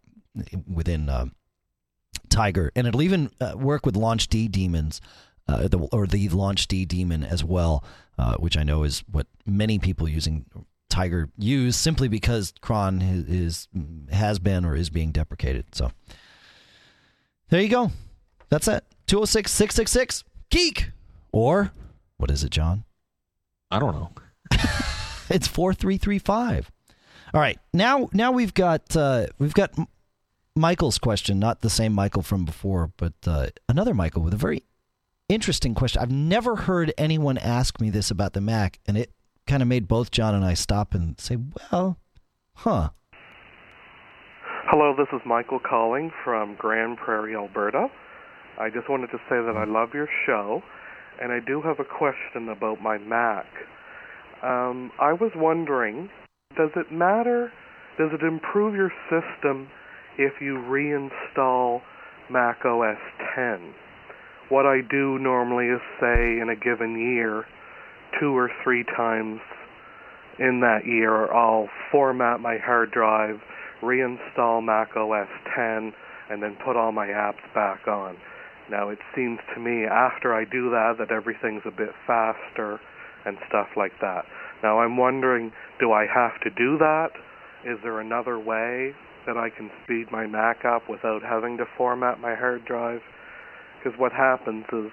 within 0.71 1.10
uh, 1.10 1.26
Tiger, 2.30 2.71
and 2.76 2.88
it'll 2.88 3.02
even 3.02 3.32
uh, 3.39 3.54
work 3.56 3.86
with 3.86 3.95
launch 3.95 4.28
D 4.28 4.47
daemons. 4.47 5.02
uh, 5.47 5.67
the, 5.67 5.80
or 5.91 6.08
the 6.08 6.28
Launch 6.30 6.67
D 6.67 6.86
daemon 6.86 7.23
as 7.23 7.43
well, 7.43 7.84
uh, 8.17 8.36
which 8.36 8.58
I 8.58 8.63
know 8.63 8.84
is 8.84 9.04
what 9.10 9.28
many 9.45 9.80
people 9.80 10.08
using 10.08 10.45
Tiger 10.89 11.30
use 11.38 11.76
simply 11.76 12.08
because 12.08 12.54
cron 12.62 13.02
is, 13.02 13.26
is 13.28 13.67
has 14.12 14.39
been 14.39 14.65
or 14.65 14.76
is 14.76 14.89
being 14.89 15.12
deprecated. 15.12 15.73
So 15.73 15.91
there 17.50 17.62
you 17.62 17.69
go. 17.69 17.91
That's 18.50 18.67
it. 18.67 18.84
206 19.08 19.52
666 19.52 20.23
Geek. 20.50 20.91
Or 21.32 21.71
what 22.17 22.32
is 22.32 22.43
it, 22.43 22.50
John? 22.52 22.84
I 23.69 23.80
don't 23.80 23.93
know. 23.93 24.12
it's 25.30 25.47
4335. 25.47 26.71
All 27.34 27.41
right. 27.41 27.60
Now 27.73 28.10
now 28.13 28.32
we've 28.32 28.54
got 28.54 28.95
uh, 28.95 29.28
we've 29.39 29.54
got 29.54 29.71
Michael's 30.58 30.98
question, 30.98 31.39
not 31.39 31.62
the 31.62 31.70
same 31.70 31.93
Michael 31.93 32.24
from 32.24 32.43
before, 32.43 32.91
but 32.98 33.13
uh, 33.26 33.48
another 33.70 33.93
Michael 33.93 34.24
with 34.24 34.34
a 34.34 34.38
very 34.38 34.63
interesting 35.30 35.74
question. 35.74 36.02
I've 36.02 36.12
never 36.12 36.56
heard 36.56 36.93
anyone 36.98 37.38
ask 37.38 37.80
me 37.80 37.89
this 37.89 38.12
about 38.12 38.34
the 38.34 38.41
Mac, 38.41 38.80
and 38.88 38.98
it 38.98 39.12
kind 39.46 39.62
of 39.62 39.67
made 39.67 39.88
both 39.88 40.12
John 40.12 40.36
and 40.36 40.43
I 40.43 40.56
stop 40.56 40.93
and 40.93 41.20
say, 41.20 41.38
"Well, 41.72 42.00
huh." 42.56 42.89
Hello, 44.70 44.93
this 44.98 45.08
is 45.13 45.22
Michael 45.26 45.60
calling 45.60 46.12
from 46.24 46.56
Grand 46.56 46.98
Prairie, 46.98 47.36
Alberta. 47.36 47.88
I 48.60 48.70
just 48.70 48.89
wanted 48.89 49.08
to 49.12 49.17
say 49.30 49.38
that 49.38 49.56
I 49.56 49.63
love 49.63 49.93
your 49.93 50.10
show, 50.26 50.62
and 51.22 51.32
I 51.32 51.39
do 51.39 51.62
have 51.62 51.80
a 51.80 51.86
question 51.86 52.50
about 52.50 52.82
my 52.82 52.98
Mac. 52.98 53.46
Um, 54.43 54.91
I 55.00 55.13
was 55.13 55.32
wondering, 55.36 56.10
does 56.58 56.72
it 56.76 56.91
matter? 56.91 57.52
Does 57.98 58.10
it 58.13 58.24
improve 58.24 58.76
your 58.76 58.91
system 59.10 59.70
if 60.17 60.41
you 60.41 60.56
reinstall 60.56 61.82
Mac 62.30 62.65
OS 62.65 62.97
10? 63.36 63.73
What 64.49 64.65
I 64.65 64.82
do 64.82 65.19
normally 65.19 65.67
is 65.67 65.82
say 65.99 66.39
in 66.39 66.49
a 66.49 66.56
given 66.56 66.97
year, 66.99 67.45
two 68.19 68.36
or 68.36 68.49
three 68.63 68.84
times 68.95 69.39
in 70.39 70.62
that 70.62 70.86
year, 70.86 71.32
I'll 71.32 71.69
format 71.91 72.39
my 72.39 72.58
hard 72.58 72.91
drive, 72.91 73.39
reinstall 73.82 74.63
Mac 74.63 74.95
OS 74.95 75.27
10, 75.56 75.93
and 76.30 76.41
then 76.41 76.58
put 76.65 76.75
all 76.75 76.91
my 76.91 77.08
apps 77.08 77.43
back 77.53 77.88
on. 77.88 78.17
Now, 78.69 78.89
it 78.89 78.99
seems 79.15 79.39
to 79.53 79.62
me 79.62 79.86
after 79.86 80.34
I 80.34 80.43
do 80.43 80.69
that 80.71 80.95
that 80.99 81.12
everything's 81.12 81.63
a 81.65 81.71
bit 81.71 81.91
faster 82.06 82.80
and 83.25 83.38
stuff 83.47 83.67
like 83.77 83.93
that. 84.01 84.25
Now, 84.63 84.80
I'm 84.80 84.97
wondering 84.97 85.51
do 85.80 85.91
I 85.91 86.06
have 86.06 86.41
to 86.41 86.49
do 86.49 86.77
that? 86.80 87.10
Is 87.65 87.77
there 87.84 87.99
another 87.99 88.39
way 88.39 88.93
that 89.28 89.38
I 89.38 89.50
can 89.50 89.70
speed 89.84 90.08
my 90.12 90.26
Mac 90.26 90.66
up 90.66 90.90
without 90.90 91.22
having 91.22 91.58
to 91.58 91.66
format 91.78 92.20
my 92.20 92.34
hard 92.34 92.66
drive? 92.66 93.02
Because 93.78 93.98
what 94.00 94.12
happens 94.12 94.66
is 94.74 94.92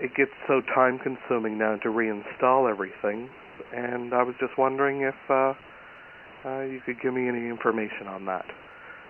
it 0.00 0.14
gets 0.14 0.30
so 0.46 0.60
time 0.74 0.98
consuming 0.98 1.58
now 1.58 1.76
to 1.76 1.88
reinstall 1.88 2.70
everything, 2.70 3.28
and 3.74 4.14
I 4.14 4.22
was 4.22 4.36
just 4.38 4.56
wondering 4.56 5.00
if 5.00 5.14
uh, 5.28 5.54
uh, 6.44 6.60
you 6.60 6.80
could 6.84 7.00
give 7.00 7.14
me 7.14 7.28
any 7.28 7.48
information 7.48 8.06
on 8.06 8.26
that. 8.26 8.44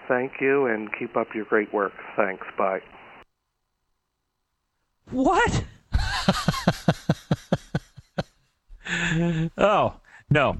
Thank 0.08 0.34
you, 0.40 0.66
and 0.66 0.88
keep 0.96 1.16
up 1.16 1.28
your 1.34 1.44
great 1.44 1.74
work. 1.74 1.92
Thanks. 2.16 2.46
Bye. 2.56 2.80
What? 5.10 5.64
oh 9.58 9.94
no. 10.30 10.58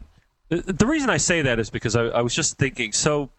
The 0.48 0.86
reason 0.86 1.10
I 1.10 1.16
say 1.16 1.42
that 1.42 1.58
is 1.58 1.70
because 1.70 1.96
I, 1.96 2.04
I, 2.04 2.20
was 2.20 2.32
just 2.32 2.56
thinking. 2.56 2.92
So, 2.92 3.30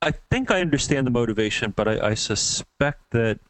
I 0.00 0.12
think 0.30 0.50
I 0.50 0.60
understand 0.60 1.06
the 1.06 1.10
motivation, 1.10 1.72
but 1.74 1.88
I, 1.88 2.10
I 2.10 2.14
suspect 2.14 3.10
that 3.10 3.40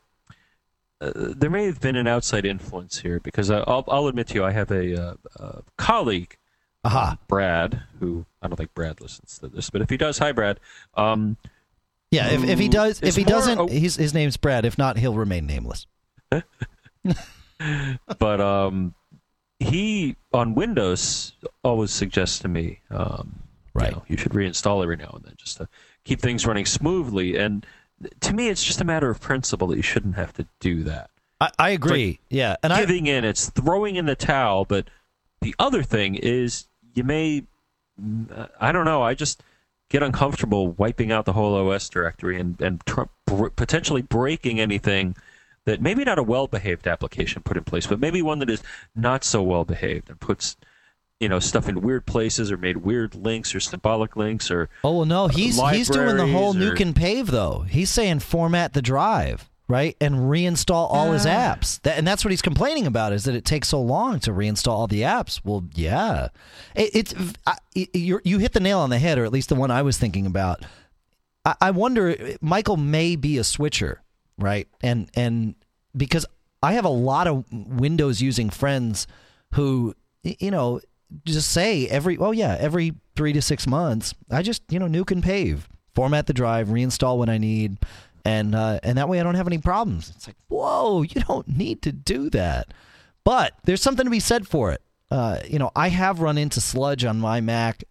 uh, 1.01 1.13
there 1.15 1.51
may 1.51 1.67
have 1.67 1.81
been 1.81 1.97
an 1.97 2.07
outside 2.07 2.45
influence 2.45 2.99
here. 2.99 3.21
Because 3.21 3.51
I, 3.51 3.59
will 3.59 3.85
I'll 3.89 4.07
admit 4.07 4.29
to 4.29 4.35
you, 4.35 4.45
I 4.45 4.53
have 4.53 4.71
a, 4.71 5.11
uh, 5.11 5.15
a 5.37 5.63
colleague, 5.77 6.37
Aha. 6.85 7.19
Brad, 7.29 7.83
who 8.01 8.25
I 8.41 8.49
don't 8.49 8.57
think 8.57 8.75
Brad 8.75 9.01
listens 9.01 9.39
to 9.39 9.49
this, 9.49 9.71
but 9.71 9.83
if 9.83 9.91
he 9.91 9.97
does, 9.97 10.19
hi 10.19 10.33
Brad. 10.33 10.61
Um, 10.95 11.37
yeah, 12.11 12.31
if, 12.31 12.45
if 12.45 12.59
he 12.59 12.69
does, 12.69 13.03
if 13.03 13.17
he 13.17 13.25
doesn't, 13.25 13.71
his 13.71 13.99
name 13.99 14.23
name's 14.23 14.39
Brad. 14.39 14.65
If 14.65 14.79
not, 14.79 14.97
he'll 14.97 15.15
remain 15.15 15.47
nameless. 15.47 15.87
but 18.19 18.41
um, 18.41 18.95
he 19.59 20.17
on 20.33 20.55
Windows 20.55 21.35
always 21.63 21.91
suggests 21.91 22.39
to 22.41 22.49
me, 22.49 22.81
um, 22.91 23.43
right, 23.75 23.91
you, 23.91 23.97
know, 23.97 24.05
you 24.09 24.17
should 24.17 24.33
reinstall 24.33 24.83
every 24.83 24.97
now 24.97 25.11
and 25.15 25.25
then 25.25 25.35
just 25.37 25.59
to 25.59 25.69
keep 26.09 26.21
things 26.21 26.47
running 26.47 26.67
smoothly. 26.67 27.37
And 27.37 27.67
to 28.21 28.33
me, 28.33 28.49
it's 28.49 28.65
just 28.65 28.81
a 28.81 28.85
matter 28.85 29.11
of 29.11 29.21
principle 29.21 29.69
that 29.69 29.77
you 29.77 29.83
shouldn't 29.83 30.17
have 30.17 30.33
to 30.35 30.47
do 30.59 30.83
that. 30.85 31.11
I, 31.41 31.51
I 31.59 31.71
agree. 31.71 32.07
Like 32.07 32.21
yeah, 32.31 32.57
and 32.63 32.73
giving 32.75 33.09
I, 33.09 33.13
in, 33.13 33.25
it's 33.25 33.51
throwing 33.51 33.97
in 33.97 34.07
the 34.07 34.17
towel. 34.17 34.65
But 34.65 34.89
the 35.41 35.55
other 35.59 35.83
thing 35.83 36.15
is, 36.17 36.67
you 36.95 37.05
may, 37.05 37.45
uh, 38.35 38.47
I 38.61 38.73
don't 38.73 38.87
know. 38.87 39.03
I 39.03 39.15
just 39.15 39.43
get 39.91 40.03
uncomfortable 40.03 40.73
wiping 40.73 41.13
out 41.13 41.27
the 41.27 41.35
whole 41.35 41.55
OS 41.55 41.89
directory 41.89 42.41
and 42.41 42.61
and 42.61 42.85
tr- 42.87 43.03
potentially 43.27 44.03
breaking 44.03 44.59
anything 44.59 45.15
that 45.65 45.83
maybe 45.83 46.03
not 46.03 46.19
a 46.19 46.23
well 46.23 46.47
behaved 46.47 46.89
application 46.89 47.43
put 47.43 47.57
in 47.57 47.65
place, 47.65 47.87
but 47.87 48.01
maybe 48.01 48.23
one 48.23 48.39
that 48.39 48.51
is 48.51 48.63
not 48.97 49.23
so 49.23 49.43
well 49.43 49.65
behaved 49.65 50.09
and 50.09 50.19
puts 50.19 50.57
you 51.21 51.29
know 51.29 51.39
stuff 51.39 51.69
in 51.69 51.81
weird 51.81 52.07
places 52.07 52.53
or 52.53 52.57
made 52.57 52.79
weird 52.79 53.15
links 53.15 53.55
or 53.55 53.61
symbolic 53.61 54.17
links 54.17 54.51
or 54.51 54.69
oh 54.85 54.99
well 54.99 55.05
no 55.05 55.29
he's 55.29 55.61
he's 55.71 55.89
doing 55.89 56.17
the 56.17 56.27
whole 56.27 56.57
or, 56.57 56.61
nuke 56.61 56.81
and 56.81 56.95
pave 56.95 57.29
though. 57.29 57.65
He's 57.69 57.91
saying 57.91 58.21
format 58.21 58.73
the 58.73 58.83
drive 58.83 59.49
right 59.69 59.97
and 60.01 60.15
reinstall 60.15 60.87
all 60.91 61.13
his 61.13 61.27
ah. 61.27 61.55
apps. 61.55 61.81
That, 61.83 61.99
and 61.99 62.07
that's 62.07 62.25
what 62.25 62.31
he's 62.31 62.43
complaining 62.43 62.87
about 62.87 63.13
is 63.13 63.25
that 63.25 63.35
it 63.35 63.45
takes 63.45 63.69
so 63.69 63.81
long 63.81 64.21
to 64.21 64.31
reinstall 64.31 64.73
all 64.73 64.87
the 64.87 65.03
apps. 65.03 65.41
Well 65.45 65.65
yeah. 65.75 66.29
It, 66.75 66.91
it's 66.95 67.15
it, 67.75 67.95
you 67.95 68.39
hit 68.39 68.53
the 68.53 68.61
nail 68.61 68.79
on 68.79 68.91
the 68.91 68.99
head 68.99 69.19
or 69.19 69.25
at 69.25 69.33
least 69.33 69.49
the 69.49 69.55
one 69.55 69.71
i 69.71 69.83
was 69.83 69.99
thinking 69.99 70.27
about. 70.27 70.65
I, 71.45 71.55
I 71.61 71.71
wonder 71.73 72.37
michael 72.41 72.77
may 72.77 73.17
be 73.17 73.39
a 73.39 73.45
switcher 73.45 74.03
right? 74.39 74.69
And 74.81 75.11
and 75.15 75.55
because 75.97 76.25
I 76.63 76.73
have 76.73 76.85
a 76.85 76.91
lot 76.91 77.27
of 77.27 77.45
Windows 77.53 78.23
using 78.23 78.51
friends 78.51 79.07
who 79.55 79.95
you 80.23 80.51
know 80.51 80.81
just 81.25 81.51
say 81.51 81.87
every 81.89 82.19
oh 82.19 82.33
yeah 82.33 82.57
every 82.59 82.95
three 83.17 83.33
to 83.33 83.43
six 83.43 83.67
months 83.67 84.15
I 84.31 84.43
just 84.43 84.63
you 84.71 84.79
know 84.79 84.87
nuke 84.87 85.11
and 85.11 85.23
pave 85.23 85.69
format 85.95 86.27
the 86.27 86.33
drive 86.33 86.69
reinstall 86.69 87.19
when 87.19 87.29
I 87.29 87.39
need 87.39 87.79
and 88.25 88.55
uh, 88.55 88.81
and 88.83 88.99
that 88.99 89.09
way 89.09 89.21
I 89.21 89.23
don't 89.23 89.37
have 89.37 89.47
any 89.47 89.59
problems. 89.59 90.13
It's 90.15 90.27
like 90.27 90.37
whoa 90.49 91.03
you 91.09 91.23
don't 91.23 91.49
need 91.49 91.83
to 91.83 91.93
do 91.93 92.31
that, 92.31 92.73
but 93.25 93.55
there's 93.65 93.83
something 93.83 94.05
to 94.05 94.11
be 94.11 94.21
said 94.21 94.47
for 94.47 94.71
it. 94.73 94.83
Uh, 95.11 95.41
you 95.47 95.59
know 95.59 95.71
I 95.75 95.89
have 95.89 96.21
run 96.21 96.39
into 96.39 96.61
sludge 96.61 97.05
on 97.05 97.19
my 97.19 97.41
Mac, 97.41 97.85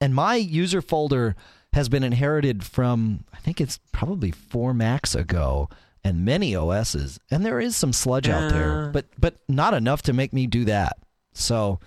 and 0.00 0.14
my 0.14 0.34
user 0.34 0.82
folder 0.82 1.36
has 1.74 1.88
been 1.88 2.02
inherited 2.02 2.64
from 2.64 3.24
I 3.32 3.38
think 3.38 3.60
it's 3.60 3.78
probably 3.92 4.30
four 4.30 4.74
Macs 4.74 5.14
ago 5.14 5.68
and 6.04 6.24
many 6.24 6.56
OSs, 6.56 7.18
and 7.30 7.44
there 7.44 7.60
is 7.60 7.76
some 7.76 7.92
sludge 7.92 8.28
uh, 8.28 8.32
out 8.32 8.52
there, 8.52 8.90
but 8.92 9.06
but 9.18 9.36
not 9.48 9.74
enough 9.74 10.02
to 10.02 10.12
make 10.12 10.32
me 10.32 10.46
do 10.46 10.64
that. 10.64 10.98
So, 11.32 11.80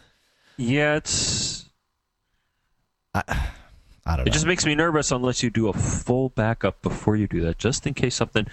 yeah, 0.62 0.95
it's. 0.95 1.65
I, 3.13 3.24
I 3.28 4.15
don't. 4.15 4.17
Know. 4.17 4.21
It 4.21 4.26
know. 4.28 4.32
just 4.34 4.45
makes 4.45 4.65
me 4.65 4.76
nervous 4.76 5.12
unless 5.12 5.43
you 5.43 5.50
do 5.50 5.67
a 5.67 5.74
full 5.74 6.30
backup 6.30 6.82
before 6.82 7.15
you 7.15 7.28
do 7.28 7.41
that, 7.41 7.58
just 7.58 7.86
in 7.88 7.93
case 7.93 8.15
something. 8.15 8.47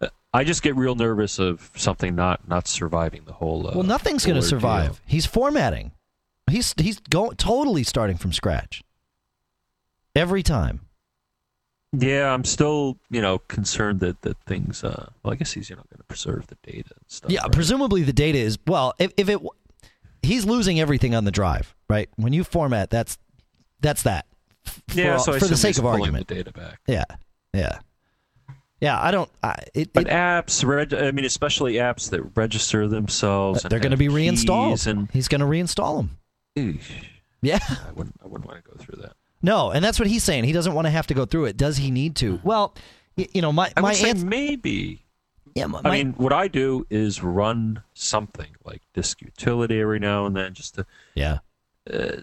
Uh, 0.00 0.08
I 0.32 0.44
just 0.44 0.62
get 0.62 0.76
real 0.76 0.94
nervous 0.94 1.38
of 1.38 1.70
something 1.76 2.14
not 2.14 2.46
not 2.48 2.68
surviving 2.68 3.22
the 3.24 3.32
whole. 3.32 3.66
Uh, 3.66 3.72
well, 3.74 3.82
nothing's 3.82 4.24
going 4.24 4.40
to 4.40 4.46
survive. 4.46 4.92
Deal. 4.92 4.98
He's 5.06 5.26
formatting. 5.26 5.92
He's 6.50 6.74
he's 6.76 6.98
going 6.98 7.36
totally 7.36 7.82
starting 7.82 8.16
from 8.16 8.32
scratch. 8.32 8.82
Every 10.14 10.42
time. 10.42 10.80
Yeah, 11.96 12.32
I'm 12.32 12.44
still, 12.44 12.98
you 13.08 13.22
know, 13.22 13.38
concerned 13.38 14.00
that 14.00 14.22
that 14.22 14.36
things. 14.46 14.82
Uh, 14.82 15.10
well, 15.22 15.32
I 15.32 15.36
guess 15.36 15.52
he's 15.52 15.70
you 15.70 15.76
know 15.76 15.82
going 15.90 15.98
to 15.98 16.04
preserve 16.04 16.46
the 16.48 16.56
data 16.62 16.90
and 16.90 17.04
stuff. 17.08 17.30
Yeah, 17.30 17.42
right? 17.42 17.52
presumably 17.52 18.02
the 18.02 18.12
data 18.12 18.38
is 18.38 18.58
well. 18.66 18.94
If, 18.98 19.12
if 19.16 19.28
it, 19.28 19.40
he's 20.24 20.44
losing 20.44 20.80
everything 20.80 21.14
on 21.14 21.24
the 21.24 21.30
drive, 21.30 21.74
right? 21.88 22.08
When 22.16 22.32
you 22.32 22.44
format, 22.44 22.90
that's 22.90 23.18
that's 23.80 24.02
that. 24.02 24.26
For, 24.64 24.80
yeah, 24.94 25.16
so 25.18 25.38
for 25.38 25.46
the 25.46 25.56
sake 25.56 25.78
of 25.78 25.86
argument, 25.86 26.26
the 26.28 26.34
data 26.36 26.52
back. 26.52 26.80
Yeah, 26.86 27.04
yeah, 27.52 27.78
yeah. 28.80 29.00
I 29.00 29.10
don't. 29.10 29.30
I, 29.42 29.56
it, 29.74 29.92
but 29.92 30.06
it, 30.06 30.10
apps, 30.10 30.64
reg, 30.64 30.94
I 30.94 31.10
mean, 31.10 31.24
especially 31.24 31.74
apps 31.74 32.10
that 32.10 32.22
register 32.34 32.88
themselves, 32.88 33.62
they're 33.62 33.78
going 33.78 33.90
to 33.92 33.96
be 33.96 34.08
reinstalled, 34.08 34.86
and 34.86 35.10
he's 35.12 35.28
going 35.28 35.40
to 35.40 35.46
reinstall 35.46 35.98
them. 35.98 36.18
Eesh. 36.56 37.04
Yeah, 37.42 37.58
I 37.60 37.92
wouldn't. 37.92 38.16
I 38.24 38.26
wouldn't 38.26 38.48
want 38.48 38.64
to 38.64 38.70
go 38.70 38.76
through 38.78 39.02
that. 39.02 39.12
No, 39.42 39.70
and 39.70 39.84
that's 39.84 39.98
what 39.98 40.08
he's 40.08 40.24
saying. 40.24 40.44
He 40.44 40.52
doesn't 40.52 40.72
want 40.72 40.86
to 40.86 40.90
have 40.90 41.06
to 41.08 41.14
go 41.14 41.26
through 41.26 41.44
it. 41.44 41.58
Does 41.58 41.76
he 41.76 41.90
need 41.90 42.16
to? 42.16 42.40
Well, 42.42 42.74
you 43.16 43.42
know, 43.42 43.52
my 43.52 43.70
I 43.76 43.82
my 43.82 43.92
answer, 43.92 44.24
maybe. 44.24 45.03
Yeah, 45.54 45.66
my, 45.66 45.80
I 45.84 45.90
mean, 45.90 46.14
what 46.14 46.32
I 46.32 46.48
do 46.48 46.84
is 46.90 47.22
run 47.22 47.82
something 47.94 48.48
like 48.64 48.82
disk 48.92 49.22
utility 49.22 49.80
every 49.80 50.00
now 50.00 50.26
and 50.26 50.34
then, 50.34 50.52
just 50.52 50.74
to. 50.74 50.86
Yeah. 51.14 51.38
Uh, 51.92 52.16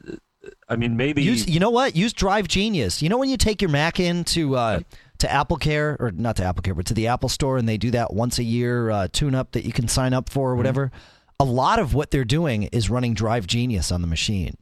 I 0.68 0.76
mean, 0.76 0.98
maybe 0.98 1.22
use. 1.24 1.48
You 1.48 1.60
know 1.60 1.70
what? 1.70 1.96
Use 1.96 2.14
Drive 2.14 2.48
Genius. 2.48 3.02
You 3.02 3.10
know 3.10 3.18
when 3.18 3.30
you 3.30 3.38
take 3.38 3.62
your 3.62 3.70
Mac 3.70 4.00
in 4.00 4.24
to 4.26 4.56
uh, 4.56 4.80
to 5.20 5.32
Apple 5.32 5.58
Care 5.58 5.96
or 6.00 6.12
not 6.12 6.36
to 6.38 6.44
Apple 6.44 6.62
Care, 6.64 6.74
but 6.74 6.86
to 6.88 6.94
the 6.94 7.08
Apple 7.08 7.30
Store, 7.30 7.58
and 7.58 7.70
they 7.70 7.78
do 7.78 7.92
that 7.92 8.14
once 8.14 8.40
a 8.40 8.44
year 8.44 8.90
uh, 8.90 9.08
tune 9.12 9.36
up 9.36 9.52
that 9.52 9.66
you 9.66 9.72
can 9.72 9.88
sign 9.88 10.14
up 10.14 10.30
for 10.30 10.52
or 10.52 10.56
whatever. 10.56 10.92
A 11.40 11.46
lot 11.46 11.80
of 11.80 11.94
what 11.94 12.12
they're 12.12 12.26
doing 12.26 12.64
is 12.64 12.90
running 12.90 13.14
Drive 13.14 13.48
Genius 13.48 13.92
on 13.92 14.02
the 14.02 14.08
machine. 14.08 14.58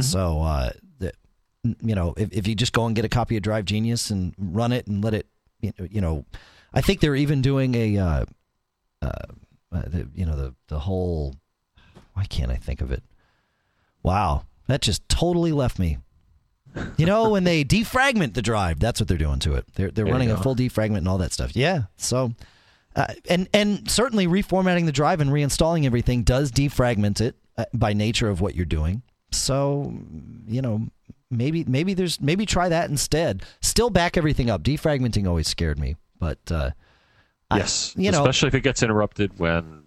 So, 0.00 0.40
uh, 0.40 0.70
the, 0.98 1.12
you 1.62 1.94
know, 1.94 2.14
if, 2.16 2.32
if 2.32 2.48
you 2.48 2.54
just 2.54 2.72
go 2.72 2.86
and 2.86 2.96
get 2.96 3.04
a 3.04 3.08
copy 3.08 3.36
of 3.36 3.42
Drive 3.42 3.64
Genius 3.64 4.10
and 4.10 4.34
run 4.38 4.72
it 4.72 4.86
and 4.86 5.04
let 5.04 5.14
it, 5.14 5.26
you 5.60 5.72
know, 5.78 5.86
you 5.90 6.00
know 6.00 6.24
I 6.74 6.80
think 6.80 7.00
they're 7.00 7.16
even 7.16 7.40
doing 7.40 7.74
a, 7.74 7.98
uh, 7.98 8.24
uh, 9.00 9.08
uh, 9.72 9.82
the, 9.86 10.08
you 10.14 10.26
know, 10.26 10.36
the 10.36 10.54
the 10.68 10.80
whole. 10.80 11.34
Why 12.14 12.24
can't 12.24 12.50
I 12.50 12.56
think 12.56 12.80
of 12.80 12.92
it? 12.92 13.02
Wow, 14.02 14.44
that 14.66 14.82
just 14.82 15.08
totally 15.08 15.52
left 15.52 15.78
me. 15.78 15.98
You 16.96 17.06
know, 17.06 17.30
when 17.30 17.44
they 17.44 17.64
defragment 17.64 18.34
the 18.34 18.42
drive, 18.42 18.80
that's 18.80 19.00
what 19.00 19.08
they're 19.08 19.16
doing 19.16 19.38
to 19.40 19.54
it. 19.54 19.66
They're 19.74 19.90
they're 19.90 20.04
There 20.04 20.12
running 20.12 20.30
a 20.30 20.36
full 20.36 20.56
defragment 20.56 20.98
and 20.98 21.08
all 21.08 21.18
that 21.18 21.32
stuff. 21.32 21.56
Yeah, 21.56 21.84
so. 21.96 22.32
Uh, 22.96 23.12
and 23.28 23.48
and 23.52 23.90
certainly 23.90 24.28
reformatting 24.28 24.86
the 24.86 24.92
drive 24.92 25.20
and 25.20 25.30
reinstalling 25.30 25.84
everything 25.84 26.22
does 26.22 26.52
defragment 26.52 27.20
it 27.20 27.34
uh, 27.58 27.64
by 27.74 27.92
nature 27.92 28.28
of 28.28 28.40
what 28.40 28.54
you're 28.54 28.64
doing. 28.64 29.02
So, 29.32 29.92
you 30.46 30.62
know, 30.62 30.86
maybe 31.28 31.64
maybe 31.64 31.94
there's 31.94 32.20
maybe 32.20 32.46
try 32.46 32.68
that 32.68 32.90
instead. 32.90 33.42
Still 33.60 33.90
back 33.90 34.16
everything 34.16 34.48
up. 34.48 34.62
Defragmenting 34.62 35.26
always 35.26 35.48
scared 35.48 35.78
me, 35.78 35.96
but 36.24 36.52
uh, 36.54 36.70
I- 37.50 37.58
Yes, 37.58 37.94
you 37.96 38.10
know, 38.10 38.20
especially 38.22 38.48
if 38.48 38.54
it 38.54 38.60
gets 38.62 38.82
interrupted 38.82 39.38
when 39.38 39.82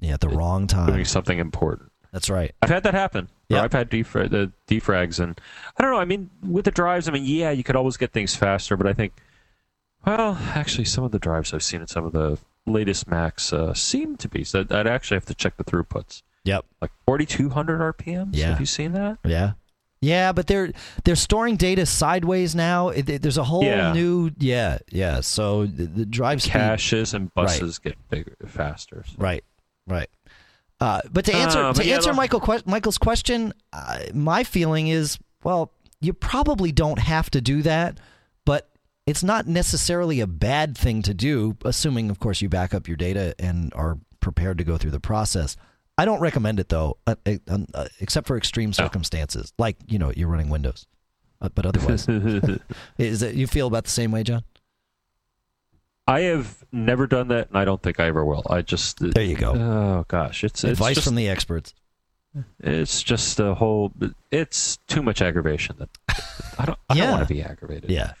yeah, 0.00 0.14
at 0.14 0.20
the 0.20 0.28
wrong 0.28 0.66
time 0.66 0.86
doing 0.92 1.04
something 1.04 1.38
important. 1.38 1.90
That's 2.12 2.28
right. 2.30 2.52
I've 2.62 2.70
had 2.70 2.82
that 2.84 2.94
happen. 2.94 3.28
Yeah. 3.48 3.62
I've 3.62 3.72
had 3.72 3.90
defra- 3.90 4.30
the 4.30 4.52
defrags, 4.66 5.20
and 5.20 5.40
I 5.76 5.82
don't 5.82 5.92
know. 5.92 5.98
I 6.00 6.04
mean, 6.04 6.30
with 6.42 6.64
the 6.64 6.70
drives, 6.70 7.08
I 7.08 7.12
mean, 7.12 7.24
yeah, 7.24 7.50
you 7.50 7.62
could 7.62 7.76
always 7.76 7.96
get 7.96 8.12
things 8.12 8.34
faster, 8.34 8.76
but 8.76 8.86
I 8.86 8.92
think, 8.92 9.12
well, 10.06 10.36
actually, 10.54 10.86
some 10.86 11.04
of 11.04 11.10
the 11.12 11.18
drives 11.18 11.52
I've 11.54 11.62
seen 11.62 11.80
in 11.82 11.86
some 11.86 12.04
of 12.04 12.12
the 12.12 12.38
latest 12.66 13.06
Macs 13.08 13.52
uh, 13.52 13.74
seem 13.74 14.16
to 14.18 14.28
be. 14.28 14.42
So 14.44 14.64
I'd 14.70 14.86
actually 14.86 15.16
have 15.16 15.26
to 15.26 15.34
check 15.34 15.56
the 15.56 15.64
throughputs. 15.64 16.22
Yep. 16.44 16.64
Like 16.80 16.90
4,200 17.06 17.80
RPMs. 17.96 18.30
Yeah. 18.32 18.50
Have 18.50 18.60
you 18.60 18.66
seen 18.66 18.92
that? 18.92 19.18
Yeah. 19.24 19.52
Yeah, 20.02 20.32
but 20.32 20.46
they're 20.46 20.72
they're 21.04 21.14
storing 21.16 21.56
data 21.56 21.84
sideways 21.84 22.54
now. 22.54 22.88
It, 22.88 23.08
it- 23.08 23.22
there's 23.22 23.36
a 23.38 23.44
whole 23.44 23.64
Yeah. 23.64 23.92
new 23.92 24.30
yeah 24.38 24.78
yeah. 24.90 25.20
So 25.20 25.66
the, 25.66 25.84
the 25.86 26.06
drive 26.06 26.40
speed 26.42 26.52
Caches 26.52 27.12
and 27.14 27.32
buses 27.34 27.78
get 27.78 27.96
bigger, 28.08 28.34
faster. 28.46 29.04
so- 29.06 29.14
Right, 29.18 29.44
right. 29.86 30.08
Uh, 30.80 31.02
but 31.12 31.26
to 31.26 31.34
answer 31.34 31.58
Uh, 31.58 31.72
to 31.74 31.84
yeah, 31.84 31.96
answer 31.96 32.14
Michael 32.14 32.40
que- 32.40 32.62
Michael's 32.64 32.96
question, 32.96 33.52
uh, 33.74 33.98
my 34.14 34.42
feeling 34.44 34.88
is, 34.88 35.18
well, 35.44 35.72
you 36.00 36.14
probably 36.14 36.72
don't 36.72 36.98
have 36.98 37.28
to 37.32 37.42
do 37.42 37.60
that, 37.60 37.98
but 38.46 38.70
it's 39.06 39.22
not 39.22 39.46
necessarily 39.46 40.20
a 40.20 40.26
bad 40.26 40.78
thing 40.78 41.02
to 41.02 41.12
do, 41.12 41.56
assuming, 41.66 42.08
of 42.08 42.18
course, 42.18 42.40
you 42.40 42.48
back 42.48 42.72
up 42.72 42.88
your 42.88 42.96
data 42.96 43.34
and 43.38 43.70
are 43.74 43.98
prepared 44.20 44.56
to 44.56 44.64
go 44.64 44.78
through 44.78 44.92
the 44.92 45.00
process. 45.00 45.56
I 46.00 46.06
don't 46.06 46.20
recommend 46.20 46.58
it 46.60 46.70
though, 46.70 46.96
uh, 47.06 47.14
uh, 47.26 47.58
uh, 47.74 47.84
except 48.00 48.26
for 48.26 48.38
extreme 48.38 48.72
circumstances, 48.72 49.52
like 49.58 49.76
you 49.86 49.98
know 49.98 50.10
you're 50.16 50.28
running 50.28 50.48
Windows. 50.48 50.86
Uh, 51.42 51.50
but 51.54 51.66
otherwise, 51.66 52.08
is 52.98 53.22
it 53.22 53.34
you 53.34 53.46
feel 53.46 53.66
about 53.66 53.84
the 53.84 53.90
same 53.90 54.10
way, 54.10 54.22
John? 54.22 54.42
I 56.06 56.20
have 56.20 56.64
never 56.72 57.06
done 57.06 57.28
that, 57.28 57.48
and 57.50 57.58
I 57.58 57.66
don't 57.66 57.82
think 57.82 58.00
I 58.00 58.06
ever 58.06 58.24
will. 58.24 58.46
I 58.48 58.62
just 58.62 58.98
There 58.98 59.22
you 59.22 59.36
go. 59.36 59.52
Oh 59.52 60.04
gosh, 60.08 60.42
it's 60.42 60.64
it's 60.64 60.72
Advice 60.72 60.94
just, 60.94 61.06
from 61.06 61.16
the 61.16 61.28
experts. 61.28 61.74
It's 62.60 63.02
just 63.02 63.38
a 63.38 63.54
whole. 63.54 63.92
It's 64.30 64.78
too 64.86 65.02
much 65.02 65.20
aggravation. 65.20 65.76
That 65.80 65.90
I 66.58 66.64
don't. 66.64 66.78
I 66.88 66.94
Yeah. 66.94 67.02
don't 67.08 67.12
want 67.16 67.28
to 67.28 67.34
be 67.34 67.42
aggravated. 67.42 67.90
Yeah. 67.90 68.14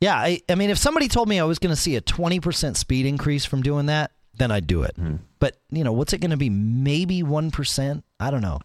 Yeah, 0.00 0.16
I, 0.16 0.40
I 0.48 0.54
mean, 0.54 0.70
if 0.70 0.78
somebody 0.78 1.08
told 1.08 1.28
me 1.28 1.38
I 1.38 1.44
was 1.44 1.58
going 1.58 1.74
to 1.74 1.80
see 1.80 1.96
a 1.96 2.00
20% 2.00 2.76
speed 2.76 3.06
increase 3.06 3.44
from 3.44 3.62
doing 3.62 3.86
that, 3.86 4.10
then 4.38 4.50
I'd 4.50 4.66
do 4.66 4.82
it. 4.82 4.94
Hmm. 4.96 5.16
But, 5.38 5.58
you 5.70 5.84
know, 5.84 5.92
what's 5.92 6.12
it 6.12 6.18
going 6.18 6.30
to 6.30 6.36
be? 6.36 6.50
Maybe 6.50 7.22
1%? 7.22 8.02
I 8.20 8.30
don't 8.30 8.40
know. 8.42 8.60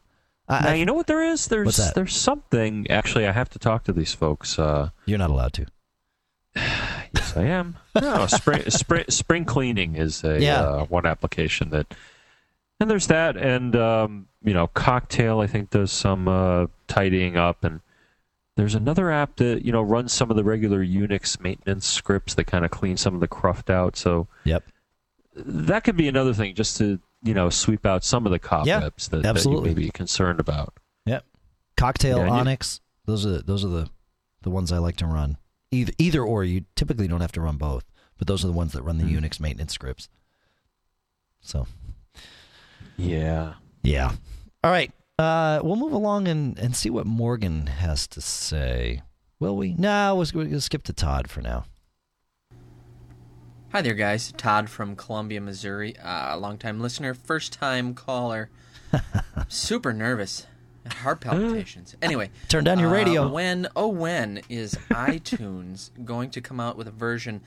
I, 0.48 0.62
Now 0.62 0.70
I- 0.70 0.74
you 0.76 0.86
know 0.86 0.94
what 0.94 1.08
there 1.08 1.24
is. 1.24 1.48
There's 1.48 1.78
there's 1.94 2.16
something. 2.16 2.90
Actually, 2.90 3.28
I 3.28 3.32
have 3.32 3.50
to 3.52 3.60
talk 3.60 3.84
to 3.84 3.94
these 3.94 4.14
folks. 4.14 4.58
Uh, 4.58 4.90
you're 5.06 5.20
not 5.20 5.30
allowed 5.30 5.54
to. 5.54 5.66
yes, 6.56 7.38
I 7.38 7.44
am. 7.44 7.78
No, 8.00 8.26
spring 8.28 8.64
spring 8.70 9.06
spring 9.10 9.46
cleaning 9.46 9.96
is 9.96 10.24
a 10.24 10.42
Yeah. 10.42 10.62
uh, 10.62 10.86
one 10.86 11.06
application 11.06 11.70
that. 11.72 11.94
And 12.82 12.90
there's 12.90 13.08
that, 13.08 13.36
and 13.36 13.76
um, 13.76 14.28
you 14.42 14.54
know, 14.54 14.68
Cocktail 14.68 15.42
I 15.42 15.48
think 15.48 15.70
does 15.70 15.92
some 15.92 16.30
uh, 16.30 16.68
tidying 16.88 17.36
up, 17.36 17.66
and 17.66 17.82
there's 18.56 18.74
another 18.74 19.12
app 19.12 19.36
that 19.36 19.66
you 19.66 19.72
know 19.74 19.82
runs 19.82 20.14
some 20.14 20.32
of 20.32 20.38
the 20.38 20.46
regular 20.46 20.84
Unix 20.84 21.42
maintenance 21.42 21.86
scripts 21.86 22.36
that 22.36 22.46
kind 22.46 22.64
of 22.64 22.72
clean 22.72 22.96
some 22.96 23.14
of 23.14 23.20
the 23.20 23.28
cruft 23.28 23.70
out. 23.70 23.98
So 23.98 24.28
Yep. 24.46 24.64
That 25.46 25.84
could 25.84 25.96
be 25.98 26.08
another 26.08 26.34
thing, 26.34 26.56
just 26.56 26.78
to 26.78 27.00
you 27.24 27.34
know 27.34 27.50
sweep 27.50 27.86
out 27.86 28.04
some 28.04 28.26
of 28.26 28.32
the 28.32 28.40
cobwebs 28.40 29.08
that, 29.10 29.24
that 29.24 29.30
absolutely. 29.30 29.70
you 29.72 29.76
may 29.76 29.82
be 29.84 29.90
concerned 29.92 30.40
about. 30.40 30.74
Yep. 31.06 31.26
Cocktail, 31.78 32.18
Yeah, 32.18 32.24
and 32.24 32.32
you- 32.34 32.40
Onyx. 32.40 32.82
Those 33.06 33.26
are 33.26 33.42
those 33.42 33.64
are 33.66 33.70
the 33.70 33.90
the 34.42 34.50
ones 34.50 34.72
I 34.72 34.78
like 34.78 34.98
to 34.98 35.06
run. 35.06 35.38
Either 35.72 35.94
either 35.98 36.24
or. 36.24 36.44
You 36.44 36.66
typically 36.76 37.08
don't 37.08 37.22
have 37.22 37.32
to 37.34 37.42
run 37.42 37.58
both, 37.58 37.84
but 38.18 38.28
those 38.28 38.44
are 38.44 38.48
the 38.48 38.54
ones 38.54 38.74
that 38.74 38.84
run 38.84 38.98
the 38.98 39.04
Hmm. 39.06 39.18
Unix 39.18 39.40
maintenance 39.40 39.74
scripts. 39.74 40.10
So 41.42 41.68
Yeah. 42.98 43.54
yeah. 43.84 44.12
All 44.64 44.72
right. 44.72 44.92
Uh, 45.18 45.60
we'll 45.64 45.76
move 45.76 45.92
along 45.94 46.28
and, 46.28 46.58
and 46.60 46.76
see 46.76 46.90
what 46.90 47.06
Morgan 47.06 47.68
has 47.68 48.08
to 48.08 48.22
say. 48.22 49.02
Will 49.40 49.56
we? 49.58 49.74
No, 49.74 50.16
we'll, 50.16 50.28
we'll 50.48 50.62
skip 50.62 50.84
to 50.84 50.94
Todd 50.94 51.30
for 51.30 51.42
now. 51.42 51.66
Hi 53.72 53.82
there, 53.82 53.94
guys. 53.94 54.32
Todd 54.32 54.70
from 54.70 54.96
Columbia, 54.96 55.40
Missouri. 55.42 55.96
a 56.04 56.34
Uh, 56.34 56.38
longtime 56.38 56.80
listener, 56.80 57.14
first 57.14 57.54
time 57.54 57.94
caller. 57.94 58.50
Super 59.48 59.94
nervous. 59.94 60.48
Heart 60.90 61.22
palpitations. 61.22 61.96
Anyway, 62.02 62.32
Turn 62.48 62.64
down 62.64 62.80
your 62.80 62.90
uh, 62.90 62.94
radio. 62.94 63.28
when, 63.30 63.68
oh, 63.76 63.90
when 63.90 64.42
is 64.50 64.74
iTunes 64.90 65.92
going 66.04 66.32
to 66.32 66.42
come 66.42 66.60
out 66.60 66.78
with 66.78 66.88
a 66.88 66.92
version 66.92 67.42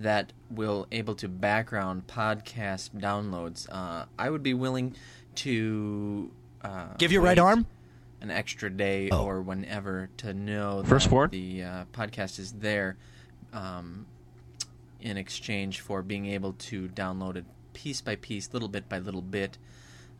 that 0.00 0.32
will 0.50 0.88
able 0.90 1.14
to 1.16 1.28
background 1.28 2.08
podcast 2.08 2.90
downloads? 2.90 3.68
Uh, 3.70 4.06
I 4.18 4.30
would 4.30 4.42
be 4.42 4.54
willing 4.54 4.96
to 5.36 6.32
uh, 6.62 6.94
Give 6.98 7.12
your 7.12 7.22
right 7.22 7.38
arm? 7.38 7.66
an 8.20 8.32
extra 8.32 8.68
day 8.68 9.10
Oh. 9.12 9.24
or 9.26 9.40
whenever 9.42 10.10
to 10.16 10.34
know 10.34 10.82
First 10.84 11.08
that 11.08 11.30
the 11.30 11.62
uh, 11.62 11.84
podcast 11.92 12.40
is 12.40 12.50
there 12.50 12.96
um, 13.52 14.06
in 15.00 15.16
exchange 15.16 15.80
for 15.80 16.02
being 16.02 16.26
able 16.26 16.52
to 16.54 16.88
download 16.88 17.36
it 17.36 17.44
piece 17.72 18.00
by 18.00 18.16
piece, 18.16 18.52
little 18.52 18.68
bit 18.68 18.88
by 18.88 18.98
little 18.98 19.22
bit. 19.22 19.58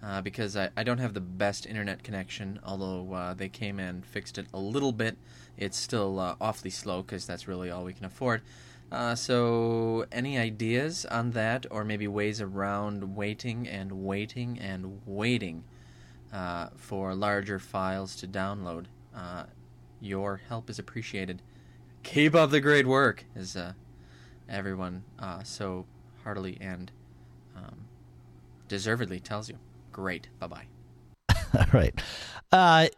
Uh, 0.01 0.21
because 0.21 0.57
I, 0.57 0.71
I 0.77 0.85
don't 0.85 0.99
have 0.99 1.15
the 1.15 1.21
best 1.21 1.67
internet 1.67 2.05
connection, 2.05 2.61
although 2.65 3.13
uh, 3.13 3.35
they 3.35 3.49
came 3.49 3.81
and 3.81 4.07
fixed 4.07 4.39
it 4.39 4.47
a 4.55 4.59
little 4.59 4.93
bit. 4.93 5.17
It's 5.57 5.77
still 5.77 6.21
uh, 6.21 6.37
awfully 6.41 6.71
slow 6.71 7.03
because 7.03 7.27
that's 7.27 7.49
really 7.49 7.69
all 7.69 7.85
we 7.85 7.95
can 7.95 8.05
afford. 8.05 8.43
Uh, 8.93 9.15
so, 9.15 10.07
any 10.13 10.39
ideas 10.39 11.05
on 11.07 11.33
that, 11.33 11.67
or 11.71 11.85
maybe 11.85 12.07
ways 12.09 12.41
around 12.41 13.17
waiting 13.17 13.69
and 13.69 14.05
waiting 14.05 14.59
and 14.59 15.03
waiting 15.05 15.65
uh, 16.33 16.69
for 16.77 17.15
larger 17.15 17.59
files 17.59 18.17
to 18.17 18.27
download? 18.27 18.87
Uh, 19.15 19.45
your 20.01 20.41
help 20.49 20.71
is 20.71 20.79
appreciated. 20.79 21.43
Keep 22.03 22.35
up 22.35 22.51
the 22.51 22.61
great 22.61 22.87
work, 22.87 23.25
uh, 23.37 23.73
everyone 24.49 25.05
uh, 25.19 25.43
so 25.43 25.87
heartily 26.25 26.59
and 26.61 26.91
um, 27.57 27.77
deservedly 28.69 29.21
tells 29.21 29.49
you. 29.49 29.59
Great. 29.93 30.29
Bye 30.39 30.47
bye. 30.47 30.67
All 31.59 31.67
right. 31.73 31.95
Uh, 32.53 32.89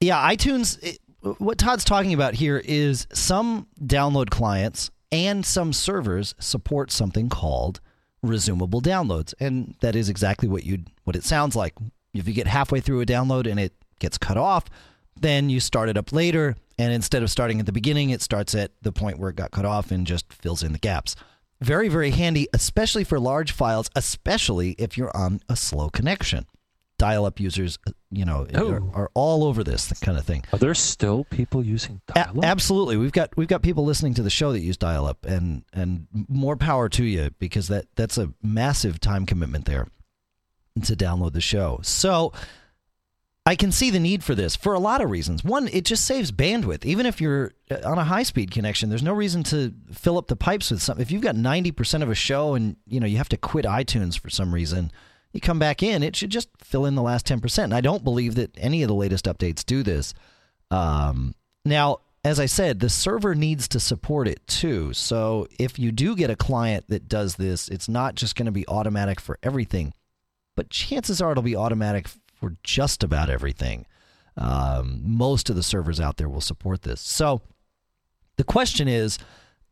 yeah, 0.00 0.30
iTunes. 0.30 0.82
It, 0.82 0.98
what 1.38 1.58
Todd's 1.58 1.84
talking 1.84 2.14
about 2.14 2.34
here 2.34 2.60
is 2.64 3.06
some 3.12 3.68
download 3.84 4.30
clients 4.30 4.90
and 5.12 5.46
some 5.46 5.72
servers 5.72 6.34
support 6.40 6.90
something 6.90 7.28
called 7.28 7.80
resumable 8.24 8.80
downloads, 8.82 9.34
and 9.38 9.74
that 9.80 9.94
is 9.94 10.08
exactly 10.08 10.48
what 10.48 10.64
you 10.64 10.84
what 11.04 11.16
it 11.16 11.24
sounds 11.24 11.54
like. 11.54 11.74
If 12.14 12.26
you 12.26 12.34
get 12.34 12.46
halfway 12.46 12.80
through 12.80 13.00
a 13.00 13.06
download 13.06 13.48
and 13.48 13.60
it 13.60 13.72
gets 13.98 14.18
cut 14.18 14.36
off, 14.36 14.64
then 15.18 15.50
you 15.50 15.60
start 15.60 15.88
it 15.88 15.96
up 15.96 16.12
later, 16.12 16.56
and 16.78 16.92
instead 16.92 17.22
of 17.22 17.30
starting 17.30 17.60
at 17.60 17.66
the 17.66 17.72
beginning, 17.72 18.10
it 18.10 18.22
starts 18.22 18.54
at 18.54 18.72
the 18.82 18.92
point 18.92 19.18
where 19.18 19.30
it 19.30 19.36
got 19.36 19.50
cut 19.50 19.64
off 19.64 19.90
and 19.90 20.06
just 20.06 20.32
fills 20.32 20.62
in 20.62 20.72
the 20.72 20.78
gaps. 20.78 21.14
Very, 21.60 21.88
very 21.88 22.10
handy, 22.10 22.48
especially 22.52 23.04
for 23.04 23.20
large 23.20 23.52
files, 23.52 23.88
especially 23.94 24.72
if 24.78 24.98
you're 24.98 25.16
on 25.16 25.40
a 25.48 25.54
slow 25.54 25.90
connection. 25.90 26.46
Dial 26.98 27.24
up 27.24 27.40
users, 27.40 27.78
uh, 27.86 27.92
you 28.10 28.24
know, 28.24 28.46
are, 28.54 28.60
Oh. 28.80 28.90
are 28.94 29.10
all 29.14 29.44
over 29.44 29.64
this 29.64 29.92
kind 30.00 30.16
of 30.18 30.24
thing. 30.24 30.44
Are 30.52 30.58
there 30.58 30.74
still 30.74 31.24
people 31.24 31.64
using 31.64 32.00
dial-up? 32.06 32.44
absolutely, 32.44 32.96
we've 32.96 33.10
got 33.12 33.36
we've 33.36 33.48
got 33.48 33.62
people 33.62 33.84
listening 33.84 34.14
to 34.14 34.22
the 34.22 34.30
show 34.30 34.52
that 34.52 34.60
use 34.60 34.76
dial 34.76 35.06
up, 35.06 35.24
and 35.26 35.64
and 35.72 36.06
more 36.28 36.56
power 36.56 36.88
to 36.90 37.04
you 37.04 37.30
because 37.40 37.66
that 37.68 37.86
that's 37.96 38.18
a 38.18 38.32
massive 38.42 39.00
time 39.00 39.26
commitment 39.26 39.64
there 39.64 39.88
to 40.84 40.94
download 40.96 41.32
the 41.32 41.40
show. 41.40 41.80
So 41.82 42.32
I 43.44 43.56
can 43.56 43.72
see 43.72 43.90
the 43.90 43.98
need 43.98 44.22
for 44.22 44.36
this 44.36 44.54
for 44.54 44.72
a 44.72 44.78
lot 44.78 45.00
of 45.00 45.10
reasons. 45.10 45.42
One, 45.42 45.66
it 45.68 45.84
just 45.84 46.04
saves 46.04 46.30
bandwidth. 46.30 46.84
Even 46.84 47.06
if 47.06 47.20
you're 47.20 47.52
uh, 47.70 47.78
on 47.84 47.98
a 47.98 48.04
high 48.04 48.22
speed 48.22 48.52
connection, 48.52 48.88
there's 48.88 49.02
no 49.02 49.12
reason 49.12 49.42
to 49.44 49.74
fill 49.92 50.16
up 50.16 50.28
the 50.28 50.36
pipes 50.36 50.70
with 50.70 50.80
something. 50.80 51.02
If 51.02 51.10
you've 51.10 51.22
got 51.22 51.34
90% 51.34 52.02
of 52.02 52.10
a 52.10 52.14
show 52.14 52.54
and 52.54 52.76
you 52.86 53.00
know 53.00 53.06
you 53.06 53.16
have 53.16 53.28
to 53.30 53.36
quit 53.36 53.64
iTunes 53.64 54.18
for 54.18 54.30
some 54.30 54.54
reason, 54.54 54.92
you 55.32 55.40
come 55.40 55.58
back 55.58 55.82
in, 55.82 56.02
it 56.02 56.14
should 56.14 56.30
just 56.30 56.48
fill 56.58 56.86
in 56.86 56.94
the 56.94 57.02
last 57.02 57.26
10%. 57.26 57.64
And 57.64 57.74
I 57.74 57.80
don't 57.80 58.04
believe 58.04 58.36
that 58.36 58.56
any 58.56 58.82
of 58.82 58.88
the 58.88 58.94
latest 58.94 59.24
updates 59.24 59.64
do 59.64 59.82
this. 59.82 60.14
Um, 60.70 61.34
now, 61.64 61.98
as 62.24 62.38
I 62.38 62.46
said, 62.46 62.78
the 62.78 62.88
server 62.88 63.34
needs 63.34 63.66
to 63.68 63.80
support 63.80 64.28
it 64.28 64.46
too. 64.46 64.92
So 64.92 65.48
if 65.58 65.78
you 65.78 65.90
do 65.90 66.14
get 66.14 66.30
a 66.30 66.36
client 66.36 66.84
that 66.88 67.08
does 67.08 67.36
this, 67.36 67.68
it's 67.68 67.88
not 67.88 68.14
just 68.14 68.36
going 68.36 68.46
to 68.46 68.52
be 68.52 68.68
automatic 68.68 69.18
for 69.18 69.38
everything, 69.42 69.92
but 70.54 70.70
chances 70.70 71.20
are 71.20 71.32
it'll 71.32 71.42
be 71.42 71.56
automatic 71.56 72.06
for 72.42 72.56
just 72.64 73.04
about 73.04 73.30
everything. 73.30 73.86
Um, 74.36 75.00
most 75.04 75.48
of 75.48 75.54
the 75.54 75.62
servers 75.62 76.00
out 76.00 76.16
there 76.16 76.28
will 76.28 76.40
support 76.40 76.82
this. 76.82 77.00
So 77.00 77.40
the 78.36 78.42
question 78.42 78.88
is 78.88 79.18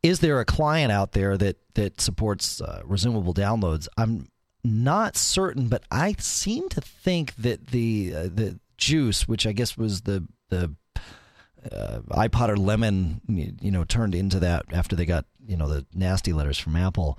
is 0.04 0.20
there 0.20 0.38
a 0.40 0.44
client 0.44 0.92
out 0.92 1.12
there 1.12 1.36
that 1.36 1.56
that 1.74 2.00
supports 2.00 2.60
uh, 2.60 2.82
resumable 2.86 3.34
downloads? 3.34 3.88
I'm 3.98 4.28
not 4.62 5.16
certain, 5.16 5.66
but 5.68 5.82
I 5.90 6.14
seem 6.18 6.68
to 6.70 6.80
think 6.80 7.34
that 7.36 7.68
the 7.68 8.12
uh, 8.14 8.22
the 8.32 8.60
Juice, 8.76 9.26
which 9.26 9.46
I 9.46 9.52
guess 9.52 9.76
was 9.76 10.02
the 10.02 10.26
the 10.48 10.74
uh, 11.72 11.98
iPodder 12.10 12.56
Lemon, 12.56 13.20
you 13.26 13.70
know, 13.70 13.84
turned 13.84 14.14
into 14.14 14.38
that 14.40 14.66
after 14.72 14.94
they 14.94 15.06
got 15.06 15.26
you 15.44 15.56
know 15.56 15.68
the 15.68 15.84
nasty 15.92 16.32
letters 16.32 16.58
from 16.58 16.76
Apple. 16.76 17.18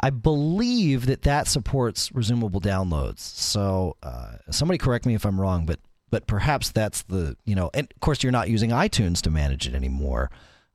I 0.00 0.10
believe 0.10 1.06
that 1.06 1.22
that 1.22 1.46
supports 1.46 2.10
resumable 2.10 2.60
downloads. 2.60 3.20
So 3.20 3.96
uh, 4.02 4.36
somebody 4.50 4.78
correct 4.78 5.06
me 5.06 5.14
if 5.14 5.24
I'm 5.24 5.40
wrong, 5.40 5.66
but 5.66 5.80
but 6.10 6.26
perhaps 6.26 6.70
that's 6.70 7.02
the 7.02 7.36
you 7.44 7.54
know, 7.54 7.70
and 7.74 7.88
of 7.94 8.00
course 8.00 8.22
you're 8.22 8.32
not 8.32 8.48
using 8.48 8.70
iTunes 8.70 9.20
to 9.22 9.30
manage 9.30 9.66
it 9.66 9.74
anymore. 9.74 10.30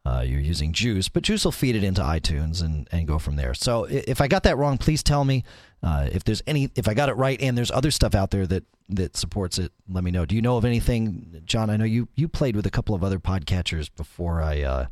Uh, 0.06 0.22
you're 0.26 0.42
using 0.42 0.74
Juice, 0.74 1.08
but 1.08 1.24
Juice 1.24 1.46
will 1.46 1.54
feed 1.54 1.78
it 1.78 1.84
into 1.84 2.02
iTunes 2.02 2.62
and, 2.62 2.90
and 2.92 3.08
go 3.08 3.18
from 3.18 3.38
there. 3.38 3.54
So 3.54 3.86
if 3.86 4.20
I 4.20 4.28
got 4.28 4.44
that 4.44 4.58
wrong, 4.58 4.78
please 4.78 5.02
tell 5.02 5.24
me. 5.24 5.46
Uh, 5.82 6.10
if 6.12 6.26
there's 6.26 6.42
any, 6.46 6.70
if 6.76 6.90
I 6.90 6.94
got 6.94 7.08
it 7.08 7.14
right, 7.14 7.42
and 7.42 7.58
there's 7.58 7.72
other 7.72 7.92
stuff 7.92 8.14
out 8.14 8.32
there 8.32 8.46
that 8.48 8.64
that 8.90 9.16
supports 9.16 9.58
it, 9.58 9.72
let 9.90 10.04
me 10.04 10.12
know. 10.12 10.26
Do 10.26 10.36
you 10.36 10.42
know 10.42 10.58
of 10.58 10.66
anything, 10.66 11.42
John? 11.46 11.70
I 11.70 11.78
know 11.78 11.86
you 11.86 12.10
you 12.16 12.28
played 12.28 12.56
with 12.56 12.66
a 12.66 12.70
couple 12.70 12.96
of 12.96 13.04
other 13.04 13.20
podcatchers 13.20 13.90
before 13.96 14.42
I 14.42 14.62
uh, 14.62 14.86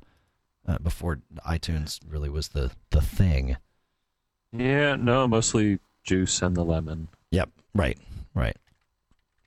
uh 0.67 0.77
before 0.79 1.19
iTunes 1.47 1.99
really 2.07 2.29
was 2.29 2.49
the 2.49 2.71
the 2.91 3.01
thing. 3.01 3.57
Yeah, 4.53 4.95
no, 4.95 5.27
mostly 5.27 5.79
juice 6.03 6.41
and 6.41 6.55
the 6.55 6.63
lemon. 6.63 7.07
Yep, 7.31 7.49
right, 7.73 7.97
right. 8.33 8.57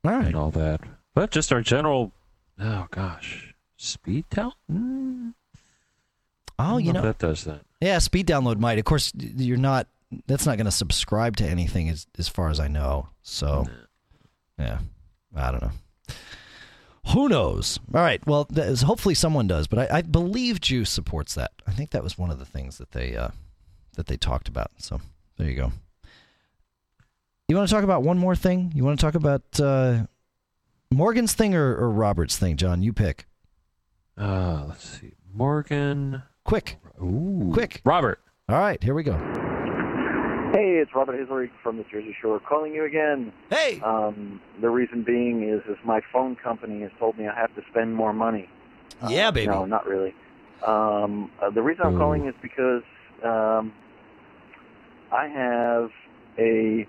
All 0.04 0.12
right, 0.12 0.26
and 0.26 0.36
all 0.36 0.50
that. 0.52 0.80
But 1.14 1.30
just 1.30 1.52
our 1.52 1.60
general, 1.60 2.12
oh 2.58 2.86
gosh, 2.90 3.54
speed 3.76 4.24
down. 4.30 4.52
Mm. 4.70 5.34
Oh, 6.58 6.78
you 6.78 6.92
know, 6.92 7.02
that 7.02 7.18
does 7.18 7.44
that. 7.44 7.60
Yeah, 7.80 7.98
speed 7.98 8.26
download 8.26 8.58
might. 8.58 8.78
Of 8.78 8.84
course, 8.84 9.12
you're 9.16 9.56
not. 9.56 9.86
That's 10.26 10.46
not 10.46 10.56
going 10.56 10.66
to 10.66 10.70
subscribe 10.72 11.36
to 11.38 11.44
anything, 11.44 11.88
as 11.88 12.06
as 12.18 12.28
far 12.28 12.48
as 12.48 12.60
I 12.60 12.68
know. 12.68 13.08
So, 13.22 13.66
yeah, 14.58 14.78
I 15.34 15.50
don't 15.50 15.62
know. 15.62 15.72
Who 17.12 17.28
knows? 17.28 17.78
All 17.92 18.00
right. 18.00 18.24
Well, 18.26 18.48
hopefully 18.84 19.14
someone 19.14 19.46
does, 19.46 19.66
but 19.66 19.90
I, 19.90 19.98
I, 19.98 20.02
believe 20.02 20.58
Juice 20.60 20.88
supports 20.88 21.34
that. 21.34 21.52
I 21.66 21.72
think 21.72 21.90
that 21.90 22.02
was 22.02 22.16
one 22.16 22.30
of 22.30 22.38
the 22.38 22.46
things 22.46 22.78
that 22.78 22.92
they 22.92 23.14
uh, 23.14 23.28
that 23.94 24.06
they 24.06 24.16
talked 24.16 24.48
about. 24.48 24.70
So 24.78 25.00
there 25.36 25.48
you 25.48 25.56
go. 25.56 25.72
You 27.48 27.56
want 27.56 27.68
to 27.68 27.74
talk 27.74 27.84
about 27.84 28.02
one 28.02 28.18
more 28.18 28.34
thing? 28.34 28.72
You 28.74 28.84
want 28.84 28.98
to 28.98 29.04
talk 29.04 29.14
about 29.14 29.42
uh, 29.60 30.06
Morgan's 30.90 31.34
thing 31.34 31.54
or, 31.54 31.76
or 31.76 31.90
Robert's 31.90 32.38
thing, 32.38 32.56
John? 32.56 32.82
You 32.82 32.92
pick. 32.92 33.26
Uh, 34.16 34.64
let's 34.68 35.00
see. 35.00 35.12
Morgan. 35.32 36.22
Quick. 36.44 36.78
Ooh. 37.02 37.50
Quick. 37.52 37.82
Robert. 37.84 38.20
All 38.48 38.58
right, 38.58 38.82
here 38.82 38.94
we 38.94 39.02
go. 39.02 39.12
Hey, 40.52 40.76
it's 40.76 40.94
Robert 40.94 41.16
Hazelrigg 41.18 41.50
from 41.62 41.78
the 41.78 41.84
Jersey 41.90 42.14
Shore 42.20 42.38
calling 42.38 42.72
you 42.72 42.84
again. 42.84 43.32
Hey. 43.50 43.80
Um, 43.80 44.40
the 44.60 44.70
reason 44.70 45.02
being 45.02 45.48
is, 45.48 45.62
is 45.68 45.76
my 45.84 46.00
phone 46.12 46.36
company 46.36 46.82
has 46.82 46.92
told 46.98 47.18
me 47.18 47.26
I 47.26 47.34
have 47.34 47.54
to 47.56 47.62
spend 47.70 47.94
more 47.94 48.12
money. 48.12 48.48
Yeah, 49.08 49.28
uh, 49.28 49.32
baby. 49.32 49.48
No, 49.48 49.64
not 49.64 49.86
really. 49.86 50.14
Um, 50.64 51.30
uh, 51.42 51.50
the 51.50 51.62
reason 51.62 51.84
I'm 51.84 51.98
calling 51.98 52.26
is 52.26 52.34
because 52.40 52.82
um, 53.24 53.72
I 55.14 55.28
have 55.28 55.90
a 56.38 56.88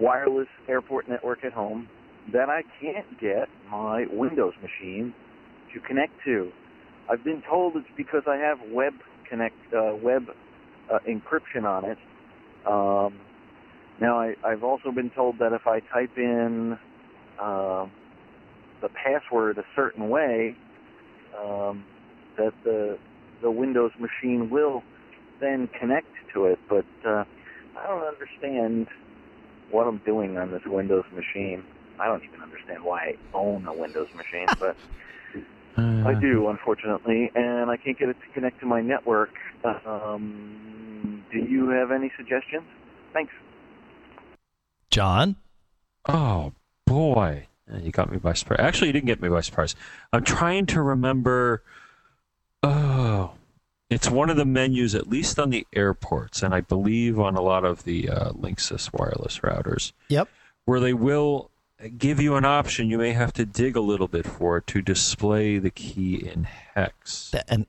wireless 0.00 0.48
airport 0.66 1.08
network 1.08 1.44
at 1.44 1.52
home 1.52 1.88
that 2.32 2.48
I 2.48 2.62
can't 2.80 3.20
get 3.20 3.48
my 3.70 4.06
Windows 4.10 4.54
machine 4.62 5.12
to 5.74 5.80
connect 5.80 6.12
to. 6.24 6.50
I've 7.10 7.22
been 7.22 7.42
told 7.48 7.76
it's 7.76 7.86
because 7.98 8.22
I 8.26 8.36
have 8.36 8.58
web 8.72 8.94
connect 9.28 9.56
uh, 9.74 9.94
WEP 10.02 10.22
uh, 10.90 10.98
encryption 11.06 11.64
on 11.64 11.84
it. 11.84 11.98
Um, 12.66 13.20
now 14.00 14.18
I, 14.18 14.34
I've 14.42 14.64
also 14.64 14.90
been 14.90 15.10
told 15.10 15.38
that 15.40 15.52
if 15.52 15.66
I 15.66 15.80
type 15.80 16.16
in 16.16 16.78
uh, 17.38 17.86
the 18.80 18.88
password 18.88 19.58
a 19.58 19.64
certain 19.76 20.08
way, 20.08 20.56
um, 21.38 21.84
that 22.38 22.54
the 22.64 22.98
the 23.42 23.50
Windows 23.50 23.90
machine 23.98 24.48
will 24.48 24.82
then 25.40 25.68
connect 25.78 26.08
to 26.32 26.46
it. 26.46 26.58
But 26.68 26.86
uh, 27.04 27.24
I 27.78 27.86
don't 27.86 28.04
understand 28.04 28.88
what 29.70 29.86
I'm 29.86 29.98
doing 29.98 30.38
on 30.38 30.50
this 30.50 30.62
Windows 30.66 31.04
machine. 31.14 31.64
I 31.98 32.06
don't 32.06 32.22
even 32.24 32.40
understand 32.40 32.82
why 32.82 33.00
I 33.00 33.16
own 33.34 33.66
a 33.66 33.72
Windows 33.72 34.08
machine, 34.16 34.46
but 34.58 34.76
uh, 35.78 36.08
I 36.08 36.14
do, 36.20 36.48
unfortunately, 36.48 37.30
and 37.34 37.70
I 37.70 37.76
can't 37.76 37.98
get 37.98 38.08
it 38.08 38.16
to 38.20 38.34
connect 38.34 38.60
to 38.60 38.66
my 38.66 38.80
network. 38.80 39.30
Um, 39.64 41.24
do 41.32 41.38
you 41.38 41.70
have 41.70 41.90
any 41.90 42.12
suggestions? 42.16 42.64
Thanks. 43.12 43.32
John? 44.90 45.36
Oh, 46.08 46.52
boy. 46.86 47.48
You 47.80 47.90
got 47.90 48.10
me 48.10 48.18
by 48.18 48.34
surprise. 48.34 48.60
Actually, 48.60 48.88
you 48.88 48.92
didn't 48.92 49.06
get 49.06 49.22
me 49.22 49.28
by 49.28 49.40
surprise. 49.40 49.74
I'm 50.12 50.22
trying 50.22 50.66
to 50.66 50.82
remember. 50.82 51.62
Oh, 52.62 53.32
it's 53.94 54.10
one 54.10 54.30
of 54.30 54.36
the 54.36 54.44
menus, 54.44 54.94
at 54.94 55.08
least 55.08 55.38
on 55.38 55.50
the 55.50 55.66
airports, 55.72 56.42
and 56.42 56.54
I 56.54 56.60
believe 56.60 57.18
on 57.18 57.36
a 57.36 57.40
lot 57.40 57.64
of 57.64 57.84
the 57.84 58.08
uh, 58.08 58.30
Linksys 58.32 58.92
wireless 58.92 59.40
routers. 59.40 59.92
Yep. 60.08 60.28
Where 60.64 60.80
they 60.80 60.94
will 60.94 61.50
give 61.98 62.20
you 62.20 62.36
an 62.36 62.44
option. 62.44 62.88
You 62.88 62.98
may 62.98 63.12
have 63.12 63.32
to 63.34 63.44
dig 63.44 63.76
a 63.76 63.80
little 63.80 64.08
bit 64.08 64.26
for 64.26 64.58
it 64.58 64.66
to 64.68 64.82
display 64.82 65.58
the 65.58 65.70
key 65.70 66.16
in 66.16 66.44
hex. 66.44 67.34
And 67.48 67.66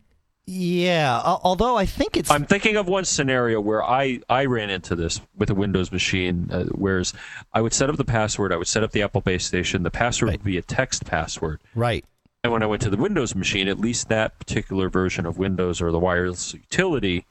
yeah, 0.48 1.22
although 1.24 1.76
I 1.76 1.88
think 1.88 2.18
it's. 2.18 2.30
I'm 2.30 2.46
thinking 2.46 2.76
of 2.76 2.88
one 2.88 3.04
scenario 3.04 3.60
where 3.60 3.84
I, 3.84 4.20
I 4.30 4.46
ran 4.46 4.70
into 4.70 4.96
this 4.96 5.20
with 5.36 5.50
a 5.50 5.56
Windows 5.56 5.92
machine, 5.92 6.50
uh, 6.52 6.66
whereas 6.66 7.14
I 7.52 7.62
would 7.62 7.74
set 7.74 7.90
up 7.90 7.98
the 7.98 8.06
password, 8.06 8.54
I 8.54 8.58
would 8.58 8.68
set 8.68 8.84
up 8.84 8.92
the 8.92 9.02
Apple 9.02 9.22
base 9.22 9.44
station, 9.44 9.82
the 9.82 9.92
password 9.92 10.30
right. 10.30 10.40
would 10.40 10.46
be 10.46 10.58
a 10.58 10.62
text 10.62 11.06
password. 11.06 11.62
Right. 11.74 12.06
And 12.46 12.52
when 12.52 12.62
I 12.62 12.68
went 12.68 12.84
to 12.84 12.92
the 12.92 12.98
Windows 12.98 13.34
machine, 13.34 13.68
at 13.68 13.80
least 13.80 14.08
that 14.10 14.38
particular 14.38 14.88
version 14.88 15.26
of 15.26 15.40
Windows 15.40 15.82
or 15.82 15.92
the 15.92 15.98
wireless 15.98 16.54
utility 16.54 17.26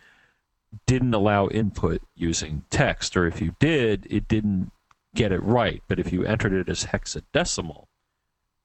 didn't 0.87 1.15
allow 1.15 1.47
input 1.47 2.03
using 2.17 2.65
text, 2.69 3.17
or 3.17 3.25
if 3.25 3.41
you 3.41 3.55
did, 3.61 4.09
it 4.11 4.27
didn't 4.27 4.73
get 5.15 5.31
it 5.31 5.41
right. 5.41 5.85
But 5.87 6.01
if 6.01 6.13
you 6.13 6.25
entered 6.25 6.53
it 6.53 6.69
as 6.69 6.87
hexadecimal, 6.87 7.85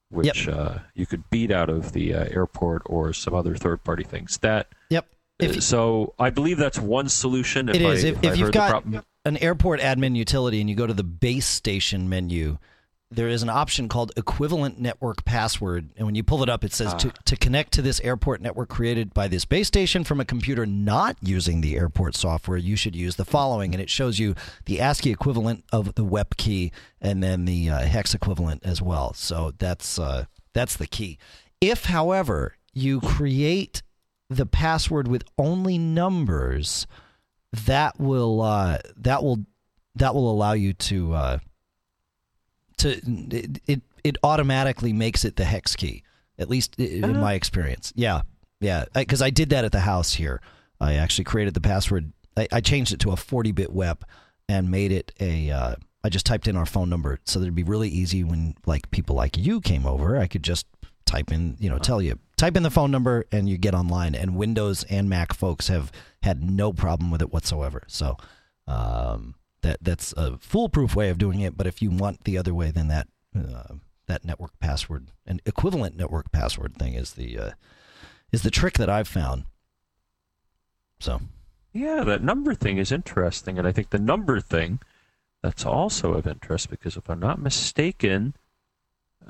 which 0.10 0.48
yep. 0.48 0.56
uh, 0.58 0.78
you 0.96 1.06
could 1.06 1.30
beat 1.30 1.52
out 1.52 1.70
of 1.70 1.92
the 1.92 2.16
uh, 2.16 2.24
airport 2.32 2.82
or 2.88 3.14
some 3.14 3.36
other 3.36 3.56
third 3.56 3.84
party 3.84 4.04
things, 4.04 4.40
that 4.40 4.70
yep. 4.90 5.06
If, 5.38 5.58
uh, 5.58 5.62
so 5.62 6.16
I 6.18 6.32
believe 6.32 6.58
that's 6.58 6.80
one 6.80 7.10
solution. 7.10 7.70
If 7.70 7.76
it 7.76 7.82
is. 7.84 8.04
I, 8.04 8.08
if, 8.08 8.24
if, 8.24 8.24
if 8.24 8.38
you've 8.40 8.52
got 8.52 8.84
an 9.24 9.38
airport 9.38 9.82
admin 9.82 10.16
utility 10.16 10.62
and 10.62 10.68
you 10.68 10.76
go 10.76 10.88
to 10.88 10.96
the 10.96 11.04
base 11.04 11.46
station 11.46 12.10
menu, 12.10 12.58
there 13.12 13.28
is 13.28 13.42
an 13.42 13.50
option 13.50 13.90
called 13.90 14.12
equivalent 14.18 14.80
network 14.80 15.26
password. 15.26 15.90
And 15.98 16.06
when 16.06 16.14
you 16.14 16.24
pull 16.24 16.44
it 16.44 16.50
up, 16.50 16.64
it 16.64 16.74
says 16.74 16.94
to, 16.96 17.12
to 17.26 17.36
connect 17.36 17.72
to 17.74 17.82
this 17.82 18.00
airport 18.02 18.40
network 18.40 18.70
created 18.70 19.14
by 19.14 19.28
this 19.28 19.46
base 19.46 19.68
station 19.68 20.04
from 20.04 20.20
a 20.20 20.26
computer 20.26 20.66
not 20.66 21.18
using 21.22 21.62
the 21.62 21.76
airport 21.76 22.16
software, 22.16 22.58
you 22.58 22.76
should 22.76 22.96
use 22.96 23.16
the 23.16 23.26
following. 23.26 23.74
And 23.74 23.82
it 23.82 23.90
shows 23.90 24.20
you 24.20 24.36
the 24.66 24.80
ASCII 24.80 25.10
equivalent 25.10 25.66
of 25.72 25.96
the 25.96 26.04
WEP 26.04 26.38
key 26.38 26.72
and 27.02 27.24
then 27.24 27.46
the 27.46 27.70
uh, 27.70 27.80
hex 27.80 28.14
equivalent 28.14 28.64
as 28.64 28.80
well. 28.80 29.14
So 29.14 29.54
that's, 29.58 29.98
uh, 29.98 30.26
that's 30.54 30.76
the 30.76 30.88
key. 30.88 31.18
If, 31.60 31.86
however, 31.86 32.58
you 32.74 33.02
create 33.02 33.82
the 34.30 34.46
password 34.46 35.08
with 35.08 35.24
only 35.38 35.80
numbers, 35.80 36.86
that 37.66 38.00
will 38.00 38.42
uh, 38.42 38.78
that 38.98 39.24
will 39.24 39.46
that 39.96 40.14
will 40.14 40.32
allow 40.32 40.54
you 40.54 40.74
to 40.74 41.14
uh, 41.14 41.40
to 42.80 43.00
it, 43.36 43.62
it, 43.68 43.82
it 44.04 44.18
automatically 44.24 44.94
makes 44.94 45.26
it 45.26 45.36
the 45.36 45.46
hex 45.46 45.76
key. 45.76 46.04
At 46.38 46.50
least 46.50 46.80
in 46.80 47.04
uh-huh. 47.04 47.20
my 47.20 47.34
experience. 47.34 47.92
Yeah, 47.96 48.22
yeah. 48.62 48.86
Because 48.94 49.22
I, 49.22 49.26
I, 49.26 49.30
did 49.30 49.50
that 49.50 49.66
at 49.66 49.74
the 49.74 49.82
house 49.82 50.14
here. 50.14 50.42
I 50.80 50.94
actually 50.94 51.26
created 51.26 51.54
the 51.54 51.60
password. 51.60 52.14
I, 52.38 52.48
I 52.50 52.62
changed 52.62 52.94
it 52.94 53.02
to 53.02 53.12
a 53.12 53.16
40-bit 53.16 53.74
WEP 53.74 54.06
and 54.48 54.72
made 54.72 54.94
it 54.94 55.12
a 55.20 55.52
uh, 55.52 55.76
I 56.04 56.10
just 56.10 56.26
typed 56.26 56.48
in 56.48 56.56
our 56.56 56.66
phone 56.66 56.90
number, 56.90 57.20
so 57.26 57.40
that 57.40 57.46
it'd 57.46 57.56
be 57.56 57.64
really 57.64 57.90
easy 57.90 58.24
when 58.24 58.56
like 58.66 58.90
people 58.90 59.16
like 59.16 59.38
you 59.38 59.60
came 59.60 59.86
over. 59.86 60.18
I 60.18 60.28
could 60.28 60.44
just 60.44 60.66
type 61.06 61.32
in, 61.32 61.58
you 61.60 61.70
know, 61.70 61.78
tell 61.78 62.02
you 62.02 62.18
type 62.38 62.56
in 62.56 62.64
the 62.64 62.70
phone 62.70 62.92
number 62.92 63.26
and 63.32 63.50
you 63.50 63.58
get 63.58 63.74
online. 63.74 64.16
And 64.16 64.36
Windows 64.36 64.86
and 64.90 65.10
Mac 65.10 65.34
folks 65.34 65.68
have 65.68 65.92
had 66.24 66.42
no 66.42 66.72
problem 66.72 67.12
with 67.12 67.22
it 67.22 67.34
whatsoever. 67.34 67.84
So 67.88 68.16
um, 68.68 69.36
that 69.62 69.78
that's 69.82 70.14
a 70.14 70.38
foolproof 70.38 70.96
way 70.96 71.10
of 71.10 71.18
doing 71.18 71.42
it. 71.42 71.58
But 71.58 71.68
if 71.68 71.82
you 71.82 71.90
want 71.90 72.24
the 72.24 72.38
other 72.38 72.54
way, 72.54 72.72
then 72.72 72.88
that 72.88 73.08
uh, 73.36 73.76
that 74.08 74.26
network 74.26 74.60
password, 74.60 75.12
an 75.26 75.40
equivalent 75.46 75.96
network 75.96 76.32
password 76.32 76.76
thing, 76.78 76.94
is 76.94 77.14
the 77.14 77.38
uh, 77.38 77.52
is 78.32 78.44
the 78.44 78.52
trick 78.52 78.76
that 78.76 78.90
I've 78.90 79.08
found. 79.08 79.46
So 81.00 81.22
Yeah, 81.74 82.04
that 82.04 82.24
number 82.24 82.54
thing 82.54 82.78
is 82.78 82.92
interesting, 82.92 83.58
and 83.58 83.68
I 83.68 83.72
think 83.72 83.90
the 83.90 84.00
number 84.00 84.40
thing 84.42 84.80
that's 85.42 85.66
also 85.66 86.14
of 86.14 86.28
interest 86.28 86.70
because 86.70 86.98
if 86.98 87.10
I'm 87.10 87.20
not 87.20 87.40
mistaken, 87.40 88.36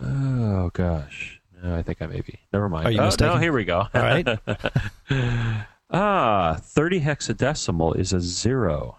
oh 0.02 0.72
gosh, 0.74 1.40
no, 1.64 1.76
I 1.76 1.84
think 1.84 2.02
I 2.02 2.08
may 2.08 2.22
be. 2.22 2.40
Never 2.52 2.70
mind. 2.70 2.88
Are 2.88 2.92
you 2.92 3.02
oh, 3.02 3.06
mistaken? 3.06 3.36
No, 3.36 3.40
here 3.40 3.54
we 3.54 3.66
go. 3.66 3.88
All 3.94 4.02
right. 4.02 4.28
ah, 5.90 6.58
30 6.62 7.02
hexadecimal 7.02 7.96
is 7.98 8.14
a 8.14 8.20
zero. 8.20 8.98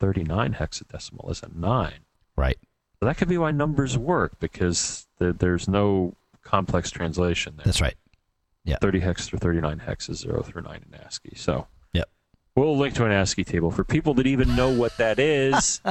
39 0.00 0.54
hexadecimal 0.54 1.30
is 1.30 1.42
a 1.42 1.48
nine. 1.54 2.00
Right. 2.36 2.58
So 3.00 3.06
that 3.06 3.16
could 3.16 3.28
be 3.28 3.38
why 3.38 3.50
numbers 3.50 3.96
work 3.98 4.38
because 4.40 5.06
the, 5.18 5.32
there's 5.32 5.68
no 5.68 6.14
complex 6.42 6.90
translation 6.90 7.54
there. 7.56 7.64
That's 7.64 7.80
right. 7.80 7.94
Yeah. 8.64 8.76
30 8.80 9.00
hex 9.00 9.28
through 9.28 9.40
39 9.40 9.78
hex 9.80 10.08
is 10.08 10.18
0 10.20 10.42
through 10.42 10.62
9 10.62 10.84
in 10.90 10.94
ASCII. 11.00 11.34
So 11.36 11.66
Yep. 11.92 12.08
we'll 12.56 12.76
link 12.78 12.94
to 12.94 13.04
an 13.04 13.12
ASCII 13.12 13.44
table 13.44 13.70
for 13.70 13.84
people 13.84 14.14
that 14.14 14.26
even 14.26 14.56
know 14.56 14.70
what 14.70 14.96
that 14.98 15.18
is. 15.18 15.80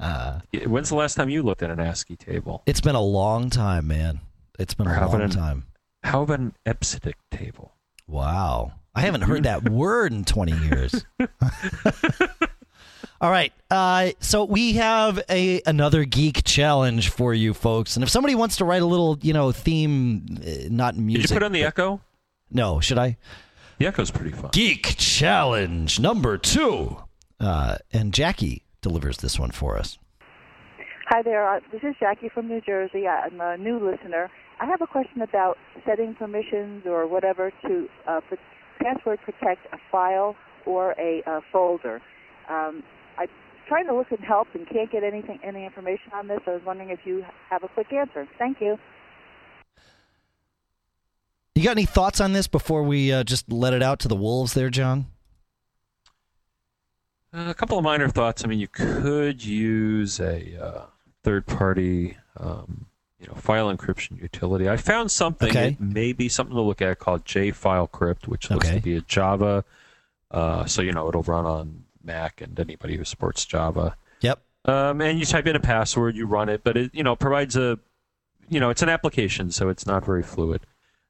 Uh, 0.00 0.40
When's 0.66 0.90
the 0.90 0.96
last 0.96 1.14
time 1.14 1.30
you 1.30 1.42
looked 1.42 1.62
at 1.62 1.70
an 1.70 1.80
ASCII 1.80 2.16
table? 2.16 2.62
it's 2.66 2.80
been 2.82 2.96
a 2.96 3.00
long 3.00 3.48
time, 3.48 3.86
man. 3.86 4.20
It's 4.58 4.74
been 4.74 4.86
Or 4.86 4.94
a 4.94 5.08
long 5.08 5.22
an- 5.22 5.30
time. 5.30 5.66
How 6.02 6.20
about 6.22 6.40
an 6.40 6.52
EBCDIC 6.66 7.14
table? 7.30 7.72
Wow. 8.06 8.72
I 8.94 9.00
haven't 9.00 9.22
heard 9.22 9.44
that 9.44 9.66
word 9.66 10.12
in 10.12 10.24
20 10.24 10.52
years. 10.52 11.06
All 13.24 13.30
right. 13.30 13.54
Uh, 13.70 14.10
so 14.20 14.44
we 14.44 14.74
have 14.74 15.18
a 15.30 15.62
another 15.64 16.04
geek 16.04 16.44
challenge 16.44 17.08
for 17.08 17.32
you 17.32 17.54
folks. 17.54 17.96
And 17.96 18.02
if 18.02 18.10
somebody 18.10 18.34
wants 18.34 18.56
to 18.56 18.66
write 18.66 18.82
a 18.82 18.84
little, 18.84 19.18
you 19.22 19.32
know, 19.32 19.50
theme, 19.50 20.26
uh, 20.46 20.68
not 20.68 20.94
music. 20.94 21.22
Did 21.22 21.30
you 21.30 21.36
put 21.36 21.42
on 21.42 21.52
the 21.52 21.62
but- 21.62 21.68
Echo? 21.68 22.00
No, 22.50 22.80
should 22.80 22.98
I? 22.98 23.16
The 23.78 23.86
Echo's 23.86 24.10
pretty 24.10 24.32
fun. 24.32 24.50
Geek 24.52 24.96
challenge 24.98 25.98
number 25.98 26.36
two. 26.36 26.98
Uh, 27.40 27.78
and 27.94 28.12
Jackie 28.12 28.62
delivers 28.82 29.16
this 29.16 29.38
one 29.38 29.52
for 29.52 29.78
us. 29.78 29.98
Hi 31.08 31.22
there. 31.22 31.48
Uh, 31.48 31.60
this 31.72 31.82
is 31.82 31.94
Jackie 31.98 32.28
from 32.28 32.46
New 32.46 32.60
Jersey. 32.60 33.08
I'm 33.08 33.40
a 33.40 33.56
new 33.56 33.78
listener. 33.78 34.30
I 34.60 34.66
have 34.66 34.82
a 34.82 34.86
question 34.86 35.22
about 35.22 35.56
setting 35.86 36.14
permissions 36.14 36.84
or 36.84 37.06
whatever 37.06 37.50
to 37.66 37.88
uh, 38.06 38.20
password 38.82 39.18
protect 39.24 39.64
a 39.72 39.78
file 39.90 40.36
or 40.66 40.94
a 40.98 41.22
uh, 41.26 41.40
folder. 41.50 42.02
Um, 42.50 42.82
I'm 43.18 43.28
trying 43.68 43.86
to 43.86 43.94
look 43.94 44.10
and 44.10 44.20
help 44.20 44.48
and 44.54 44.68
can't 44.68 44.90
get 44.90 45.02
anything, 45.04 45.38
any 45.42 45.64
information 45.64 46.12
on 46.12 46.28
this. 46.28 46.40
I 46.46 46.50
was 46.50 46.62
wondering 46.66 46.90
if 46.90 47.00
you 47.04 47.24
have 47.50 47.62
a 47.64 47.68
quick 47.68 47.92
answer. 47.92 48.26
Thank 48.38 48.60
you. 48.60 48.78
You 51.54 51.62
got 51.62 51.72
any 51.72 51.84
thoughts 51.86 52.20
on 52.20 52.32
this 52.32 52.46
before 52.48 52.82
we 52.82 53.12
uh, 53.12 53.22
just 53.22 53.50
let 53.50 53.72
it 53.74 53.82
out 53.82 54.00
to 54.00 54.08
the 54.08 54.16
wolves 54.16 54.54
there, 54.54 54.70
John? 54.70 55.06
Uh, 57.32 57.46
a 57.48 57.54
couple 57.54 57.78
of 57.78 57.84
minor 57.84 58.08
thoughts. 58.08 58.44
I 58.44 58.48
mean, 58.48 58.58
you 58.58 58.68
could 58.68 59.44
use 59.44 60.20
a 60.20 60.56
uh, 60.60 60.82
third-party, 61.22 62.16
um, 62.38 62.86
you 63.20 63.28
know, 63.28 63.34
file 63.34 63.74
encryption 63.74 64.20
utility. 64.20 64.68
I 64.68 64.76
found 64.76 65.10
something. 65.12 65.48
Okay. 65.50 65.68
It 65.68 65.80
may 65.80 66.12
be 66.12 66.28
something 66.28 66.54
to 66.56 66.60
look 66.62 66.82
at 66.82 66.98
called 66.98 67.24
JFileCrypt, 67.24 68.26
which 68.26 68.50
looks 68.50 68.66
Okay. 68.66 68.76
to 68.78 68.82
be 68.82 68.96
a 68.96 69.00
Java. 69.02 69.64
Uh, 70.30 70.64
so 70.64 70.82
you 70.82 70.90
know 70.92 71.08
it'll 71.08 71.22
run 71.22 71.46
on 71.46 71.83
Mac 72.04 72.40
and 72.40 72.58
anybody 72.58 72.96
who 72.96 73.04
supports 73.04 73.44
Java. 73.44 73.96
Yep. 74.20 74.40
Um, 74.66 75.00
and 75.00 75.18
you 75.18 75.24
type 75.26 75.46
in 75.46 75.56
a 75.56 75.60
password, 75.60 76.16
you 76.16 76.26
run 76.26 76.48
it, 76.48 76.62
but 76.64 76.76
it 76.76 76.90
you 76.94 77.02
know 77.02 77.16
provides 77.16 77.56
a, 77.56 77.78
you 78.48 78.60
know, 78.60 78.70
it's 78.70 78.82
an 78.82 78.88
application, 78.88 79.50
so 79.50 79.68
it's 79.68 79.86
not 79.86 80.04
very 80.04 80.22
fluid. 80.22 80.62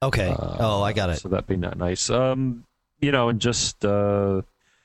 Okay. 0.02 0.28
Uh, 0.30 0.56
oh, 0.60 0.82
I 0.82 0.92
got 0.92 1.10
it. 1.10 1.16
So 1.18 1.28
that'd 1.28 1.46
be 1.46 1.56
not 1.56 1.78
nice. 1.78 2.10
Um, 2.10 2.64
you 3.00 3.10
know, 3.12 3.28
and 3.28 3.40
just 3.40 3.84
uh, 3.84 4.42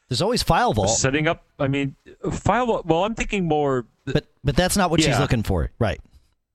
There's 0.08 0.22
always 0.22 0.44
File 0.44 0.74
Vault, 0.74 0.90
setting 0.90 1.28
up. 1.28 1.44
I 1.60 1.68
mean, 1.68 1.96
file. 2.32 2.66
Vault- 2.68 2.86
Well, 2.86 3.04
I'm 3.06 3.16
thinking 3.16 3.46
more. 3.46 3.86
but 4.06 4.26
but 4.44 4.56
that's 4.56 4.78
not 4.78 4.90
what 4.92 5.02
she's 5.02 5.20
looking 5.20 5.44
for, 5.44 5.72
right? 5.80 6.00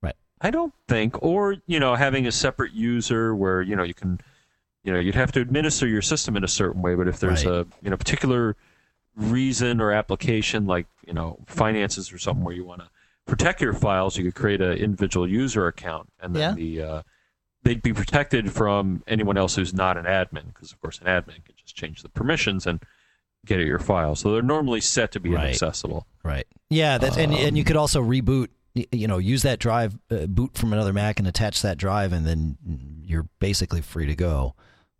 Right. 0.01 0.15
I 0.41 0.51
don't 0.51 0.73
think, 0.87 1.21
or 1.21 1.57
you 1.67 1.79
know, 1.79 1.95
having 1.95 2.27
a 2.27 2.31
separate 2.31 2.71
user 2.73 3.35
where 3.35 3.61
you 3.61 3.75
know 3.75 3.83
you 3.83 3.93
can, 3.93 4.19
you 4.83 4.93
know, 4.93 4.99
you'd 4.99 5.15
have 5.15 5.31
to 5.33 5.41
administer 5.41 5.85
your 5.87 6.01
system 6.01 6.35
in 6.37 6.43
a 6.43 6.47
certain 6.47 6.81
way. 6.81 6.95
But 6.95 7.07
if 7.07 7.19
there's 7.19 7.45
Right. 7.45 7.53
a 7.53 7.67
you 7.81 7.89
know 7.89 7.97
particular 7.97 8.55
reason 9.15 9.79
or 9.81 9.91
application 9.91 10.65
like 10.65 10.87
you 11.05 11.13
know 11.13 11.39
finances 11.47 12.11
or 12.11 12.17
something 12.17 12.43
where 12.43 12.55
you 12.55 12.65
want 12.65 12.81
to 12.81 12.89
protect 13.25 13.61
your 13.61 13.73
files, 13.73 14.17
you 14.17 14.23
could 14.25 14.35
create 14.35 14.61
an 14.61 14.73
individual 14.73 15.27
user 15.27 15.67
account, 15.67 16.09
and 16.19 16.35
then 16.35 16.41
Yeah. 16.41 16.53
the 16.55 16.81
uh, 16.81 17.01
they'd 17.63 17.81
be 17.81 17.93
protected 17.93 18.51
from 18.51 19.03
anyone 19.07 19.37
else 19.37 19.55
who's 19.55 19.73
not 19.73 19.97
an 19.97 20.05
admin, 20.05 20.47
because 20.53 20.71
of 20.71 20.79
course 20.81 20.99
an 20.99 21.07
admin 21.07 21.43
can 21.43 21.55
just 21.57 21.75
change 21.75 22.03
the 22.03 22.09
permissions 22.09 22.67
and 22.67 22.83
get 23.45 23.59
at 23.59 23.65
your 23.65 23.79
file. 23.79 24.15
So 24.15 24.31
they're 24.31 24.41
normally 24.41 24.81
set 24.81 25.11
to 25.13 25.19
be 25.19 25.29
Right. 25.29 25.45
inaccessible. 25.45 26.05
Right. 26.23 26.47
Yeah, 26.69 26.97
that's 26.97 27.17
and 27.17 27.33
and 27.33 27.57
you 27.57 27.61
Um, 27.61 27.65
could 27.65 27.75
also 27.77 28.01
reboot. 28.03 28.49
You 28.91 29.07
know, 29.07 29.19
use 29.19 29.43
that 29.43 29.59
drive, 29.59 29.97
uh, 30.11 30.25
boot 30.25 30.57
from 30.57 30.73
another 30.73 30.91
Mac, 30.91 31.17
and 31.17 31.27
attach 31.29 31.61
that 31.61 31.77
drive, 31.77 32.11
and 32.11 32.27
then 32.27 32.57
you're 33.05 33.29
basically 33.39 33.79
free 33.81 34.05
to 34.05 34.15
go. 34.15 34.53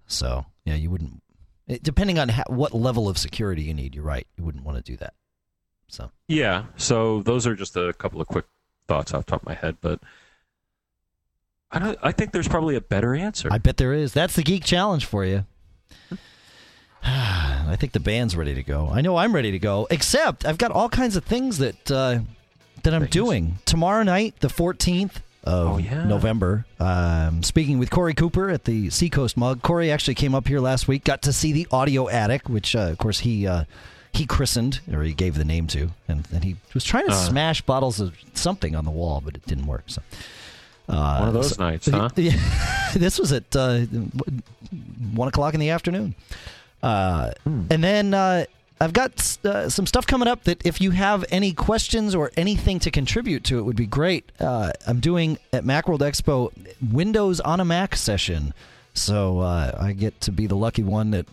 So 0.07 0.45
yeah, 0.63 0.75
you 0.75 0.89
wouldn't. 0.89 1.21
It, 1.67 1.83
depending 1.83 2.19
on 2.19 2.29
ha- 2.29 2.43
what 2.47 2.73
level 2.73 3.07
of 3.07 3.17
security 3.17 3.63
you 3.63 3.73
need, 3.73 3.95
you're 3.95 4.03
right. 4.03 4.27
You 4.37 4.43
wouldn't 4.43 4.63
want 4.63 4.77
to 4.77 4.83
do 4.83 4.97
that. 4.97 5.13
So 5.87 6.11
Yeah, 6.27 6.65
so 6.77 7.21
those 7.21 7.45
are 7.47 7.55
just 7.55 7.75
a 7.75 7.93
couple 7.93 8.21
of 8.21 8.27
quick 8.27 8.45
thoughts 8.87 9.13
off 9.13 9.25
the 9.25 9.31
top 9.31 9.41
of 9.41 9.47
my 9.47 9.55
head, 9.55 9.77
but 9.81 9.99
I 11.71 11.79
don't. 11.79 11.97
I 12.01 12.11
think 12.11 12.31
there's 12.31 12.47
probably 12.47 12.75
a 12.75 12.81
better 12.81 13.15
answer. 13.15 13.49
I 13.51 13.57
bet 13.57 13.77
there 13.77 13.93
is. 13.93 14.13
That's 14.13 14.35
the 14.35 14.43
geek 14.43 14.63
challenge 14.63 15.05
for 15.05 15.25
you. 15.25 15.45
I 17.03 17.75
think 17.77 17.93
the 17.93 17.99
band's 17.99 18.35
ready 18.35 18.53
to 18.53 18.63
go. 18.63 18.89
I 18.91 19.01
know 19.01 19.17
I'm 19.17 19.33
ready 19.33 19.51
to 19.51 19.59
go. 19.59 19.87
Except 19.89 20.45
I've 20.45 20.57
got 20.57 20.71
all 20.71 20.89
kinds 20.89 21.15
of 21.15 21.23
things 21.23 21.57
that 21.57 21.91
uh, 21.91 22.19
that 22.83 22.93
I'm 22.93 23.07
doing 23.07 23.57
tomorrow 23.65 24.03
night, 24.03 24.35
the 24.39 24.47
14th 24.47 25.21
of 25.45 25.73
Oh, 25.73 25.77
yeah. 25.77 26.03
November. 26.05 26.65
Um, 26.79 27.43
speaking 27.43 27.77
with 27.79 27.89
Corey 27.89 28.13
Cooper 28.13 28.49
at 28.49 28.65
the 28.65 28.89
Seacoast 28.89 29.37
Mug. 29.37 29.61
Corey 29.61 29.91
actually 29.91 30.15
came 30.15 30.33
up 30.35 30.47
here 30.47 30.59
last 30.59 30.87
week. 30.87 31.03
Got 31.03 31.21
to 31.23 31.33
see 31.33 31.51
the 31.53 31.67
Audio 31.71 32.09
Attic, 32.09 32.49
which 32.49 32.75
uh, 32.75 32.79
of 32.89 32.97
course 32.97 33.19
he 33.19 33.45
uh, 33.47 33.65
he 34.11 34.25
christened 34.25 34.79
or 34.91 35.03
he 35.03 35.13
gave 35.13 35.35
the 35.35 35.43
name 35.45 35.67
to, 35.67 35.91
and, 36.07 36.27
and 36.33 36.43
he 36.43 36.55
was 36.73 36.83
trying 36.83 37.05
to 37.07 37.11
Uh. 37.11 37.15
smash 37.15 37.61
bottles 37.61 37.99
of 37.99 38.15
something 38.33 38.75
on 38.75 38.85
the 38.85 38.91
wall, 38.91 39.21
but 39.23 39.35
it 39.35 39.45
didn't 39.45 39.67
work. 39.67 39.83
So. 39.87 40.01
Uh, 40.87 41.17
One 41.19 41.27
of 41.29 41.33
those 41.33 41.55
so- 41.55 41.63
nights, 41.63 41.87
huh? 41.91 42.09
Yeah, 42.15 42.37
this 42.95 43.19
was 43.19 43.31
at 43.31 43.55
uh, 43.55 43.79
one 45.13 45.27
o'clock 45.27 45.53
in 45.53 45.59
the 45.59 45.69
afternoon. 45.71 46.15
Uh, 46.83 47.31
Hmm. 47.43 47.63
And 47.71 47.83
then 47.83 48.13
uh, 48.13 48.45
I've 48.79 48.93
got 48.93 49.37
uh, 49.45 49.69
some 49.69 49.85
stuff 49.85 50.05
coming 50.05 50.27
up 50.27 50.43
that 50.43 50.65
if 50.65 50.81
you 50.81 50.91
have 50.91 51.23
any 51.29 51.53
questions 51.53 52.13
or 52.13 52.31
anything 52.35 52.79
to 52.79 52.91
contribute 52.91 53.43
to 53.45 53.57
it 53.57 53.61
would 53.61 53.77
be 53.77 53.85
great. 53.85 54.31
Uh, 54.39 54.73
I'm 54.85 54.99
doing 54.99 55.37
at 55.53 55.63
Macworld 55.63 55.99
Expo 55.99 56.51
Windows 56.91 57.39
on 57.39 57.59
a 57.59 57.65
Mac 57.65 57.95
session. 57.95 58.53
So 58.93 59.39
uh, 59.39 59.77
I 59.79 59.93
get 59.93 60.19
to 60.21 60.31
be 60.31 60.47
the 60.47 60.55
lucky 60.55 60.83
one 60.83 61.11
that 61.11 61.25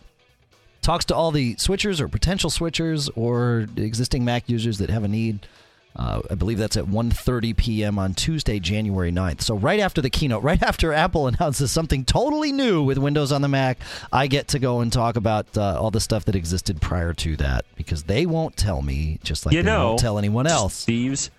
talks 0.82 1.04
to 1.06 1.14
all 1.14 1.30
the 1.30 1.56
switchers 1.56 2.00
or 2.00 2.08
potential 2.08 2.50
switchers 2.50 3.10
or 3.16 3.66
existing 3.76 4.24
Mac 4.24 4.48
users 4.48 4.78
that 4.78 4.90
have 4.90 5.04
a 5.04 5.08
need. 5.08 5.46
Uh, 5.94 6.22
I 6.30 6.34
believe 6.34 6.58
that's 6.58 6.76
at 6.76 6.84
1.30 6.86 7.56
p.m. 7.56 7.98
on 7.98 8.14
Tuesday, 8.14 8.58
January 8.58 9.12
9th. 9.12 9.42
So 9.42 9.54
right 9.54 9.78
after 9.80 10.00
the 10.00 10.08
keynote, 10.10 10.42
right 10.44 10.62
after 10.62 10.92
Apple 10.92 11.26
announces 11.28 11.70
something 11.70 12.04
totally 12.04 12.50
new 12.52 12.82
with 12.82 12.98
Windows 12.98 13.30
on 13.32 13.42
the 13.42 13.48
Mac, 13.48 13.78
I 14.12 14.26
get 14.26 14.48
to 14.48 14.58
go 14.58 14.80
and 14.80 14.92
talk 14.92 15.16
about 15.16 15.46
uh, 15.56 15.78
all 15.80 15.90
the 15.90 16.00
stuff 16.00 16.24
that 16.26 16.34
existed 16.34 16.80
prior 16.80 17.12
to 17.14 17.36
that 17.36 17.64
because 17.76 18.04
they 18.04 18.24
won't 18.26 18.56
tell 18.56 18.80
me, 18.82 19.18
just 19.22 19.44
like 19.44 19.54
you 19.54 19.62
they 19.62 19.70
know, 19.70 19.88
won't 19.88 20.00
tell 20.00 20.18
anyone 20.18 20.46
else. 20.46 20.74
Steve's. 20.74 21.30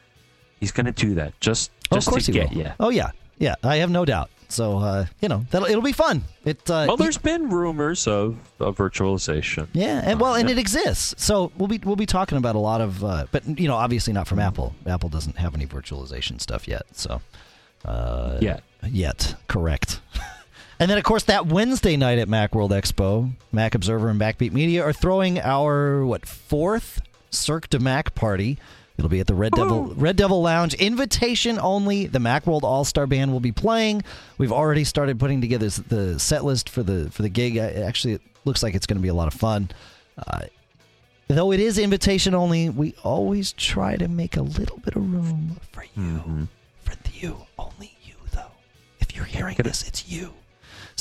He's 0.60 0.72
going 0.72 0.86
to 0.86 0.92
do 0.92 1.16
that 1.16 1.40
just 1.40 1.72
Oh, 1.92 1.96
just 1.98 2.08
of 2.08 2.12
course 2.14 2.26
to 2.28 2.32
he 2.32 2.40
get 2.40 2.52
will. 2.52 2.58
you. 2.60 2.72
Oh 2.80 2.90
yeah, 2.90 3.12
yeah. 3.38 3.56
I 3.64 3.78
have 3.78 3.90
no 3.92 4.06
doubt. 4.06 4.30
So 4.54 4.78
uh, 4.78 5.06
you 5.20 5.30
know 5.30 5.46
that'll 5.50 5.68
it'll 5.68 5.82
be 5.82 5.92
fun. 5.92 6.24
It 6.46 6.70
uh, 6.70 6.86
Well, 6.88 6.98
there's 6.98 7.18
been 7.18 7.50
rumors 7.50 8.08
of, 8.08 8.38
of 8.60 8.78
virtualization. 8.78 9.68
Yeah, 9.74 10.02
and 10.04 10.20
well, 10.20 10.36
and 10.36 10.50
it 10.50 10.58
exists. 10.60 11.16
So 11.18 11.52
we'll 11.58 11.68
be 11.68 11.80
we'll 11.84 11.96
be 11.96 12.06
talking 12.06 12.38
about 12.38 12.56
a 12.56 12.60
lot 12.60 12.80
of, 12.80 13.04
uh, 13.04 13.26
but 13.32 13.60
you 13.60 13.68
know, 13.68 13.76
obviously 13.76 14.14
not 14.14 14.28
from 14.28 14.40
Apple. 14.40 14.76
Apple 14.86 15.10
doesn't 15.10 15.38
have 15.38 15.56
any 15.56 15.66
virtualization 15.66 16.40
stuff 16.40 16.68
yet. 16.68 16.84
So 16.92 17.22
uh, 17.86 18.38
Yet. 18.42 18.64
yet, 18.88 19.36
correct. 19.48 20.00
and 20.80 20.90
then 20.90 20.98
of 20.98 21.04
course 21.04 21.24
that 21.24 21.48
Wednesday 21.48 21.98
night 21.98 22.20
at 22.20 22.28
MacWorld 22.28 22.70
Expo, 22.70 23.32
Mac 23.52 23.76
Observer 23.76 24.10
and 24.10 24.20
Backbeat 24.20 24.52
Media 24.52 24.84
are 24.84 24.94
throwing 24.94 25.40
our 25.40 26.06
what 26.06 26.26
fourth 26.26 27.02
Cirque 27.30 27.70
de 27.70 27.80
Mac 27.80 28.16
party. 28.16 28.58
It'll 28.98 29.10
be 29.10 29.20
at 29.20 29.28
the 29.28 29.34
Red 29.34 29.54
Devil 29.54 29.94
Red 29.96 30.16
Devil 30.16 30.42
Lounge. 30.42 30.76
Invitation 30.76 31.60
only. 31.60 32.06
The 32.06 32.20
Macworld 32.20 32.64
All 32.64 32.86
Star 32.86 33.08
Band 33.08 33.32
will 33.32 33.40
be 33.40 33.52
playing. 33.52 34.04
We've 34.38 34.52
already 34.52 34.84
started 34.84 35.20
putting 35.20 35.42
together 35.42 35.68
the 35.70 36.20
set 36.20 36.46
list 36.46 36.70
for 36.70 36.84
the 36.84 37.10
for 37.10 37.24
the 37.24 37.30
gig. 37.30 37.58
Actually, 37.58 38.16
it 38.16 38.22
looks 38.46 38.62
like 38.62 38.76
it's 38.76 38.86
going 38.86 38.98
to 38.98 39.02
be 39.02 39.08
a 39.08 39.14
lot 39.14 39.28
of 39.28 39.34
fun. 39.34 39.70
Uh, 40.18 40.42
though 41.28 41.52
it 41.52 41.60
is 41.60 41.80
invitation 41.80 42.36
only, 42.36 42.70
we 42.70 42.94
always 43.04 43.54
try 43.54 43.98
to 43.98 44.08
make 44.08 44.38
a 44.38 44.44
little 44.44 44.78
bit 44.78 44.96
of 44.96 45.12
room 45.12 45.60
for 45.72 45.86
you. 45.96 46.48
For 46.84 46.94
you, 47.14 47.48
only 47.58 47.98
you 48.04 48.14
though. 48.32 48.52
If 49.00 49.16
you're 49.16 49.26
hearing 49.26 49.56
this, 49.58 49.88
it's 49.88 50.08
you. 50.08 50.34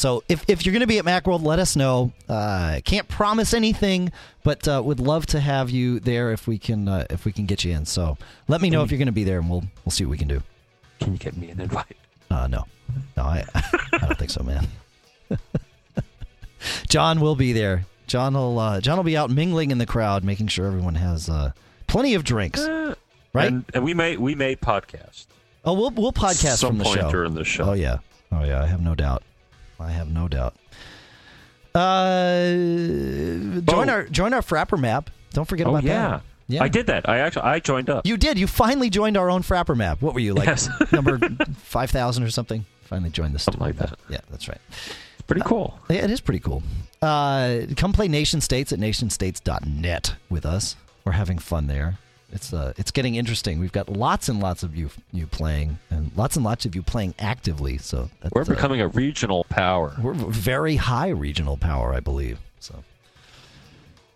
So 0.03 0.25
if, 0.29 0.45
if 0.49 0.67
you're 0.67 0.73
going 0.73 0.81
to 0.81 0.89
be 0.89 0.99
at 0.99 1.05
Macworld, 1.05 1.45
let 1.45 1.61
us 1.61 1.77
know. 1.77 2.11
Uh, 2.29 2.81
can't 2.85 3.07
promise 3.07 3.55
anything, 3.55 4.11
but 4.43 4.67
uh, 4.67 4.83
would 4.85 4.99
love 4.99 5.27
to 5.27 5.39
have 5.39 5.71
you 5.71 6.01
there 6.01 6.33
if 6.33 6.49
we 6.49 6.59
can 6.59 6.89
uh, 6.89 7.07
if 7.09 7.25
we 7.25 7.31
can 7.31 7.47
get 7.47 7.63
you 7.63 7.73
in. 7.73 7.87
So 7.87 8.19
let 8.49 8.61
me 8.61 8.69
know 8.69 8.83
if 8.83 8.91
you're 8.91 8.99
going 8.99 9.07
to 9.07 9.13
be 9.13 9.23
there, 9.23 9.39
and 9.39 9.49
we'll 9.49 9.63
we'll 9.85 9.93
see 9.93 10.05
what 10.05 10.11
we 10.11 10.19
can 10.19 10.27
do. 10.27 10.43
Can 10.99 11.13
you 11.13 11.21
get 11.21 11.37
me 11.37 11.51
an 11.51 11.61
invite? 11.61 11.97
Uh, 12.33 12.49
no, 12.49 12.67
no, 13.17 13.23
I 13.23 13.45
I 13.55 13.99
don't 13.99 14.19
think 14.19 14.33
so, 14.33 14.43
man. 14.43 14.67
John 16.89 17.21
will 17.21 17.37
be 17.37 17.53
there. 17.53 17.87
John 18.09 18.35
will 18.35 18.59
uh, 18.59 18.81
John 18.81 18.97
will 18.97 19.05
be 19.05 19.17
out 19.17 19.31
mingling 19.31 19.71
in 19.71 19.79
the 19.79 19.87
crowd, 19.87 20.25
making 20.25 20.49
sure 20.49 20.67
everyone 20.67 20.97
has 20.97 21.29
uh, 21.29 21.53
plenty 21.87 22.15
of 22.15 22.25
drinks. 22.25 22.61
Right? 22.61 22.97
And, 23.53 23.65
and 23.73 23.85
we 23.85 23.95
may 23.95 24.17
we 24.17 24.35
may 24.35 24.57
podcast. 24.57 25.27
Oh, 25.65 25.75
we'll 25.75 25.93
we'll 25.93 26.13
podcast 26.13 26.57
Some 26.57 26.71
from 26.71 26.79
the 26.79 26.85
point 26.87 27.01
show 27.03 27.11
during 27.13 27.35
the 27.35 27.45
show. 27.45 27.71
Oh 27.71 27.73
yeah, 27.75 27.99
oh 28.33 28.43
yeah. 28.43 28.65
I 28.65 28.67
have 28.67 28.83
no 28.83 28.97
doubt. 28.97 29.23
I 29.83 29.91
have 29.91 30.09
no 30.11 30.29
doubt. 30.29 30.55
Uh, 31.75 32.53
join 33.63 33.89
our 33.89 34.05
join 34.05 34.35
our 34.35 34.43
Frapper 34.43 34.79
map. 34.79 35.11
Don't 35.33 35.47
forget 35.49 35.67
Oh 35.67 35.71
about 35.71 35.85
yeah. 35.85 36.09
that. 36.09 36.23
Yeah, 36.49 36.63
I 36.63 36.69
did 36.69 36.87
that. 36.89 37.09
I 37.09 37.19
actually 37.19 37.43
I 37.43 37.61
joined 37.61 37.89
up. 37.89 38.07
You 38.07 38.17
did. 38.17 38.39
You 38.39 38.47
finally 38.47 38.91
joined 38.91 39.17
our 39.17 39.31
own 39.31 39.43
Frapper 39.43 39.77
map. 39.77 40.03
What 40.03 40.13
were 40.13 40.21
you 40.21 40.35
like? 40.35 40.47
Yes. 40.47 40.69
number 40.93 41.19
five 41.57 41.91
thousand 41.91 42.25
or 42.25 42.31
something. 42.31 42.67
Finally 42.83 43.11
joined 43.11 43.35
the 43.35 43.39
Something 43.39 43.63
like 43.63 43.77
that. 43.77 43.99
Yeah, 44.11 44.21
that's 44.31 44.49
right. 44.49 44.61
It's 44.69 45.23
pretty 45.27 45.43
cool. 45.47 45.79
Yeah, 45.89 46.05
it 46.05 46.11
is 46.11 46.21
pretty 46.21 46.41
cool. 46.41 46.63
Uh, 47.01 47.61
come 47.77 47.93
play 47.95 48.07
Nation 48.07 48.41
States 48.43 48.71
at 48.73 48.79
nationstates.net 48.79 50.17
with 50.29 50.45
us. 50.45 50.77
We're 51.05 51.13
having 51.13 51.39
fun 51.39 51.69
there. 51.69 51.99
It's 52.33 52.53
uh, 52.53 52.73
it's 52.79 52.91
getting 52.91 53.15
interesting. 53.17 53.61
We've 53.61 53.73
got 53.73 53.89
lots 53.91 54.29
and 54.29 54.41
lots 54.41 54.63
of 54.63 54.75
you 54.75 54.91
you 55.13 55.27
playing, 55.27 55.79
and 55.91 56.11
lots 56.17 56.35
and 56.37 56.45
lots 56.45 56.65
of 56.65 56.75
you 56.75 56.83
playing 56.83 57.15
actively. 57.19 57.77
So 57.79 58.09
that's, 58.21 58.35
We're 58.35 58.43
uh, 58.43 58.47
becoming 58.47 58.81
a 58.81 58.89
regional 58.89 59.45
power. 59.45 59.95
we're 60.01 60.15
very 60.15 60.77
high 60.77 61.09
regional 61.09 61.57
power, 61.59 61.93
I 61.93 62.01
believe. 62.01 62.39
So 62.59 62.83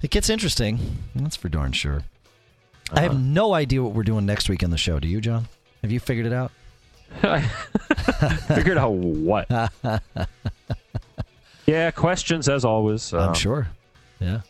it 0.03 0.11
gets 0.11 0.31
interesting. 0.31 0.79
That's 1.15 1.37
for 1.37 1.49
darn 1.51 1.73
sure. 1.73 2.03
I 2.93 3.01
have 3.01 3.21
no 3.21 3.53
idea 3.53 3.83
what 3.83 3.93
we're 3.93 4.05
doing 4.05 4.25
next 4.27 4.49
week 4.49 4.63
on 4.63 4.71
the 4.71 4.79
show. 4.79 4.99
Do 5.01 5.09
you, 5.09 5.21
John? 5.21 5.49
Have 5.83 5.91
you 5.93 5.99
figured 6.01 6.27
it 6.27 6.33
out? 6.33 6.53
Figured 8.49 8.79
out 8.79 8.93
what? 8.93 9.49
yeah, 11.67 11.91
questions 11.91 12.49
as 12.49 12.65
always. 12.65 13.13
I'm 13.13 13.29
Um, 13.31 13.35
sure. 13.35 13.69
Yeah. 14.21 14.41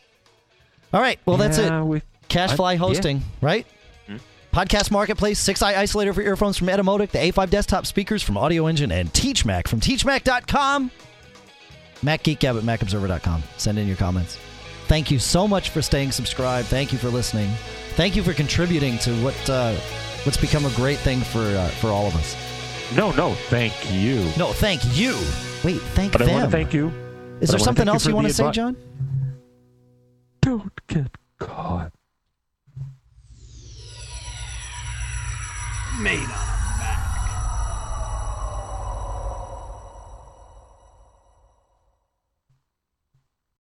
All 0.93 1.01
right. 1.01 1.19
Well, 1.27 1.37
that's 1.37 1.59
it. 1.59 1.71
we- 1.83 2.03
CacheFly 2.29 2.65
I- 2.69 2.73
yeah. 2.73 2.79
hosting, 2.79 3.23
right? 3.41 3.67
Hmm? 4.07 4.17
Podcast 4.53 4.91
Marketplace, 4.91 5.43
6i 5.43 5.75
isolator 5.75 6.15
for 6.15 6.23
earphones 6.23 6.57
from 6.57 6.69
Etymotic, 6.69 7.11
the 7.11 7.19
A5 7.19 7.51
desktop 7.51 7.87
speakers 7.87 8.23
from 8.23 8.37
Audio 8.37 8.67
Engine, 8.67 8.93
and 8.93 9.13
TeachMac 9.13 9.69
from 9.69 9.81
TeachMac.com. 9.81 10.91
MacGeekGab 12.03 12.59
at 12.59 12.63
MacObserver.com. 12.81 13.43
Send 13.57 13.79
in 13.79 13.87
your 13.87 13.97
comments. 13.97 14.39
Thank 14.87 15.11
you 15.11 15.19
so 15.19 15.49
much 15.49 15.71
for 15.71 15.83
staying 15.83 16.13
subscribed. 16.13 16.69
Thank 16.69 16.93
you 16.93 16.99
for 16.99 17.09
listening. 17.09 17.51
Thank 17.97 18.15
you 18.15 18.23
for 18.23 18.33
contributing 18.35 18.99
to 18.99 19.13
what 19.25 19.51
uh, 19.51 19.75
what's 20.25 20.37
become 20.37 20.65
a 20.67 20.71
great 20.77 20.99
thing 20.99 21.21
for 21.21 21.41
uh, 21.41 21.67
for 21.81 21.89
all 21.89 22.07
of 22.07 22.15
us. 22.15 22.37
No, 22.95 23.11
no, 23.13 23.35
thank 23.49 23.73
you. 23.91 24.19
No, 24.39 24.53
thank 24.53 24.83
you. 24.97 25.15
Wait, 25.65 25.81
thank 25.97 26.13
But 26.13 26.23
I 26.23 26.27
them. 26.27 26.35
want 26.35 26.45
to 26.45 26.51
thank 26.53 26.73
you. 26.73 26.93
Is 27.41 27.49
there 27.51 27.59
something 27.59 27.89
else 27.89 28.05
for 28.05 28.11
you 28.11 28.15
want 28.15 28.29
to 28.29 28.33
say, 28.35 28.49
John? 28.53 28.77
Don't 30.43 30.87
get 30.87 31.09
caught. 31.41 31.93
made 35.99 36.25
of. 36.25 36.56